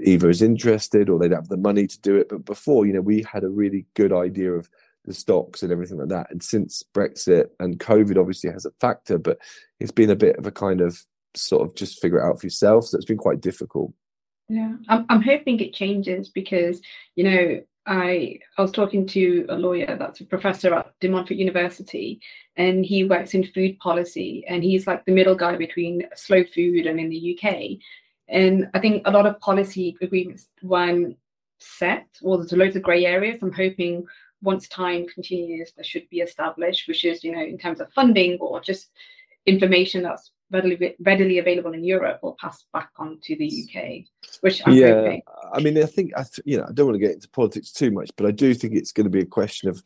either 0.00 0.28
as 0.28 0.42
interested 0.42 1.08
or 1.08 1.18
they'd 1.18 1.32
have 1.32 1.48
the 1.48 1.56
money 1.56 1.86
to 1.86 2.00
do 2.00 2.16
it. 2.16 2.28
But 2.28 2.44
before, 2.44 2.86
you 2.86 2.92
know, 2.92 3.00
we 3.00 3.24
had 3.30 3.44
a 3.44 3.48
really 3.48 3.86
good 3.94 4.12
idea 4.12 4.52
of 4.52 4.68
the 5.04 5.14
stocks 5.14 5.62
and 5.62 5.72
everything 5.72 5.98
like 5.98 6.08
that. 6.08 6.30
And 6.30 6.42
since 6.42 6.82
Brexit 6.94 7.46
and 7.60 7.78
COVID 7.78 8.18
obviously 8.18 8.50
has 8.50 8.64
a 8.64 8.70
factor, 8.80 9.18
but 9.18 9.38
it's 9.80 9.92
been 9.92 10.10
a 10.10 10.16
bit 10.16 10.36
of 10.36 10.46
a 10.46 10.52
kind 10.52 10.80
of 10.80 11.02
sort 11.34 11.66
of 11.66 11.74
just 11.74 12.00
figure 12.00 12.18
it 12.18 12.24
out 12.24 12.40
for 12.40 12.46
yourself. 12.46 12.86
So 12.86 12.96
it's 12.96 13.06
been 13.06 13.16
quite 13.16 13.40
difficult. 13.40 13.92
Yeah, 14.48 14.74
I'm, 14.88 15.06
I'm 15.08 15.22
hoping 15.22 15.60
it 15.60 15.72
changes 15.72 16.28
because, 16.28 16.80
you 17.16 17.24
know, 17.24 17.60
I 17.86 18.38
I 18.58 18.62
was 18.62 18.72
talking 18.72 19.06
to 19.08 19.46
a 19.48 19.56
lawyer 19.56 19.96
that's 19.98 20.20
a 20.20 20.24
professor 20.24 20.74
at 20.74 20.92
De 21.00 21.08
Montfort 21.08 21.36
University, 21.36 22.20
and 22.56 22.84
he 22.84 23.04
works 23.04 23.34
in 23.34 23.44
food 23.44 23.78
policy, 23.78 24.44
and 24.48 24.62
he's 24.62 24.86
like 24.86 25.04
the 25.04 25.12
middle 25.12 25.34
guy 25.34 25.56
between 25.56 26.06
slow 26.14 26.44
food 26.44 26.86
and 26.86 27.00
in 27.00 27.08
the 27.08 27.38
UK. 27.38 27.78
And 28.28 28.68
I 28.74 28.78
think 28.78 29.02
a 29.06 29.10
lot 29.10 29.26
of 29.26 29.40
policy 29.40 29.96
agreements 30.00 30.48
weren't 30.62 31.16
set, 31.58 32.06
or 32.22 32.38
there's 32.38 32.52
loads 32.52 32.76
of 32.76 32.82
grey 32.82 33.04
areas. 33.04 33.42
I'm 33.42 33.52
hoping 33.52 34.06
once 34.42 34.68
time 34.68 35.06
continues, 35.06 35.72
there 35.74 35.84
should 35.84 36.08
be 36.08 36.20
established, 36.20 36.88
which 36.88 37.04
is 37.04 37.24
you 37.24 37.32
know 37.32 37.42
in 37.42 37.58
terms 37.58 37.80
of 37.80 37.92
funding 37.92 38.38
or 38.40 38.60
just 38.60 38.90
information 39.46 40.02
that's 40.02 40.30
readily 40.52 40.94
readily 41.00 41.38
available 41.38 41.72
in 41.72 41.84
Europe 41.84 42.20
will 42.22 42.36
pass 42.40 42.64
back 42.72 42.90
on 42.96 43.18
to 43.22 43.36
the 43.36 43.46
UK, 43.46 44.04
which 44.40 44.62
I'm 44.66 44.74
yeah, 44.74 44.94
hoping. 44.94 45.22
I 45.52 45.60
mean, 45.60 45.82
I 45.82 45.86
think 45.86 46.12
I 46.16 46.22
th- 46.22 46.44
you 46.44 46.58
know 46.58 46.66
I 46.68 46.72
don't 46.72 46.86
want 46.86 46.96
to 46.96 47.06
get 47.06 47.14
into 47.14 47.28
politics 47.30 47.72
too 47.72 47.90
much, 47.90 48.10
but 48.16 48.26
I 48.26 48.30
do 48.30 48.54
think 48.54 48.74
it's 48.74 48.92
going 48.92 49.04
to 49.04 49.10
be 49.10 49.20
a 49.20 49.26
question 49.26 49.68
of 49.68 49.82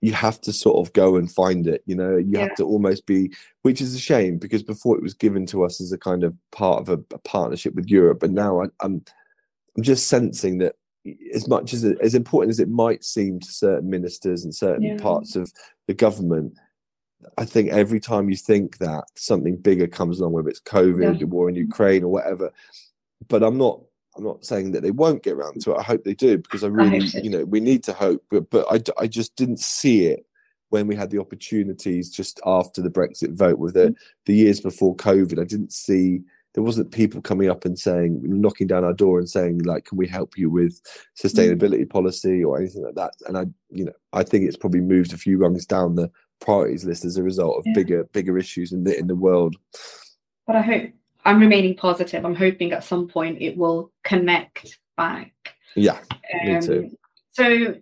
you 0.00 0.12
have 0.12 0.38
to 0.42 0.52
sort 0.52 0.86
of 0.86 0.92
go 0.92 1.16
and 1.16 1.32
find 1.32 1.66
it. 1.66 1.82
You 1.86 1.96
know, 1.96 2.16
you 2.16 2.32
yeah. 2.32 2.40
have 2.40 2.56
to 2.56 2.64
almost 2.64 3.06
be, 3.06 3.32
which 3.62 3.80
is 3.80 3.94
a 3.94 3.98
shame 3.98 4.36
because 4.38 4.62
before 4.62 4.96
it 4.96 5.02
was 5.02 5.14
given 5.14 5.46
to 5.46 5.64
us 5.64 5.80
as 5.80 5.92
a 5.92 5.98
kind 5.98 6.24
of 6.24 6.34
part 6.52 6.82
of 6.82 6.88
a, 6.90 7.14
a 7.14 7.18
partnership 7.18 7.74
with 7.74 7.88
Europe, 7.88 8.22
and 8.22 8.34
now 8.34 8.62
I, 8.62 8.66
I'm 8.80 9.02
I'm 9.76 9.82
just 9.82 10.08
sensing 10.08 10.58
that 10.58 10.76
as 11.34 11.48
much 11.48 11.72
as 11.72 11.84
as 11.84 12.14
important 12.14 12.50
as 12.50 12.60
it 12.60 12.68
might 12.68 13.04
seem 13.04 13.40
to 13.40 13.48
certain 13.48 13.88
ministers 13.88 14.44
and 14.44 14.54
certain 14.54 14.82
yeah. 14.82 14.96
parts 14.98 15.36
of 15.36 15.52
the 15.86 15.94
government 15.94 16.54
I 17.38 17.44
think 17.44 17.70
every 17.70 18.00
time 18.00 18.28
you 18.28 18.36
think 18.36 18.78
that 18.78 19.04
something 19.14 19.56
bigger 19.56 19.86
comes 19.86 20.20
along, 20.20 20.32
whether 20.32 20.48
it's 20.48 20.60
COVID, 20.60 21.20
yeah. 21.20 21.26
war 21.26 21.48
in 21.48 21.54
Ukraine, 21.54 22.04
or 22.04 22.08
whatever. 22.08 22.52
But 23.28 23.42
I'm 23.42 23.58
not. 23.58 23.80
I'm 24.16 24.22
not 24.22 24.44
saying 24.44 24.70
that 24.72 24.84
they 24.84 24.92
won't 24.92 25.24
get 25.24 25.32
around 25.32 25.60
to 25.62 25.72
it. 25.72 25.78
I 25.78 25.82
hope 25.82 26.04
they 26.04 26.14
do 26.14 26.38
because 26.38 26.62
I 26.62 26.68
really, 26.68 27.00
I 27.00 27.18
you 27.18 27.30
know, 27.30 27.44
we 27.44 27.58
need 27.58 27.82
to 27.84 27.92
hope. 27.92 28.22
But 28.30 28.48
but 28.50 28.66
I, 28.70 29.02
I 29.02 29.06
just 29.08 29.34
didn't 29.34 29.58
see 29.58 30.06
it 30.06 30.24
when 30.68 30.86
we 30.86 30.94
had 30.94 31.10
the 31.10 31.18
opportunities 31.18 32.10
just 32.10 32.40
after 32.46 32.80
the 32.80 32.90
Brexit 32.90 33.36
vote 33.36 33.58
with 33.58 33.74
the 33.74 33.86
mm-hmm. 33.86 33.94
the 34.26 34.34
years 34.34 34.60
before 34.60 34.94
COVID. 34.94 35.40
I 35.40 35.44
didn't 35.44 35.72
see 35.72 36.22
there 36.54 36.62
wasn't 36.62 36.92
people 36.92 37.20
coming 37.20 37.50
up 37.50 37.64
and 37.64 37.78
saying 37.78 38.20
knocking 38.22 38.66
down 38.66 38.84
our 38.84 38.92
door 38.92 39.18
and 39.18 39.28
saying 39.28 39.58
like 39.64 39.84
can 39.84 39.98
we 39.98 40.06
help 40.06 40.38
you 40.38 40.48
with 40.48 40.80
sustainability 41.20 41.80
mm-hmm. 41.80 41.88
policy 41.88 42.42
or 42.42 42.58
anything 42.58 42.82
like 42.84 42.94
that 42.94 43.12
and 43.26 43.36
i 43.36 43.44
you 43.70 43.84
know 43.84 43.92
i 44.12 44.22
think 44.22 44.44
it's 44.44 44.56
probably 44.56 44.80
moved 44.80 45.12
a 45.12 45.18
few 45.18 45.36
rungs 45.36 45.66
down 45.66 45.96
the 45.96 46.10
priorities 46.44 46.84
list 46.84 47.04
as 47.04 47.16
a 47.16 47.22
result 47.22 47.58
of 47.58 47.64
yeah. 47.66 47.72
bigger 47.74 48.04
bigger 48.12 48.38
issues 48.38 48.72
in 48.72 48.84
the 48.84 48.96
in 48.98 49.06
the 49.06 49.16
world. 49.16 49.56
But 50.46 50.56
I 50.56 50.62
hope 50.62 50.90
I'm 51.24 51.40
remaining 51.40 51.74
positive. 51.74 52.24
I'm 52.24 52.34
hoping 52.34 52.72
at 52.72 52.84
some 52.84 53.08
point 53.08 53.40
it 53.40 53.56
will 53.56 53.90
connect 54.04 54.78
back. 54.96 55.32
Yeah, 55.74 55.98
me 56.44 56.60
too. 56.60 56.78
Um, 56.84 56.96
so 57.32 57.74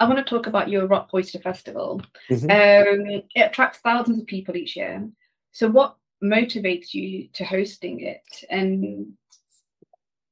I 0.00 0.08
want 0.08 0.18
to 0.18 0.24
talk 0.24 0.46
about 0.46 0.68
your 0.68 0.86
Rock 0.86 1.10
Oyster 1.14 1.38
Festival. 1.38 2.02
Mhm. 2.30 2.44
Um, 2.44 3.22
it 3.34 3.40
attracts 3.40 3.78
thousands 3.78 4.20
of 4.20 4.26
people 4.26 4.56
each 4.56 4.76
year. 4.76 5.08
So 5.52 5.68
what 5.68 5.96
motivates 6.22 6.92
you 6.92 7.28
to 7.34 7.44
hosting 7.44 8.00
it? 8.00 8.44
And 8.50 9.16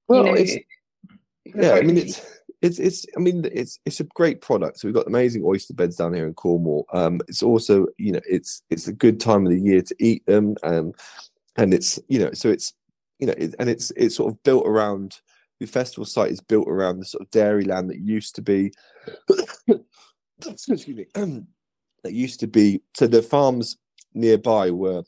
Well, 0.08 0.26
you 0.26 0.32
know, 0.32 0.38
it's 0.38 0.56
yeah, 1.44 1.72
I 1.72 1.82
mean 1.82 1.98
it's 1.98 2.20
it's 2.64 2.78
it's 2.78 3.04
I 3.14 3.20
mean 3.20 3.44
it's 3.52 3.78
it's 3.84 4.00
a 4.00 4.04
great 4.04 4.40
product. 4.40 4.80
So 4.80 4.88
we've 4.88 4.94
got 4.94 5.06
amazing 5.06 5.42
oyster 5.44 5.74
beds 5.74 5.96
down 5.96 6.14
here 6.14 6.26
in 6.26 6.32
Cornwall. 6.32 6.86
Um, 6.94 7.20
it's 7.28 7.42
also 7.42 7.86
you 7.98 8.12
know 8.12 8.22
it's 8.26 8.62
it's 8.70 8.88
a 8.88 8.92
good 8.92 9.20
time 9.20 9.44
of 9.44 9.52
the 9.52 9.60
year 9.60 9.82
to 9.82 9.94
eat 9.98 10.24
them, 10.24 10.54
um, 10.62 10.94
and 11.56 11.74
it's 11.74 12.00
you 12.08 12.18
know 12.18 12.32
so 12.32 12.48
it's 12.48 12.72
you 13.18 13.26
know 13.26 13.34
it, 13.36 13.54
and 13.58 13.68
it's 13.68 13.90
it's 13.96 14.16
sort 14.16 14.32
of 14.32 14.42
built 14.44 14.66
around 14.66 15.20
the 15.60 15.66
festival 15.66 16.06
site 16.06 16.30
is 16.30 16.40
built 16.40 16.66
around 16.66 16.98
the 16.98 17.04
sort 17.04 17.22
of 17.22 17.30
dairy 17.30 17.64
land 17.64 17.90
that 17.90 18.00
used 18.00 18.34
to 18.36 18.42
be. 18.42 18.72
excuse 20.48 20.88
me, 20.88 21.06
that 22.02 22.12
used 22.12 22.40
to 22.40 22.46
be 22.46 22.80
so 22.96 23.06
the 23.06 23.20
farms 23.20 23.76
nearby 24.14 24.70
were 24.70 25.02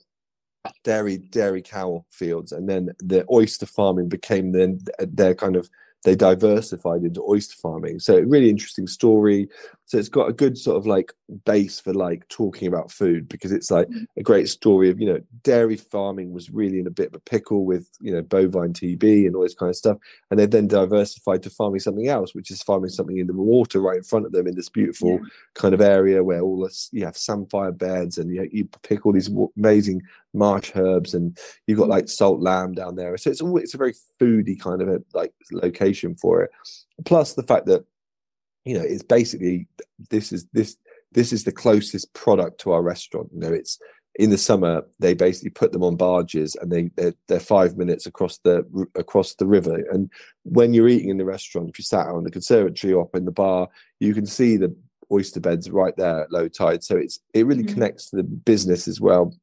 dairy 0.84 1.16
dairy 1.16 1.62
cow 1.62 2.04
fields 2.10 2.50
and 2.50 2.68
then 2.68 2.90
the 2.98 3.24
oyster 3.30 3.66
farming 3.66 4.08
became 4.08 4.50
then 4.50 4.80
their 4.98 5.32
kind 5.32 5.54
of 5.54 5.70
they 6.04 6.14
diversified 6.14 7.02
into 7.02 7.22
oyster 7.22 7.56
farming. 7.56 7.98
So 7.98 8.18
really 8.20 8.50
interesting 8.50 8.86
story 8.86 9.48
so 9.86 9.98
it's 9.98 10.08
got 10.08 10.28
a 10.28 10.32
good 10.32 10.58
sort 10.58 10.76
of 10.76 10.86
like 10.86 11.12
base 11.44 11.78
for 11.78 11.94
like 11.94 12.26
talking 12.28 12.66
about 12.66 12.90
food 12.90 13.28
because 13.28 13.52
it's 13.52 13.70
like 13.70 13.88
a 14.16 14.22
great 14.22 14.48
story 14.48 14.90
of 14.90 15.00
you 15.00 15.06
know 15.06 15.20
dairy 15.42 15.76
farming 15.76 16.32
was 16.32 16.50
really 16.50 16.80
in 16.80 16.88
a 16.88 16.90
bit 16.90 17.08
of 17.08 17.14
a 17.14 17.20
pickle 17.20 17.64
with 17.64 17.88
you 18.00 18.12
know 18.12 18.20
bovine 18.20 18.72
tb 18.72 19.26
and 19.26 19.36
all 19.36 19.42
this 19.42 19.54
kind 19.54 19.70
of 19.70 19.76
stuff. 19.76 19.96
And 20.30 20.40
they 20.40 20.46
then 20.46 20.66
diversified 20.66 21.42
to 21.44 21.50
farming 21.50 21.80
something 21.80 22.08
else 22.08 22.34
which 22.34 22.50
is 22.50 22.62
farming 22.62 22.90
something 22.90 23.18
in 23.18 23.28
the 23.28 23.32
water 23.32 23.80
right 23.80 23.98
in 23.98 24.02
front 24.02 24.26
of 24.26 24.32
them 24.32 24.48
in 24.48 24.56
this 24.56 24.68
beautiful 24.68 25.20
kind 25.54 25.72
of 25.72 25.80
area 25.80 26.22
where 26.22 26.40
all 26.40 26.60
this 26.64 26.88
you 26.92 27.04
have 27.04 27.16
samphire 27.16 27.72
beds 27.72 28.18
and 28.18 28.34
you, 28.34 28.48
you 28.50 28.68
pick 28.82 29.06
all 29.06 29.12
these 29.12 29.30
amazing 29.56 30.02
marsh 30.34 30.72
herbs 30.74 31.14
and 31.14 31.38
you've 31.66 31.78
got 31.78 31.88
like 31.88 32.08
salt 32.08 32.40
lamb 32.40 32.72
down 32.74 32.96
there. 32.96 33.16
So 33.16 33.30
it's 33.30 33.40
all 33.40 33.56
it's 33.56 33.74
a 33.74 33.78
very 33.78 33.94
foody 34.20 34.58
kind 34.58 34.82
of 34.82 34.88
a, 34.88 35.00
like 35.14 35.32
location 35.52 36.16
for 36.16 36.42
it. 36.42 36.50
Plus 37.04 37.34
the 37.34 37.44
fact 37.44 37.66
that 37.66 37.84
you 38.66 38.74
know 38.76 38.84
it's 38.84 39.02
basically 39.02 39.68
this 40.10 40.32
is 40.32 40.46
this 40.52 40.76
this 41.12 41.32
is 41.32 41.44
the 41.44 41.52
closest 41.52 42.12
product 42.12 42.60
to 42.60 42.72
our 42.72 42.82
restaurant. 42.82 43.30
You 43.32 43.40
know 43.40 43.52
it's 43.52 43.78
in 44.18 44.30
the 44.30 44.38
summer 44.38 44.82
they 44.98 45.14
basically 45.14 45.50
put 45.50 45.72
them 45.72 45.84
on 45.84 45.94
barges 45.96 46.56
and 46.56 46.70
they 46.70 46.90
they're, 46.96 47.14
they're 47.28 47.40
five 47.40 47.76
minutes 47.76 48.06
across 48.06 48.38
the 48.38 48.66
across 48.94 49.34
the 49.34 49.46
river. 49.46 49.76
And 49.92 50.10
when 50.42 50.74
you're 50.74 50.88
eating 50.88 51.10
in 51.10 51.18
the 51.18 51.24
restaurant 51.24 51.70
if 51.70 51.78
you 51.78 51.84
sat 51.84 52.08
on 52.08 52.24
the 52.24 52.30
conservatory 52.30 52.92
or 52.92 53.04
up 53.04 53.14
in 53.14 53.24
the 53.24 53.30
bar 53.30 53.68
you 54.00 54.12
can 54.14 54.26
see 54.26 54.56
the 54.56 54.74
oyster 55.12 55.38
beds 55.40 55.70
right 55.70 55.96
there 55.96 56.22
at 56.22 56.32
low 56.32 56.48
tide. 56.48 56.82
So 56.82 56.96
it's 56.96 57.20
it 57.32 57.46
really 57.46 57.62
Mhm. 57.62 57.74
connects 57.74 58.10
to 58.10 58.16
the 58.16 58.24
business 58.24 58.88
as 58.88 59.00
well. 59.00 59.34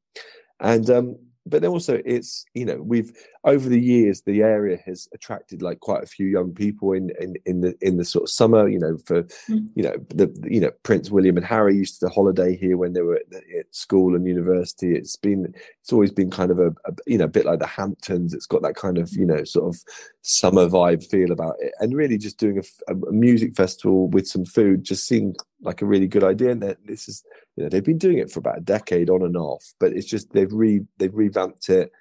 And 0.59 0.89
um 0.89 1.15
but 1.45 1.61
then 1.61 1.71
also 1.71 2.01
it's 2.05 2.45
you 2.53 2.65
know 2.65 2.81
we've 2.81 3.11
over 3.43 3.67
the 3.67 3.79
years 3.79 4.21
the 4.21 4.41
area 4.41 4.77
has 4.85 5.07
attracted 5.13 5.61
like 5.61 5.79
quite 5.79 6.03
a 6.03 6.07
few 6.07 6.27
young 6.27 6.53
people 6.53 6.93
in 6.93 7.11
in, 7.19 7.35
in 7.45 7.61
the 7.61 7.75
in 7.81 7.97
the 7.97 8.05
sort 8.05 8.23
of 8.23 8.29
summer 8.29 8.67
you 8.67 8.79
know 8.79 8.97
for 9.05 9.23
Mm. 9.49 9.67
you 9.75 9.83
know 9.83 9.95
the 10.09 10.31
you 10.49 10.59
know 10.61 10.71
prince 10.83 11.09
william 11.09 11.35
and 11.35 11.45
harry 11.45 11.75
used 11.75 11.99
to 11.99 12.07
holiday 12.07 12.55
here 12.55 12.77
when 12.77 12.93
they 12.93 13.01
were 13.01 13.15
at, 13.15 13.43
at 13.59 13.73
school 13.73 14.15
and 14.15 14.27
university. 14.27 14.95
It's 14.95 15.15
been 15.15 15.53
it's 15.81 15.91
always 15.91 16.11
been 16.11 16.29
kind 16.29 16.51
of 16.51 16.59
a, 16.59 16.67
a 16.85 16.93
you 17.05 17.17
know 17.17 17.25
a 17.25 17.29
bit 17.29 17.45
like 17.45 17.59
the 17.59 17.67
hamptons. 17.67 18.33
It's 18.33 18.45
got 18.45 18.61
that 18.61 18.75
kind 18.75 18.97
of 18.97 19.11
you 19.13 19.25
know 19.25 19.43
sort 19.43 19.73
of 19.73 19.81
summer 20.21 20.67
vibe 20.67 21.05
feel 21.09 21.31
about 21.31 21.55
it. 21.59 21.73
And 21.79 21.95
really 21.95 22.17
just 22.17 22.37
doing 22.37 22.61
a 22.87 22.95
music 23.11 23.55
festival 23.55 24.07
with 24.09 24.27
some 24.27 24.45
food 24.45 24.83
just 24.83 25.07
seemed 25.07 25.37
like 25.63 25.81
a 25.81 25.85
really 25.85 26.07
good 26.07 26.23
idea. 26.23 26.51
And 26.51 26.61
this 26.85 27.07
is 27.07 27.23
you 27.55 27.63
know 27.63 27.69
they've 27.69 27.83
been 27.83 27.97
doing 27.97 28.17
it 28.17 28.31
for 28.31 28.39
about 28.39 28.57
a 28.57 28.61
decade 28.61 29.09
on 29.09 29.21
and 29.21 29.37
off 29.37 29.73
but 29.79 29.93
it's 29.93 30.07
just 30.07 30.31
they've 30.33 30.51
re 30.51 30.81
they've 30.97 31.13
revamped 31.13 31.69
it. 31.69 31.91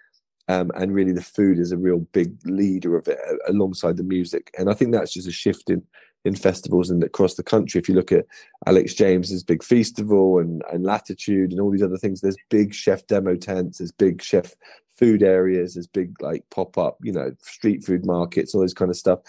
Um, 0.49 0.73
and 0.75 0.93
really 0.93 1.13
the 1.13 1.23
food 1.23 1.61
is 1.61 1.71
a 1.71 1.79
real 1.79 2.01
big 2.13 2.35
leader 2.45 2.97
of 2.97 3.07
it 3.07 3.19
uh, 3.31 3.37
alongside 3.49 3.97
the 3.97 4.03
music. 4.03 4.51
And 4.59 4.69
i 4.69 4.75
think 4.75 4.93
that's 4.93 5.13
just 5.13 5.29
a 5.29 5.33
shift 5.33 5.71
in 5.71 5.83
in 6.25 6.37
festivals 6.37 6.89
and 6.89 7.03
across 7.03 7.35
the 7.35 7.43
country. 7.43 7.81
If 7.81 7.89
you 7.89 7.95
look 7.95 8.13
at 8.13 8.27
alex 8.67 8.95
james's 8.95 9.45
big 9.45 9.63
festival 9.63 10.39
and 10.39 10.63
and 10.73 10.85
latitude 10.85 11.53
and 11.53 11.61
all 11.61 11.71
these 11.71 11.83
other 11.83 11.99
things 11.99 12.21
there's 12.21 12.37
big 12.49 12.75
chef 12.75 13.07
demo 13.07 13.37
tents 13.37 13.79
there's 13.79 13.93
big 13.93 14.23
chef 14.23 14.55
food 15.03 15.23
areas 15.23 15.75
there's 15.75 15.87
big 15.87 16.21
like 16.23 16.45
pop-up 16.51 16.97
you 17.03 17.13
know 17.13 17.31
street 17.43 17.83
food 17.85 18.07
markets 18.07 18.55
all 18.55 18.63
this 18.63 18.75
kind 18.75 18.91
of 18.91 18.97
stuff 18.97 19.21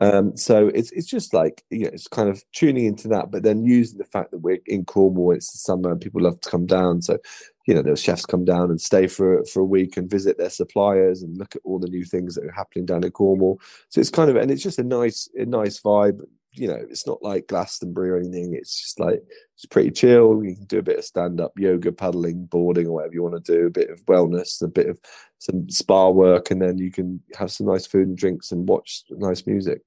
um, 0.00 0.36
so 0.36 0.68
it's 0.68 0.90
it's 0.92 1.06
just 1.06 1.34
like 1.34 1.64
you 1.70 1.84
know, 1.84 1.90
it's 1.92 2.08
kind 2.08 2.28
of 2.28 2.42
tuning 2.52 2.84
into 2.86 3.08
that, 3.08 3.30
but 3.30 3.42
then 3.42 3.64
using 3.64 3.98
the 3.98 4.04
fact 4.04 4.30
that 4.30 4.38
we're 4.38 4.58
in 4.66 4.84
Cornwall, 4.84 5.32
it's 5.32 5.52
the 5.52 5.58
summer, 5.58 5.90
and 5.90 6.00
people 6.00 6.22
love 6.22 6.40
to 6.40 6.50
come 6.50 6.66
down. 6.66 7.02
So, 7.02 7.18
you 7.66 7.74
know, 7.74 7.82
those 7.82 8.02
chefs 8.02 8.26
come 8.26 8.44
down 8.44 8.70
and 8.70 8.80
stay 8.80 9.06
for 9.06 9.44
for 9.46 9.60
a 9.60 9.64
week 9.64 9.96
and 9.96 10.10
visit 10.10 10.38
their 10.38 10.50
suppliers 10.50 11.22
and 11.22 11.36
look 11.36 11.56
at 11.56 11.62
all 11.64 11.78
the 11.78 11.88
new 11.88 12.04
things 12.04 12.34
that 12.34 12.44
are 12.44 12.52
happening 12.52 12.86
down 12.86 13.04
in 13.04 13.10
Cornwall. 13.10 13.60
So 13.88 14.00
it's 14.00 14.10
kind 14.10 14.30
of 14.30 14.36
and 14.36 14.50
it's 14.50 14.62
just 14.62 14.78
a 14.78 14.84
nice 14.84 15.28
a 15.36 15.46
nice 15.46 15.80
vibe. 15.80 16.20
You 16.54 16.68
know, 16.68 16.78
it's 16.88 17.06
not 17.06 17.22
like 17.22 17.48
Glastonbury 17.48 18.10
or 18.10 18.16
anything. 18.18 18.54
It's 18.54 18.80
just 18.80 19.00
like 19.00 19.22
it's 19.54 19.66
pretty 19.66 19.90
chill. 19.90 20.44
You 20.44 20.54
can 20.54 20.64
do 20.64 20.78
a 20.78 20.82
bit 20.82 20.98
of 20.98 21.04
stand 21.04 21.40
up, 21.40 21.52
yoga, 21.58 21.92
paddling, 21.92 22.46
boarding, 22.46 22.86
or 22.86 22.92
whatever 22.92 23.14
you 23.14 23.22
want 23.22 23.44
to 23.44 23.52
do. 23.52 23.66
A 23.66 23.70
bit 23.70 23.90
of 23.90 24.04
wellness, 24.06 24.62
a 24.62 24.68
bit 24.68 24.88
of 24.88 25.00
some 25.38 25.68
spa 25.68 26.08
work, 26.08 26.50
and 26.50 26.62
then 26.62 26.78
you 26.78 26.90
can 26.90 27.20
have 27.36 27.50
some 27.50 27.66
nice 27.66 27.86
food 27.86 28.08
and 28.08 28.16
drinks 28.16 28.52
and 28.52 28.68
watch 28.68 29.02
nice 29.10 29.46
music. 29.46 29.80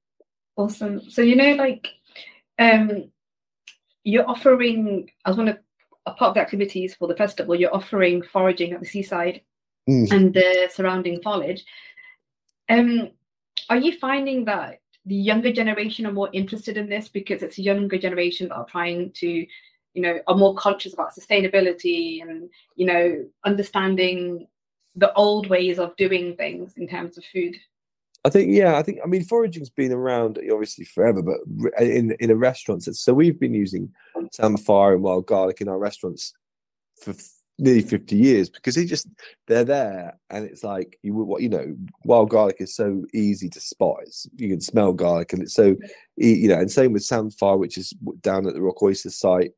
Awesome. 0.58 1.10
So 1.10 1.22
you 1.22 1.36
know, 1.36 1.54
like, 1.54 1.88
um, 2.60 3.12
you're 4.04 4.28
offering 4.28 5.10
as 5.26 5.38
one 5.38 5.48
of 5.48 5.58
a 6.06 6.14
part 6.14 6.30
of 6.30 6.36
the 6.36 6.42
activities 6.42 6.96
for 6.96 7.08
the 7.08 7.16
festival. 7.16 7.56
You're 7.56 7.76
offering 7.76 8.22
foraging 8.22 8.74
at 8.74 8.80
the 8.80 8.86
seaside 8.86 9.42
Mm. 9.90 10.12
and 10.12 10.34
the 10.34 10.70
surrounding 10.74 11.22
foliage. 11.22 11.64
Um, 12.70 13.12
are 13.70 13.78
you 13.78 13.98
finding 13.98 14.46
that 14.46 14.80
the 15.08 15.16
younger 15.16 15.52
generation 15.52 16.06
are 16.06 16.12
more 16.12 16.30
interested 16.34 16.78
in 16.78 16.90
this 16.90 17.08
because 17.08 17.42
it's 17.42 17.58
a 17.58 17.62
younger 17.62 17.98
generation 17.98 18.50
that 18.50 18.56
are 18.56 18.66
trying 18.66 19.12
to, 19.12 19.28
you 19.28 20.02
know, 20.02 20.20
are 20.28 20.36
more 20.36 20.54
conscious 20.56 20.94
about 20.94 21.16
sustainability 21.16 22.22
and 22.22 22.50
you 22.76 22.86
know 22.86 23.26
understanding 23.46 24.48
the 24.96 25.14
old 25.14 25.48
ways 25.48 25.80
of 25.80 25.96
doing 25.96 26.36
things 26.36 26.74
in 26.76 26.88
terms 26.88 27.18
of 27.18 27.24
food? 27.26 27.56
I 28.26 28.30
think, 28.30 28.52
yeah, 28.52 28.76
I 28.76 28.84
think, 28.84 29.00
I 29.04 29.08
mean, 29.08 29.24
foraging's 29.24 29.70
been 29.70 29.94
around 29.94 30.40
obviously 30.52 30.84
forever, 30.84 31.22
but 31.22 31.38
in 31.82 32.16
in 32.20 32.32
a 32.32 32.36
restaurant. 32.36 32.84
So 32.84 33.14
we've 33.14 33.40
been 33.40 33.54
using 33.54 33.94
samphire 34.34 34.94
and 34.94 35.04
wild 35.04 35.28
garlic 35.28 35.62
in 35.62 35.70
our 35.70 35.80
restaurants 35.80 36.34
for 37.02 37.14
nearly 37.60 37.82
50 37.82 38.16
years 38.16 38.50
because 38.50 38.76
they 38.76 38.86
just, 38.86 39.08
they're 39.48 39.64
there. 39.64 40.18
And 40.30 40.46
it's 40.46 40.64
like, 40.64 41.00
you 41.02 41.14
what 41.14 41.42
you 41.42 41.50
know, 41.50 41.76
wild 42.04 42.30
garlic 42.30 42.58
is 42.60 42.76
so 42.76 43.04
easy 43.14 43.50
to 43.50 43.60
spot. 43.60 43.98
It's, 44.04 44.28
you 44.36 44.50
can 44.50 44.62
smell 44.62 44.94
garlic 44.94 45.34
and 45.34 45.42
it's 45.42 45.54
so, 45.54 45.76
you 46.16 46.48
know, 46.48 46.60
and 46.60 46.72
same 46.72 46.94
with 46.94 47.04
samphire, 47.04 47.58
which 47.58 47.78
is 47.78 47.92
down 48.22 48.48
at 48.48 48.54
the 48.54 48.62
Rock 48.62 48.82
Oyster 48.82 49.10
site. 49.10 49.52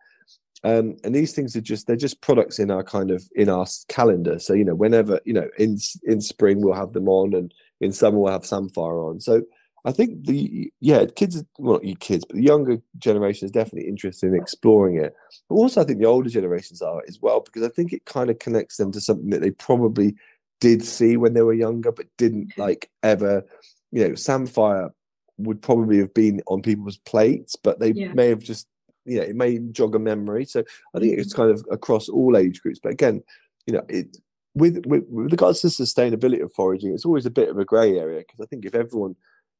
Um, 0.64 0.98
and 1.04 1.16
these 1.16 1.34
things 1.34 1.56
are 1.56 1.62
just 1.62 1.88
they're 1.88 1.96
just 1.96 2.22
products 2.22 2.60
in 2.60 2.70
our 2.70 2.84
kind 2.84 3.12
of 3.12 3.24
in 3.36 3.48
our 3.50 3.66
calendar. 3.88 4.40
So 4.40 4.54
you 4.54 4.66
know, 4.66 4.76
whenever 4.76 5.22
you 5.24 5.34
know 5.34 5.48
in 5.58 5.78
in 6.04 6.20
spring 6.20 6.62
we'll 6.62 6.74
have 6.74 6.92
them 6.92 7.08
on, 7.08 7.34
and 7.34 7.54
in 7.80 7.94
summer 7.94 8.18
we'll 8.18 8.34
have 8.34 8.46
samphire 8.46 9.00
on. 9.00 9.22
So 9.22 9.44
I 9.86 9.92
think 9.92 10.26
the 10.26 10.72
yeah 10.80 11.06
kids, 11.16 11.44
well 11.58 11.74
not 11.74 11.86
you 11.86 11.96
kids, 11.96 12.26
but 12.26 12.36
the 12.36 12.44
younger 12.44 12.78
generation 12.98 13.46
is 13.46 13.52
definitely 13.52 13.90
interested 13.90 14.28
in 14.28 14.36
exploring 14.36 14.98
it. 14.98 15.16
But 15.48 15.56
also 15.56 15.82
I 15.82 15.84
think 15.86 16.00
the 16.00 16.06
older 16.06 16.30
generations 16.30 16.82
are 16.82 17.02
as 17.08 17.20
well 17.22 17.40
because 17.40 17.64
I 17.64 17.70
think 17.70 17.94
it 17.94 18.06
kind 18.06 18.30
of 18.30 18.40
connects 18.40 18.78
them 18.78 18.92
to 18.92 19.02
something 19.02 19.30
that 19.30 19.42
they 19.42 19.52
probably 19.52 20.16
did 20.60 20.84
see 20.84 21.16
when 21.18 21.34
they 21.34 21.42
were 21.42 21.54
younger, 21.54 21.92
but 21.92 22.08
didn't 22.18 22.50
mm-hmm. 22.50 22.62
like 22.62 22.90
ever. 23.04 23.44
You 23.92 24.08
know, 24.08 24.16
samphire 24.16 24.90
would 25.38 25.62
probably 25.62 25.98
have 26.00 26.14
been 26.14 26.42
on 26.48 26.62
people's 26.62 26.98
plates, 26.98 27.56
but 27.56 27.80
they 27.80 27.92
Yeah. 27.92 28.14
may 28.14 28.28
have 28.28 28.40
just 28.40 28.68
you 29.06 29.18
know 29.18 29.24
it 29.24 29.36
may 29.36 29.60
jog 29.72 29.96
a 29.96 30.00
memory. 30.00 30.46
So 30.46 30.64
I 30.94 31.00
think 31.00 31.18
it's 31.18 31.34
mm-hmm. 31.34 31.42
kind 31.42 31.52
of 31.52 31.66
across 31.72 32.10
all 32.10 32.38
age 32.38 32.62
groups. 32.62 32.80
But 32.82 32.92
again, 32.92 33.24
you 33.66 33.74
know, 33.74 33.84
it 33.88 34.18
with 34.56 34.86
with, 34.86 35.06
with 35.10 35.32
regards 35.32 35.62
to 35.62 35.68
sustainability 35.68 36.42
of 36.44 36.54
foraging, 36.54 36.94
it's 36.94 37.06
always 37.06 37.26
a 37.26 37.32
bit 37.32 37.50
of 37.50 37.58
a 37.58 37.66
grey 37.66 37.98
area 37.98 38.20
because 38.20 38.40
I 38.42 38.46
think 38.46 38.66
if 38.66 38.76
everyone 38.76 39.16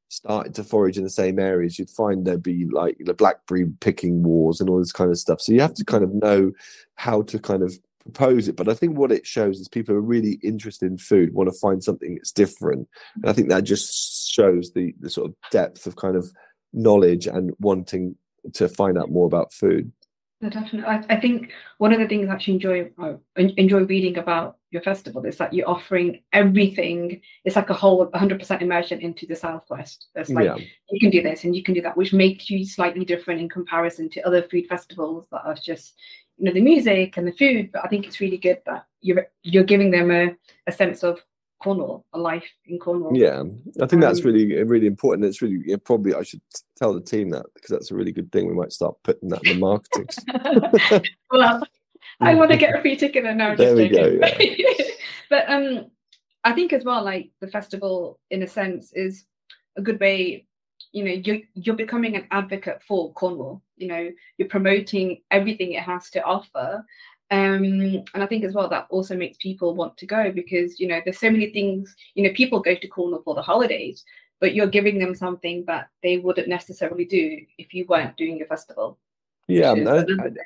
started 0.10 0.54
to 0.56 0.64
forage 0.64 0.98
in 0.98 1.04
the 1.04 1.10
same 1.10 1.40
areas, 1.40 1.80
you'd 1.80 1.90
find 1.90 2.26
there'd 2.26 2.44
be 2.44 2.66
like 2.66 2.98
the 3.00 3.14
blackberry 3.14 3.66
picking 3.80 4.24
wars 4.24 4.60
and 4.60 4.70
all 4.70 4.80
this 4.80 4.92
kind 4.92 5.12
of 5.12 5.18
stuff. 5.18 5.40
So 5.40 5.54
you 5.54 5.62
have 5.62 5.76
to 5.76 5.86
kind 5.86 6.04
of 6.04 6.14
know 6.14 6.52
how 6.96 7.22
to 7.24 7.40
kind 7.40 7.64
of 7.64 7.80
propose 8.02 8.48
it. 8.48 8.56
But 8.56 8.68
I 8.68 8.74
think 8.74 8.98
what 8.98 9.12
it 9.12 9.26
shows 9.26 9.60
is 9.60 9.68
people 9.68 9.96
are 9.96 10.02
really 10.02 10.40
interested 10.44 10.92
in 10.92 10.98
food, 10.98 11.34
want 11.34 11.52
to 11.52 11.60
find 11.60 11.84
something 11.84 12.16
that's 12.16 12.32
different. 12.32 12.88
And 13.16 13.30
I 13.30 13.34
think 13.34 13.50
that 13.50 13.64
just 13.64 14.32
shows 14.32 14.74
the 14.74 14.94
the 15.00 15.10
sort 15.10 15.30
of 15.30 15.36
depth 15.52 15.86
of 15.86 15.96
kind 15.96 16.16
of 16.16 16.32
knowledge 16.74 17.28
and 17.28 17.52
wanting 17.60 18.16
to 18.54 18.68
find 18.68 18.98
out 18.98 19.12
more 19.12 19.28
about 19.28 19.54
food. 19.54 19.92
No, 20.42 20.50
definitely. 20.50 20.84
I, 20.84 21.04
I 21.10 21.20
think 21.20 21.52
one 21.80 21.92
of 21.92 22.00
the 22.00 22.08
things 22.08 22.30
I 22.30 22.34
actually 22.34 22.54
enjoy 22.54 22.90
uh, 22.98 23.14
enjoy 23.36 23.84
reading 23.84 24.18
about 24.18 24.58
your 24.72 24.82
festival 24.82 25.26
is 25.26 25.38
that 25.38 25.54
you're 25.54 25.68
offering 25.68 26.22
everything. 26.32 27.22
It's 27.44 27.58
like 27.58 27.70
a 27.70 27.74
whole 27.74 28.08
100% 28.08 28.62
immersion 28.62 29.02
into 29.02 29.26
the 29.26 29.36
Southwest. 29.36 30.08
It's 30.16 30.30
like 30.30 30.46
yeah. 30.46 30.56
you 30.92 31.00
can 31.00 31.10
do 31.10 31.22
this 31.22 31.44
and 31.44 31.54
you 31.54 31.62
can 31.62 31.74
do 31.74 31.82
that, 31.82 31.98
which 31.98 32.14
makes 32.14 32.50
you 32.50 32.66
slightly 32.66 33.04
different 33.04 33.42
in 33.42 33.50
comparison 33.50 34.10
to 34.12 34.22
other 34.22 34.44
food 34.44 34.68
festivals 34.68 35.28
that 35.32 35.42
are 35.44 35.56
just 35.56 35.96
you 36.38 36.46
know 36.46 36.54
the 36.54 36.62
music 36.62 37.18
and 37.18 37.28
the 37.28 37.34
food. 37.34 37.72
But 37.74 37.84
I 37.84 37.90
think 37.90 38.08
it's 38.08 38.22
really 38.22 38.38
good 38.38 38.62
that 38.66 38.86
you're 39.02 39.28
you're 39.44 39.64
giving 39.66 39.92
them 39.92 40.10
a, 40.10 40.36
a 40.68 40.72
sense 40.72 41.04
of 41.04 41.22
Cornwall, 41.60 42.06
a 42.14 42.20
life 42.20 42.50
in 42.66 42.80
Cornwall. 42.80 43.16
Yeah, 43.16 43.44
I 43.82 43.86
think 43.86 44.02
that's 44.02 44.20
um, 44.20 44.26
really 44.26 44.64
really 44.64 44.88
important. 44.88 45.26
It's 45.26 45.42
really 45.42 45.62
yeah, 45.66 45.76
probably 45.84 46.16
I 46.16 46.24
should 46.24 46.42
tell 46.76 46.94
the 46.94 47.02
team 47.02 47.30
that 47.32 47.46
because 47.54 47.70
that's 47.70 47.92
a 47.92 47.96
really 47.96 48.12
good 48.12 48.32
thing. 48.32 48.48
We 48.48 48.54
might 48.54 48.72
start 48.72 48.96
putting 49.04 49.30
that 49.30 49.46
in 49.46 49.54
the 49.54 49.60
marketing. 49.60 50.08
well, 51.32 51.62
I 52.22 52.36
want 52.36 52.52
to 52.52 52.58
get 52.58 52.76
a 52.78 52.82
free 52.82 52.96
ticket 52.96 53.26
and 53.26 53.38
now. 53.38 53.56
There 53.56 53.76
we 53.76 53.90
joking. 53.90 54.20
go. 54.20 54.28
Yeah. 54.40 54.86
but 55.30 55.50
um, 55.50 55.92
I 56.44 56.54
think 56.54 56.72
as 56.72 56.86
well, 56.86 57.04
like 57.04 57.32
the 57.42 57.48
festival, 57.48 58.20
in 58.32 58.44
a 58.44 58.48
sense, 58.48 58.94
is 58.94 59.26
a 59.78 59.82
good 59.82 60.00
way. 60.00 60.46
You 60.94 61.04
know, 61.04 61.12
you're 61.12 61.40
you're 61.56 61.76
becoming 61.76 62.16
an 62.16 62.28
advocate 62.32 62.82
for 62.88 63.12
Cornwall. 63.14 63.62
You 63.76 63.88
know, 63.88 64.10
you're 64.38 64.48
promoting 64.48 65.22
everything 65.30 65.74
it 65.74 65.84
has 65.84 66.10
to 66.12 66.24
offer, 66.24 66.86
um, 67.32 67.64
and 68.14 68.24
I 68.24 68.26
think 68.26 68.44
as 68.44 68.54
well 68.54 68.70
that 68.70 68.88
also 68.90 69.16
makes 69.16 69.38
people 69.38 69.76
want 69.76 69.98
to 69.98 70.08
go 70.08 70.32
because 70.32 70.80
you 70.80 70.88
know 70.88 71.00
there's 71.04 71.20
so 71.20 71.30
many 71.30 71.52
things. 71.52 71.96
You 72.16 72.24
know, 72.24 72.34
people 72.34 72.60
go 72.60 72.76
to 72.76 72.88
Cornwall 72.88 73.22
for 73.24 73.36
the 73.36 73.42
holidays, 73.42 74.04
but 74.40 74.56
you're 74.56 74.68
giving 74.68 74.98
them 74.98 75.14
something 75.14 75.64
that 75.68 75.90
they 76.02 76.18
wouldn't 76.18 76.48
necessarily 76.48 77.06
do 77.06 77.40
if 77.58 77.74
you 77.74 77.86
weren't 77.88 78.18
doing 78.18 78.42
a 78.42 78.46
festival. 78.46 78.98
Yeah, 79.48 79.72
and, 79.72 79.88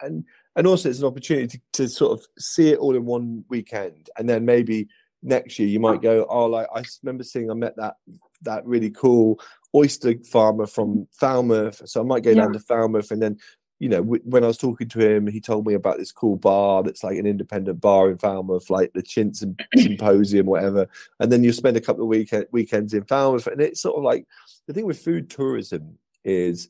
and, 0.01 0.25
and 0.55 0.67
also 0.67 0.89
it's 0.89 0.99
an 0.99 1.05
opportunity 1.05 1.47
to, 1.47 1.61
to 1.73 1.89
sort 1.89 2.19
of 2.19 2.25
see 2.39 2.71
it 2.71 2.79
all 2.79 2.95
in 2.95 3.05
one 3.05 3.45
weekend, 3.49 4.09
and 4.17 4.27
then 4.27 4.45
maybe 4.45 4.87
next 5.21 5.57
year 5.59 5.67
you 5.67 5.79
might 5.79 6.01
go, 6.01 6.25
oh, 6.29 6.45
like 6.45 6.67
I 6.75 6.83
remember 7.01 7.23
seeing 7.23 7.49
I 7.49 7.53
met 7.53 7.75
that 7.77 7.95
that 8.41 8.65
really 8.65 8.89
cool 8.89 9.39
oyster 9.73 10.15
farmer 10.29 10.67
from 10.67 11.07
Falmouth, 11.11 11.81
so 11.85 12.01
I 12.01 12.03
might 12.03 12.23
go 12.23 12.31
yeah. 12.31 12.41
down 12.41 12.53
to 12.53 12.59
Falmouth, 12.59 13.11
and 13.11 13.21
then 13.21 13.39
you 13.83 13.89
know, 13.89 14.01
when 14.01 14.45
I 14.45 14.47
was 14.47 14.57
talking 14.57 14.87
to 14.87 14.99
him, 14.99 15.27
he 15.27 15.41
told 15.41 15.67
me 15.67 15.73
about 15.73 15.97
this 15.97 16.13
cool 16.13 16.37
bar 16.37 16.83
that's 16.83 17.03
like 17.03 17.17
an 17.17 17.25
independent 17.25 17.81
bar 17.81 18.09
in 18.09 18.17
Falmouth, 18.17 18.69
like 18.69 18.93
the 18.93 19.03
Chintz 19.03 19.43
Symposium, 19.75 20.45
whatever. 20.45 20.87
And 21.19 21.29
then 21.29 21.43
you 21.43 21.51
spend 21.51 21.75
a 21.75 21.81
couple 21.81 22.03
of 22.03 22.07
weekend, 22.07 22.45
weekends 22.53 22.93
in 22.93 23.03
Falmouth, 23.03 23.45
and 23.45 23.59
it's 23.59 23.81
sort 23.81 23.97
of 23.97 24.03
like 24.03 24.25
the 24.67 24.73
thing 24.73 24.85
with 24.85 25.03
food 25.03 25.29
tourism 25.29 25.97
is 26.23 26.69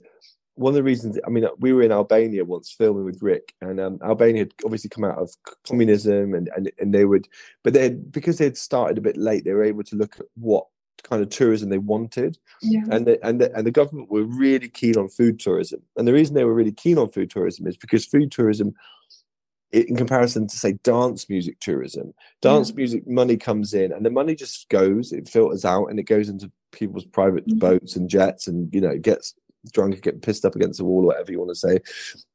one 0.55 0.71
of 0.71 0.75
the 0.75 0.81
reasons. 0.81 1.19
I 1.23 1.29
mean, 1.29 1.45
we 1.59 1.71
were 1.71 1.83
in 1.83 1.91
Albania 1.91 2.45
once 2.45 2.71
filming 2.71 3.05
with 3.05 3.21
Rick, 3.21 3.53
and 3.61 3.79
um, 3.79 3.99
Albania 4.03 4.41
had 4.41 4.53
obviously 4.65 4.89
come 4.89 5.03
out 5.03 5.19
of 5.19 5.29
communism, 5.67 6.33
and 6.33 6.49
and 6.55 6.71
and 6.79 6.91
they 6.95 7.05
would, 7.05 7.27
but 7.63 7.73
they 7.73 7.89
because 7.89 8.39
they 8.39 8.45
had 8.45 8.57
started 8.57 8.97
a 8.97 9.01
bit 9.01 9.17
late, 9.17 9.45
they 9.45 9.53
were 9.53 9.63
able 9.63 9.83
to 9.83 9.95
look 9.95 10.19
at 10.19 10.25
what 10.33 10.65
kind 11.03 11.21
of 11.21 11.29
tourism 11.29 11.69
they 11.69 11.77
wanted. 11.77 12.37
Yeah. 12.61 12.83
And 12.89 13.05
the, 13.05 13.25
and 13.25 13.39
the, 13.41 13.53
and 13.55 13.65
the 13.65 13.71
government 13.71 14.09
were 14.11 14.23
really 14.23 14.69
keen 14.69 14.97
on 14.97 15.09
food 15.09 15.39
tourism. 15.39 15.81
And 15.97 16.07
the 16.07 16.13
reason 16.13 16.35
they 16.35 16.45
were 16.45 16.53
really 16.53 16.71
keen 16.71 16.97
on 16.97 17.09
food 17.09 17.29
tourism 17.29 17.67
is 17.67 17.77
because 17.77 18.05
food 18.05 18.31
tourism 18.31 18.73
in 19.73 19.95
comparison 19.95 20.47
to 20.47 20.55
say 20.55 20.73
dance 20.83 21.27
music 21.29 21.59
tourism 21.59 22.13
dance 22.43 22.69
yeah. 22.69 22.75
music 22.75 23.07
money 23.07 23.35
comes 23.35 23.73
in 23.73 23.91
and 23.91 24.05
the 24.05 24.09
money 24.11 24.35
just 24.35 24.69
goes 24.69 25.11
it 25.11 25.27
filters 25.27 25.65
out 25.65 25.87
and 25.87 25.99
it 25.99 26.03
goes 26.03 26.29
into 26.29 26.51
people's 26.71 27.05
private 27.05 27.45
mm-hmm. 27.47 27.57
boats 27.57 27.95
and 27.95 28.07
jets 28.07 28.47
and 28.47 28.71
you 28.71 28.79
know 28.79 28.95
gets 28.99 29.33
drunk 29.71 29.95
and 29.95 30.03
get 30.03 30.21
pissed 30.21 30.45
up 30.45 30.55
against 30.55 30.77
the 30.77 30.85
wall 30.85 31.03
or 31.03 31.07
whatever 31.07 31.31
you 31.31 31.39
want 31.39 31.49
to 31.49 31.55
say 31.55 31.79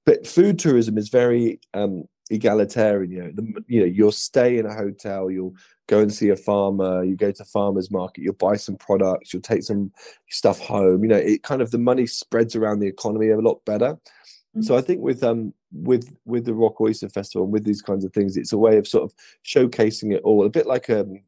but 0.05 0.27
food 0.27 0.59
tourism 0.59 0.99
is 0.99 1.11
very 1.11 1.61
um 1.75 2.09
egalitarian 2.31 3.11
you 3.11 3.23
know 3.23 3.31
the, 3.35 3.65
you 3.67 3.81
know 3.81 3.87
you'll 3.87 4.13
stay 4.13 4.59
in 4.59 4.67
a 4.67 4.75
hotel 4.75 5.31
you'll 5.31 5.55
go 5.87 6.01
and 6.01 6.13
see 6.13 6.29
a 6.29 6.37
farmer 6.37 7.03
you 7.03 7.17
go 7.17 7.33
to 7.33 7.45
farmers 7.45 7.91
market 7.91 8.23
you'll 8.23 8.35
buy 8.35 8.57
some 8.57 8.77
products 8.77 9.33
you'll 9.33 9.43
take 9.43 9.63
some 9.63 9.91
stuff 10.29 10.59
home 10.59 11.03
you 11.03 11.09
know 11.09 11.17
it 11.17 11.43
kind 11.43 11.63
of 11.63 11.71
the 11.71 11.79
money 11.79 12.07
spreads 12.07 12.55
around 12.55 12.81
the 12.81 12.87
economy 12.87 13.31
a 13.31 13.39
lot 13.39 13.65
better 13.65 13.95
mm-hmm. 13.95 14.63
so 14.63 14.77
i 14.77 14.81
think 14.81 15.01
with 15.01 15.23
um 15.25 15.53
with 15.73 16.15
with 16.25 16.45
the 16.45 16.55
rock 16.55 16.81
oyster 16.81 17.09
festival 17.09 17.45
and 17.45 17.53
with 17.53 17.65
these 17.65 17.83
kinds 17.83 18.05
of 18.05 18.13
things 18.13 18.37
it's 18.37 18.53
a 18.53 18.59
way 18.59 18.77
of 18.77 18.87
sort 18.87 19.05
of 19.05 19.15
showcasing 19.45 20.15
it 20.15 20.23
all 20.23 20.45
a 20.45 20.51
bit 20.51 20.67
like 20.67 20.91
um 20.91 21.21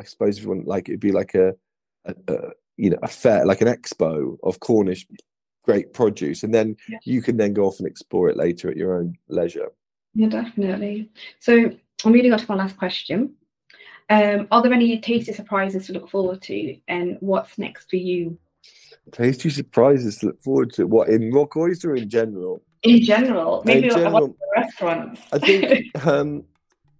i 0.00 0.04
suppose 0.04 0.36
if 0.36 0.44
you 0.44 0.50
want 0.50 0.66
like 0.66 0.88
it'd 0.88 1.00
be 1.00 1.12
like 1.12 1.34
a, 1.34 1.54
a, 2.04 2.14
a 2.28 2.38
you 2.76 2.90
know 2.90 2.98
a 3.02 3.08
fair 3.08 3.46
like 3.46 3.60
an 3.60 3.68
expo 3.68 4.36
of 4.42 4.60
cornish 4.60 5.06
great 5.64 5.92
produce 5.94 6.42
and 6.42 6.52
then 6.52 6.76
yeah. 6.88 6.98
you 7.04 7.22
can 7.22 7.36
then 7.36 7.52
go 7.52 7.64
off 7.64 7.78
and 7.78 7.86
explore 7.86 8.28
it 8.28 8.36
later 8.36 8.68
at 8.68 8.76
your 8.76 8.98
own 8.98 9.14
leisure 9.28 9.70
yeah 10.14 10.28
definitely 10.28 11.10
so 11.40 11.70
i'm 12.04 12.12
moving 12.12 12.32
on 12.32 12.38
to 12.38 12.46
my 12.48 12.54
last 12.54 12.76
question 12.76 13.34
um, 14.12 14.46
are 14.50 14.62
there 14.62 14.72
any 14.74 15.00
tasty 15.00 15.32
surprises 15.32 15.86
to 15.86 15.94
look 15.94 16.10
forward 16.10 16.42
to, 16.42 16.76
and 16.86 17.16
what's 17.20 17.56
next 17.56 17.88
for 17.88 17.96
you? 17.96 18.38
Tasty 19.10 19.48
surprises 19.48 20.18
to 20.18 20.26
look 20.26 20.42
forward 20.42 20.72
to. 20.74 20.86
What 20.86 21.08
in 21.08 21.32
Rock 21.32 21.56
Oyster 21.56 21.96
in 21.96 22.10
general? 22.10 22.62
In 22.82 23.02
general, 23.02 23.62
maybe 23.64 23.88
in 23.88 23.94
general, 23.94 24.36
restaurants. 24.54 25.20
I 25.32 25.38
think 25.38 25.90
um, 26.06 26.44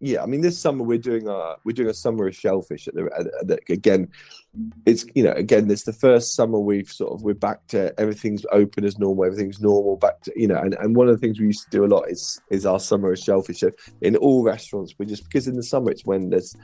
yeah, 0.05 0.21
I 0.21 0.27
mean, 0.27 0.41
this 0.41 0.59
summer 0.59 0.83
we're 0.83 0.99
doing 0.99 1.29
a 1.29 1.55
we're 1.63 1.75
doing 1.75 1.89
a 1.89 1.95
summer 1.95 2.27
of 2.27 2.35
shellfish 2.35 2.89
at 2.89 2.95
the, 2.95 3.09
at 3.17 3.47
the, 3.47 3.59
again. 3.73 4.09
It's 4.85 5.07
you 5.15 5.23
know 5.23 5.31
again, 5.31 5.71
it's 5.71 5.85
the 5.85 5.93
first 5.93 6.35
summer 6.35 6.59
we've 6.59 6.91
sort 6.91 7.13
of 7.13 7.23
we're 7.23 7.35
back 7.35 7.65
to 7.69 7.99
everything's 8.01 8.45
open 8.51 8.85
as 8.85 8.99
normal, 8.99 9.25
everything's 9.25 9.61
normal 9.61 9.97
back 9.97 10.21
to 10.23 10.33
you 10.35 10.49
know, 10.49 10.57
and, 10.57 10.75
and 10.75 10.97
one 10.97 11.09
of 11.09 11.15
the 11.15 11.25
things 11.25 11.39
we 11.39 11.47
used 11.47 11.65
to 11.67 11.71
do 11.71 11.85
a 11.85 11.87
lot 11.87 12.11
is 12.11 12.41
is 12.51 12.67
our 12.67 12.81
summer 12.81 13.13
of 13.13 13.19
shellfish. 13.21 13.61
So 13.61 13.71
in 14.01 14.17
all 14.17 14.43
restaurants, 14.43 14.93
we 14.99 15.07
just 15.07 15.23
because 15.23 15.47
in 15.47 15.55
the 15.55 15.63
summer 15.63 15.93
it's 15.93 16.05
when 16.05 16.31
there's 16.31 16.57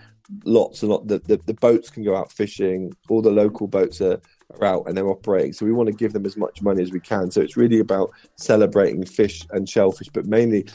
lots 0.44 0.82
and 0.82 0.90
lot 0.90 1.06
the, 1.06 1.20
the, 1.20 1.38
the 1.46 1.54
boats 1.54 1.90
can 1.90 2.02
go 2.02 2.16
out 2.16 2.32
fishing, 2.32 2.92
all 3.08 3.22
the 3.22 3.30
local 3.30 3.68
boats 3.68 4.00
are 4.00 4.20
are 4.60 4.64
out 4.64 4.84
and 4.86 4.96
they're 4.96 5.08
operating. 5.08 5.52
So 5.52 5.64
we 5.64 5.72
want 5.72 5.88
to 5.88 5.94
give 5.94 6.12
them 6.12 6.26
as 6.26 6.36
much 6.36 6.60
money 6.60 6.82
as 6.82 6.90
we 6.90 7.00
can. 7.00 7.30
So 7.30 7.40
it's 7.40 7.56
really 7.56 7.78
about 7.78 8.10
celebrating 8.36 9.04
fish 9.04 9.46
and 9.50 9.68
shellfish, 9.68 10.08
but 10.08 10.26
mainly 10.26 10.66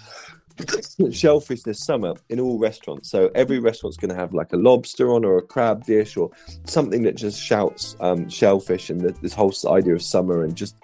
shellfish 1.11 1.63
this 1.63 1.85
summer 1.85 2.13
in 2.29 2.39
all 2.39 2.59
restaurants. 2.59 3.09
So 3.09 3.29
every 3.35 3.59
restaurant's 3.59 3.97
going 3.97 4.09
to 4.09 4.15
have 4.15 4.33
like 4.33 4.53
a 4.53 4.57
lobster 4.57 5.13
on 5.13 5.25
or 5.25 5.37
a 5.37 5.41
crab 5.41 5.85
dish 5.85 6.17
or 6.17 6.31
something 6.65 7.03
that 7.03 7.15
just 7.15 7.41
shouts 7.41 7.95
um, 7.99 8.29
shellfish 8.29 8.89
and 8.89 9.01
the, 9.01 9.11
this 9.21 9.33
whole 9.33 9.53
idea 9.67 9.93
of 9.93 10.01
summer 10.01 10.43
and 10.43 10.55
just 10.55 10.75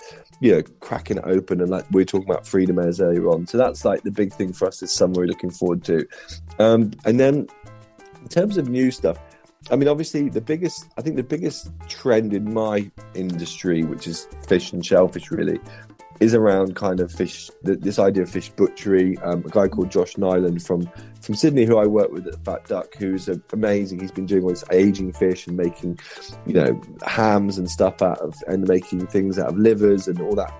you 0.41 0.51
know 0.53 0.63
cracking 0.79 1.17
it 1.17 1.23
open 1.25 1.59
and 1.61 1.69
like 1.69 1.85
we 1.91 2.01
are 2.01 2.05
talking 2.05 2.29
about 2.29 2.47
freedom 2.47 2.79
as 2.79 2.99
earlier 2.99 3.27
on. 3.29 3.45
So 3.47 3.57
that's 3.57 3.85
like 3.85 4.03
the 4.03 4.11
big 4.11 4.33
thing 4.33 4.53
for 4.53 4.67
us 4.67 4.79
this 4.79 4.93
summer. 4.93 5.13
We're 5.17 5.27
looking 5.27 5.51
forward 5.51 5.83
to. 5.85 6.07
Um, 6.57 6.91
and 7.05 7.19
then 7.19 7.47
in 8.21 8.27
terms 8.27 8.57
of 8.57 8.69
new 8.69 8.91
stuff. 8.91 9.19
I 9.71 9.75
mean, 9.75 9.89
obviously, 9.89 10.29
the 10.29 10.41
biggest, 10.41 10.87
I 10.97 11.01
think 11.01 11.17
the 11.17 11.23
biggest 11.23 11.71
trend 11.87 12.33
in 12.33 12.53
my 12.53 12.89
industry, 13.13 13.83
which 13.83 14.07
is 14.07 14.27
fish 14.47 14.71
and 14.71 14.85
shellfish, 14.85 15.31
really, 15.31 15.59
is 16.19 16.33
around 16.33 16.75
kind 16.75 16.99
of 16.99 17.11
fish, 17.11 17.49
this 17.63 17.97
idea 17.97 18.23
of 18.23 18.29
fish 18.29 18.49
butchery. 18.49 19.17
Um, 19.19 19.43
a 19.45 19.49
guy 19.49 19.67
called 19.67 19.89
Josh 19.89 20.15
Niland 20.15 20.65
from 20.65 20.89
from 21.21 21.35
Sydney, 21.35 21.65
who 21.65 21.77
I 21.77 21.85
work 21.85 22.11
with 22.11 22.27
at 22.27 22.43
Fat 22.45 22.67
Duck, 22.67 22.95
who's 22.95 23.29
amazing. 23.53 23.99
He's 23.99 24.11
been 24.11 24.25
doing 24.25 24.43
all 24.43 24.49
this 24.49 24.63
aging 24.71 25.13
fish 25.13 25.47
and 25.47 25.55
making, 25.55 25.99
you 26.45 26.53
know, 26.53 26.81
hams 27.05 27.57
and 27.57 27.69
stuff 27.69 28.01
out 28.01 28.19
of, 28.19 28.35
and 28.47 28.67
making 28.67 29.07
things 29.07 29.37
out 29.37 29.49
of 29.49 29.57
livers 29.57 30.07
and 30.07 30.19
all 30.21 30.35
that. 30.35 30.53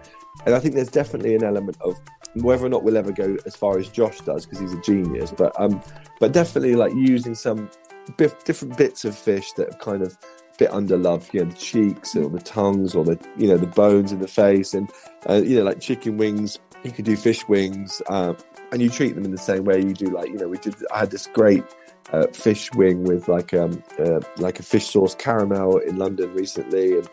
And 0.45 0.55
I 0.55 0.60
think 0.60 0.76
there's 0.76 0.89
definitely 0.89 1.36
an 1.36 1.43
element 1.43 1.78
of 1.82 1.99
whether 2.36 2.66
or 2.66 2.70
not 2.70 2.84
we'll 2.84 2.97
ever 2.97 3.12
go 3.12 3.38
as 3.45 3.55
far 3.55 3.78
as 3.80 3.89
Josh 3.89 4.20
does 4.22 4.45
because 4.45 4.60
he's 4.60 4.74
a 4.74 4.82
genius, 4.82 5.34
but 5.36 5.60
um, 5.60 5.82
but 6.20 6.32
definitely 6.32 6.76
like 6.76 6.93
using 6.93 7.36
some 7.36 7.70
different 8.18 8.78
bits 8.78 9.05
of 9.05 9.18
fish 9.18 9.51
that 9.53 9.70
are 9.70 9.78
kind 9.78 10.01
of 10.01 10.18
bit 10.60 10.70
underloved, 10.72 11.34
you 11.34 11.43
know, 11.43 11.49
the 11.49 11.57
cheeks 11.57 12.16
or 12.16 12.30
the 12.30 12.41
tongues 12.41 12.93
or 12.93 13.03
the, 13.05 13.18
you 13.38 13.47
know, 13.47 13.57
the 13.57 13.66
bones 13.66 14.12
in 14.12 14.20
the 14.20 14.28
face. 14.28 14.74
And, 14.74 14.91
uh, 15.28 15.41
you 15.41 15.55
know, 15.57 15.64
like 15.64 15.80
chicken 15.80 16.18
wings, 16.18 16.60
you 16.84 16.91
could 16.91 17.05
do 17.05 17.16
fish 17.16 17.47
wings 17.47 18.01
um, 18.10 18.38
and 18.72 18.82
you 18.82 18.89
treat 18.89 19.16
them 19.16 19.26
in 19.26 19.32
the 19.32 19.38
same 19.38 19.64
way 19.64 19.80
you 19.80 19.93
do, 19.93 20.07
like, 20.07 20.28
you 20.28 20.38
know, 20.38 20.47
we 20.47 20.57
did, 20.57 20.76
I 20.93 20.99
had 20.99 21.12
this 21.12 21.28
great 21.28 21.64
uh, 22.12 22.28
fish 22.34 22.72
wing 22.74 23.05
with 23.05 23.28
like, 23.28 23.53
um, 23.53 23.82
uh, 23.97 24.20
like 24.38 24.60
a 24.60 24.64
fish 24.64 24.88
sauce 24.88 25.16
caramel 25.16 25.78
in 25.78 25.97
London 25.97 26.34
recently. 26.34 26.97
And 26.97 27.10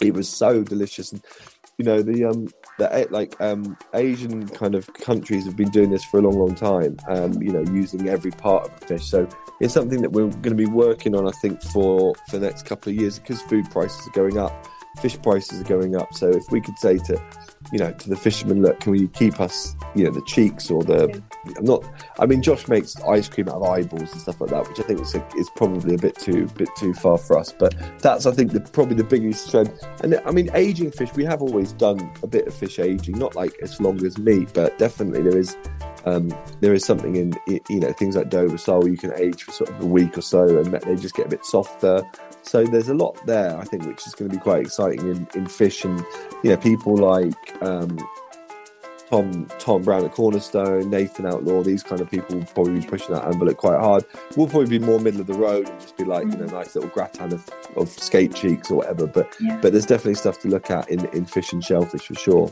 it 0.00 0.14
was 0.14 0.28
so 0.28 0.62
delicious. 0.62 1.10
And, 1.10 1.24
you 1.78 1.84
know, 1.84 2.02
the, 2.02 2.26
um, 2.26 2.48
the 2.78 3.06
like 3.10 3.38
um, 3.40 3.76
Asian 3.94 4.48
kind 4.48 4.74
of 4.74 4.92
countries 4.94 5.44
have 5.44 5.56
been 5.56 5.70
doing 5.70 5.90
this 5.90 6.04
for 6.04 6.18
a 6.18 6.22
long, 6.22 6.38
long 6.38 6.54
time. 6.54 6.96
Um, 7.08 7.40
you 7.42 7.52
know, 7.52 7.62
using 7.72 8.08
every 8.08 8.30
part 8.30 8.68
of 8.68 8.80
the 8.80 8.86
fish. 8.86 9.04
So 9.04 9.28
it's 9.60 9.74
something 9.74 10.02
that 10.02 10.12
we're 10.12 10.28
going 10.28 10.42
to 10.42 10.54
be 10.54 10.66
working 10.66 11.14
on, 11.14 11.26
I 11.28 11.32
think, 11.32 11.62
for 11.62 12.14
for 12.28 12.38
the 12.38 12.46
next 12.46 12.66
couple 12.66 12.92
of 12.92 12.98
years 12.98 13.18
because 13.18 13.40
food 13.42 13.70
prices 13.70 14.06
are 14.06 14.12
going 14.12 14.38
up, 14.38 14.66
fish 15.00 15.20
prices 15.20 15.60
are 15.60 15.64
going 15.64 15.96
up. 15.96 16.14
So 16.14 16.30
if 16.30 16.44
we 16.50 16.60
could 16.60 16.78
say 16.78 16.98
to, 16.98 17.22
you 17.72 17.78
know, 17.78 17.92
to 17.92 18.08
the 18.08 18.16
fishermen, 18.16 18.62
look, 18.62 18.80
can 18.80 18.92
we 18.92 19.08
keep 19.08 19.40
us, 19.40 19.74
you 19.94 20.04
know, 20.04 20.10
the 20.10 20.24
cheeks 20.26 20.70
or 20.70 20.82
the 20.82 21.22
I'm 21.56 21.64
not. 21.64 21.84
I 22.18 22.26
mean, 22.26 22.42
Josh 22.42 22.68
makes 22.68 22.96
ice 23.00 23.28
cream 23.28 23.48
out 23.48 23.56
of 23.56 23.64
eyeballs 23.64 24.12
and 24.12 24.20
stuff 24.20 24.40
like 24.40 24.50
that, 24.50 24.68
which 24.68 24.78
I 24.78 24.82
think 24.82 25.00
is, 25.00 25.14
a, 25.14 25.26
is 25.36 25.50
probably 25.50 25.94
a 25.94 25.98
bit 25.98 26.16
too 26.16 26.46
bit 26.56 26.68
too 26.76 26.94
far 26.94 27.18
for 27.18 27.38
us. 27.38 27.52
But 27.52 27.74
that's 28.00 28.26
I 28.26 28.32
think 28.32 28.52
the, 28.52 28.60
probably 28.60 28.94
the 28.94 29.04
biggest 29.04 29.50
trend. 29.50 29.72
And 30.02 30.20
I 30.24 30.30
mean, 30.30 30.50
aging 30.54 30.92
fish. 30.92 31.12
We 31.14 31.24
have 31.24 31.42
always 31.42 31.72
done 31.72 32.12
a 32.22 32.26
bit 32.26 32.46
of 32.46 32.54
fish 32.54 32.78
aging, 32.78 33.18
not 33.18 33.34
like 33.34 33.54
as 33.60 33.80
long 33.80 34.04
as 34.04 34.18
meat, 34.18 34.50
but 34.54 34.78
definitely 34.78 35.22
there 35.22 35.38
is. 35.38 35.56
Um, 36.04 36.36
there 36.60 36.74
is 36.74 36.84
something 36.84 37.14
in 37.14 37.32
you 37.46 37.78
know 37.78 37.92
things 37.92 38.16
like 38.16 38.28
Dover 38.28 38.58
sole 38.58 38.88
you 38.88 38.96
can 38.96 39.12
age 39.14 39.44
for 39.44 39.52
sort 39.52 39.70
of 39.70 39.80
a 39.82 39.86
week 39.86 40.18
or 40.18 40.20
so 40.20 40.58
and 40.58 40.66
they 40.66 40.96
just 40.96 41.14
get 41.14 41.26
a 41.26 41.28
bit 41.28 41.44
softer. 41.44 42.02
So 42.42 42.64
there's 42.64 42.88
a 42.88 42.94
lot 42.94 43.24
there 43.24 43.56
I 43.56 43.62
think 43.62 43.86
which 43.86 44.04
is 44.04 44.12
going 44.12 44.28
to 44.28 44.36
be 44.36 44.42
quite 44.42 44.62
exciting 44.62 45.08
in, 45.08 45.28
in 45.36 45.46
fish 45.46 45.84
and 45.84 46.04
you 46.42 46.50
know 46.50 46.56
people 46.56 46.96
like 46.96 47.62
um, 47.62 47.96
Tom 49.12 49.46
Tom 49.58 49.82
Brown 49.82 50.06
at 50.06 50.12
Cornerstone, 50.12 50.88
Nathan 50.88 51.26
Outlaw, 51.26 51.62
these 51.62 51.82
kind 51.82 52.00
of 52.00 52.10
people 52.10 52.38
will 52.38 52.46
probably 52.46 52.80
be 52.80 52.86
pushing 52.86 53.14
that 53.14 53.26
envelope 53.26 53.58
quite 53.58 53.78
hard. 53.78 54.06
We'll 54.38 54.46
probably 54.46 54.78
be 54.78 54.82
more 54.82 54.98
middle 54.98 55.20
of 55.20 55.26
the 55.26 55.34
road 55.34 55.68
and 55.68 55.80
just 55.82 55.98
be 55.98 56.04
like, 56.04 56.24
mm. 56.24 56.32
you 56.32 56.38
know, 56.38 56.46
mm. 56.46 56.52
nice 56.52 56.74
little 56.74 56.88
gratin 56.88 57.34
of, 57.34 57.46
of 57.76 57.90
skate 57.90 58.34
cheeks 58.34 58.70
or 58.70 58.76
whatever. 58.76 59.06
But 59.06 59.36
yeah. 59.38 59.58
but 59.60 59.72
there's 59.72 59.84
definitely 59.84 60.14
stuff 60.14 60.38
to 60.40 60.48
look 60.48 60.70
at 60.70 60.88
in, 60.88 61.04
in 61.14 61.26
fish 61.26 61.52
and 61.52 61.62
shellfish 61.62 62.06
for 62.06 62.14
sure. 62.14 62.50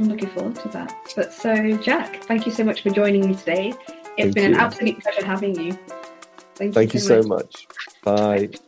I'm 0.00 0.08
looking 0.08 0.28
forward 0.30 0.56
to 0.56 0.68
that. 0.70 0.92
But 1.14 1.32
so 1.32 1.76
Jack, 1.76 2.24
thank 2.24 2.46
you 2.46 2.52
so 2.52 2.64
much 2.64 2.82
for 2.82 2.90
joining 2.90 3.28
me 3.28 3.36
today. 3.36 3.68
It's 3.68 4.16
thank 4.16 4.34
been 4.34 4.50
you. 4.50 4.54
an 4.54 4.60
absolute 4.60 4.98
pleasure 4.98 5.24
having 5.24 5.54
you. 5.54 5.78
Thank, 6.56 6.74
thank 6.74 6.94
you, 6.94 7.00
so, 7.00 7.20
you 7.20 7.28
much. 7.28 7.68
so 8.04 8.12
much. 8.12 8.50
Bye. 8.50 8.58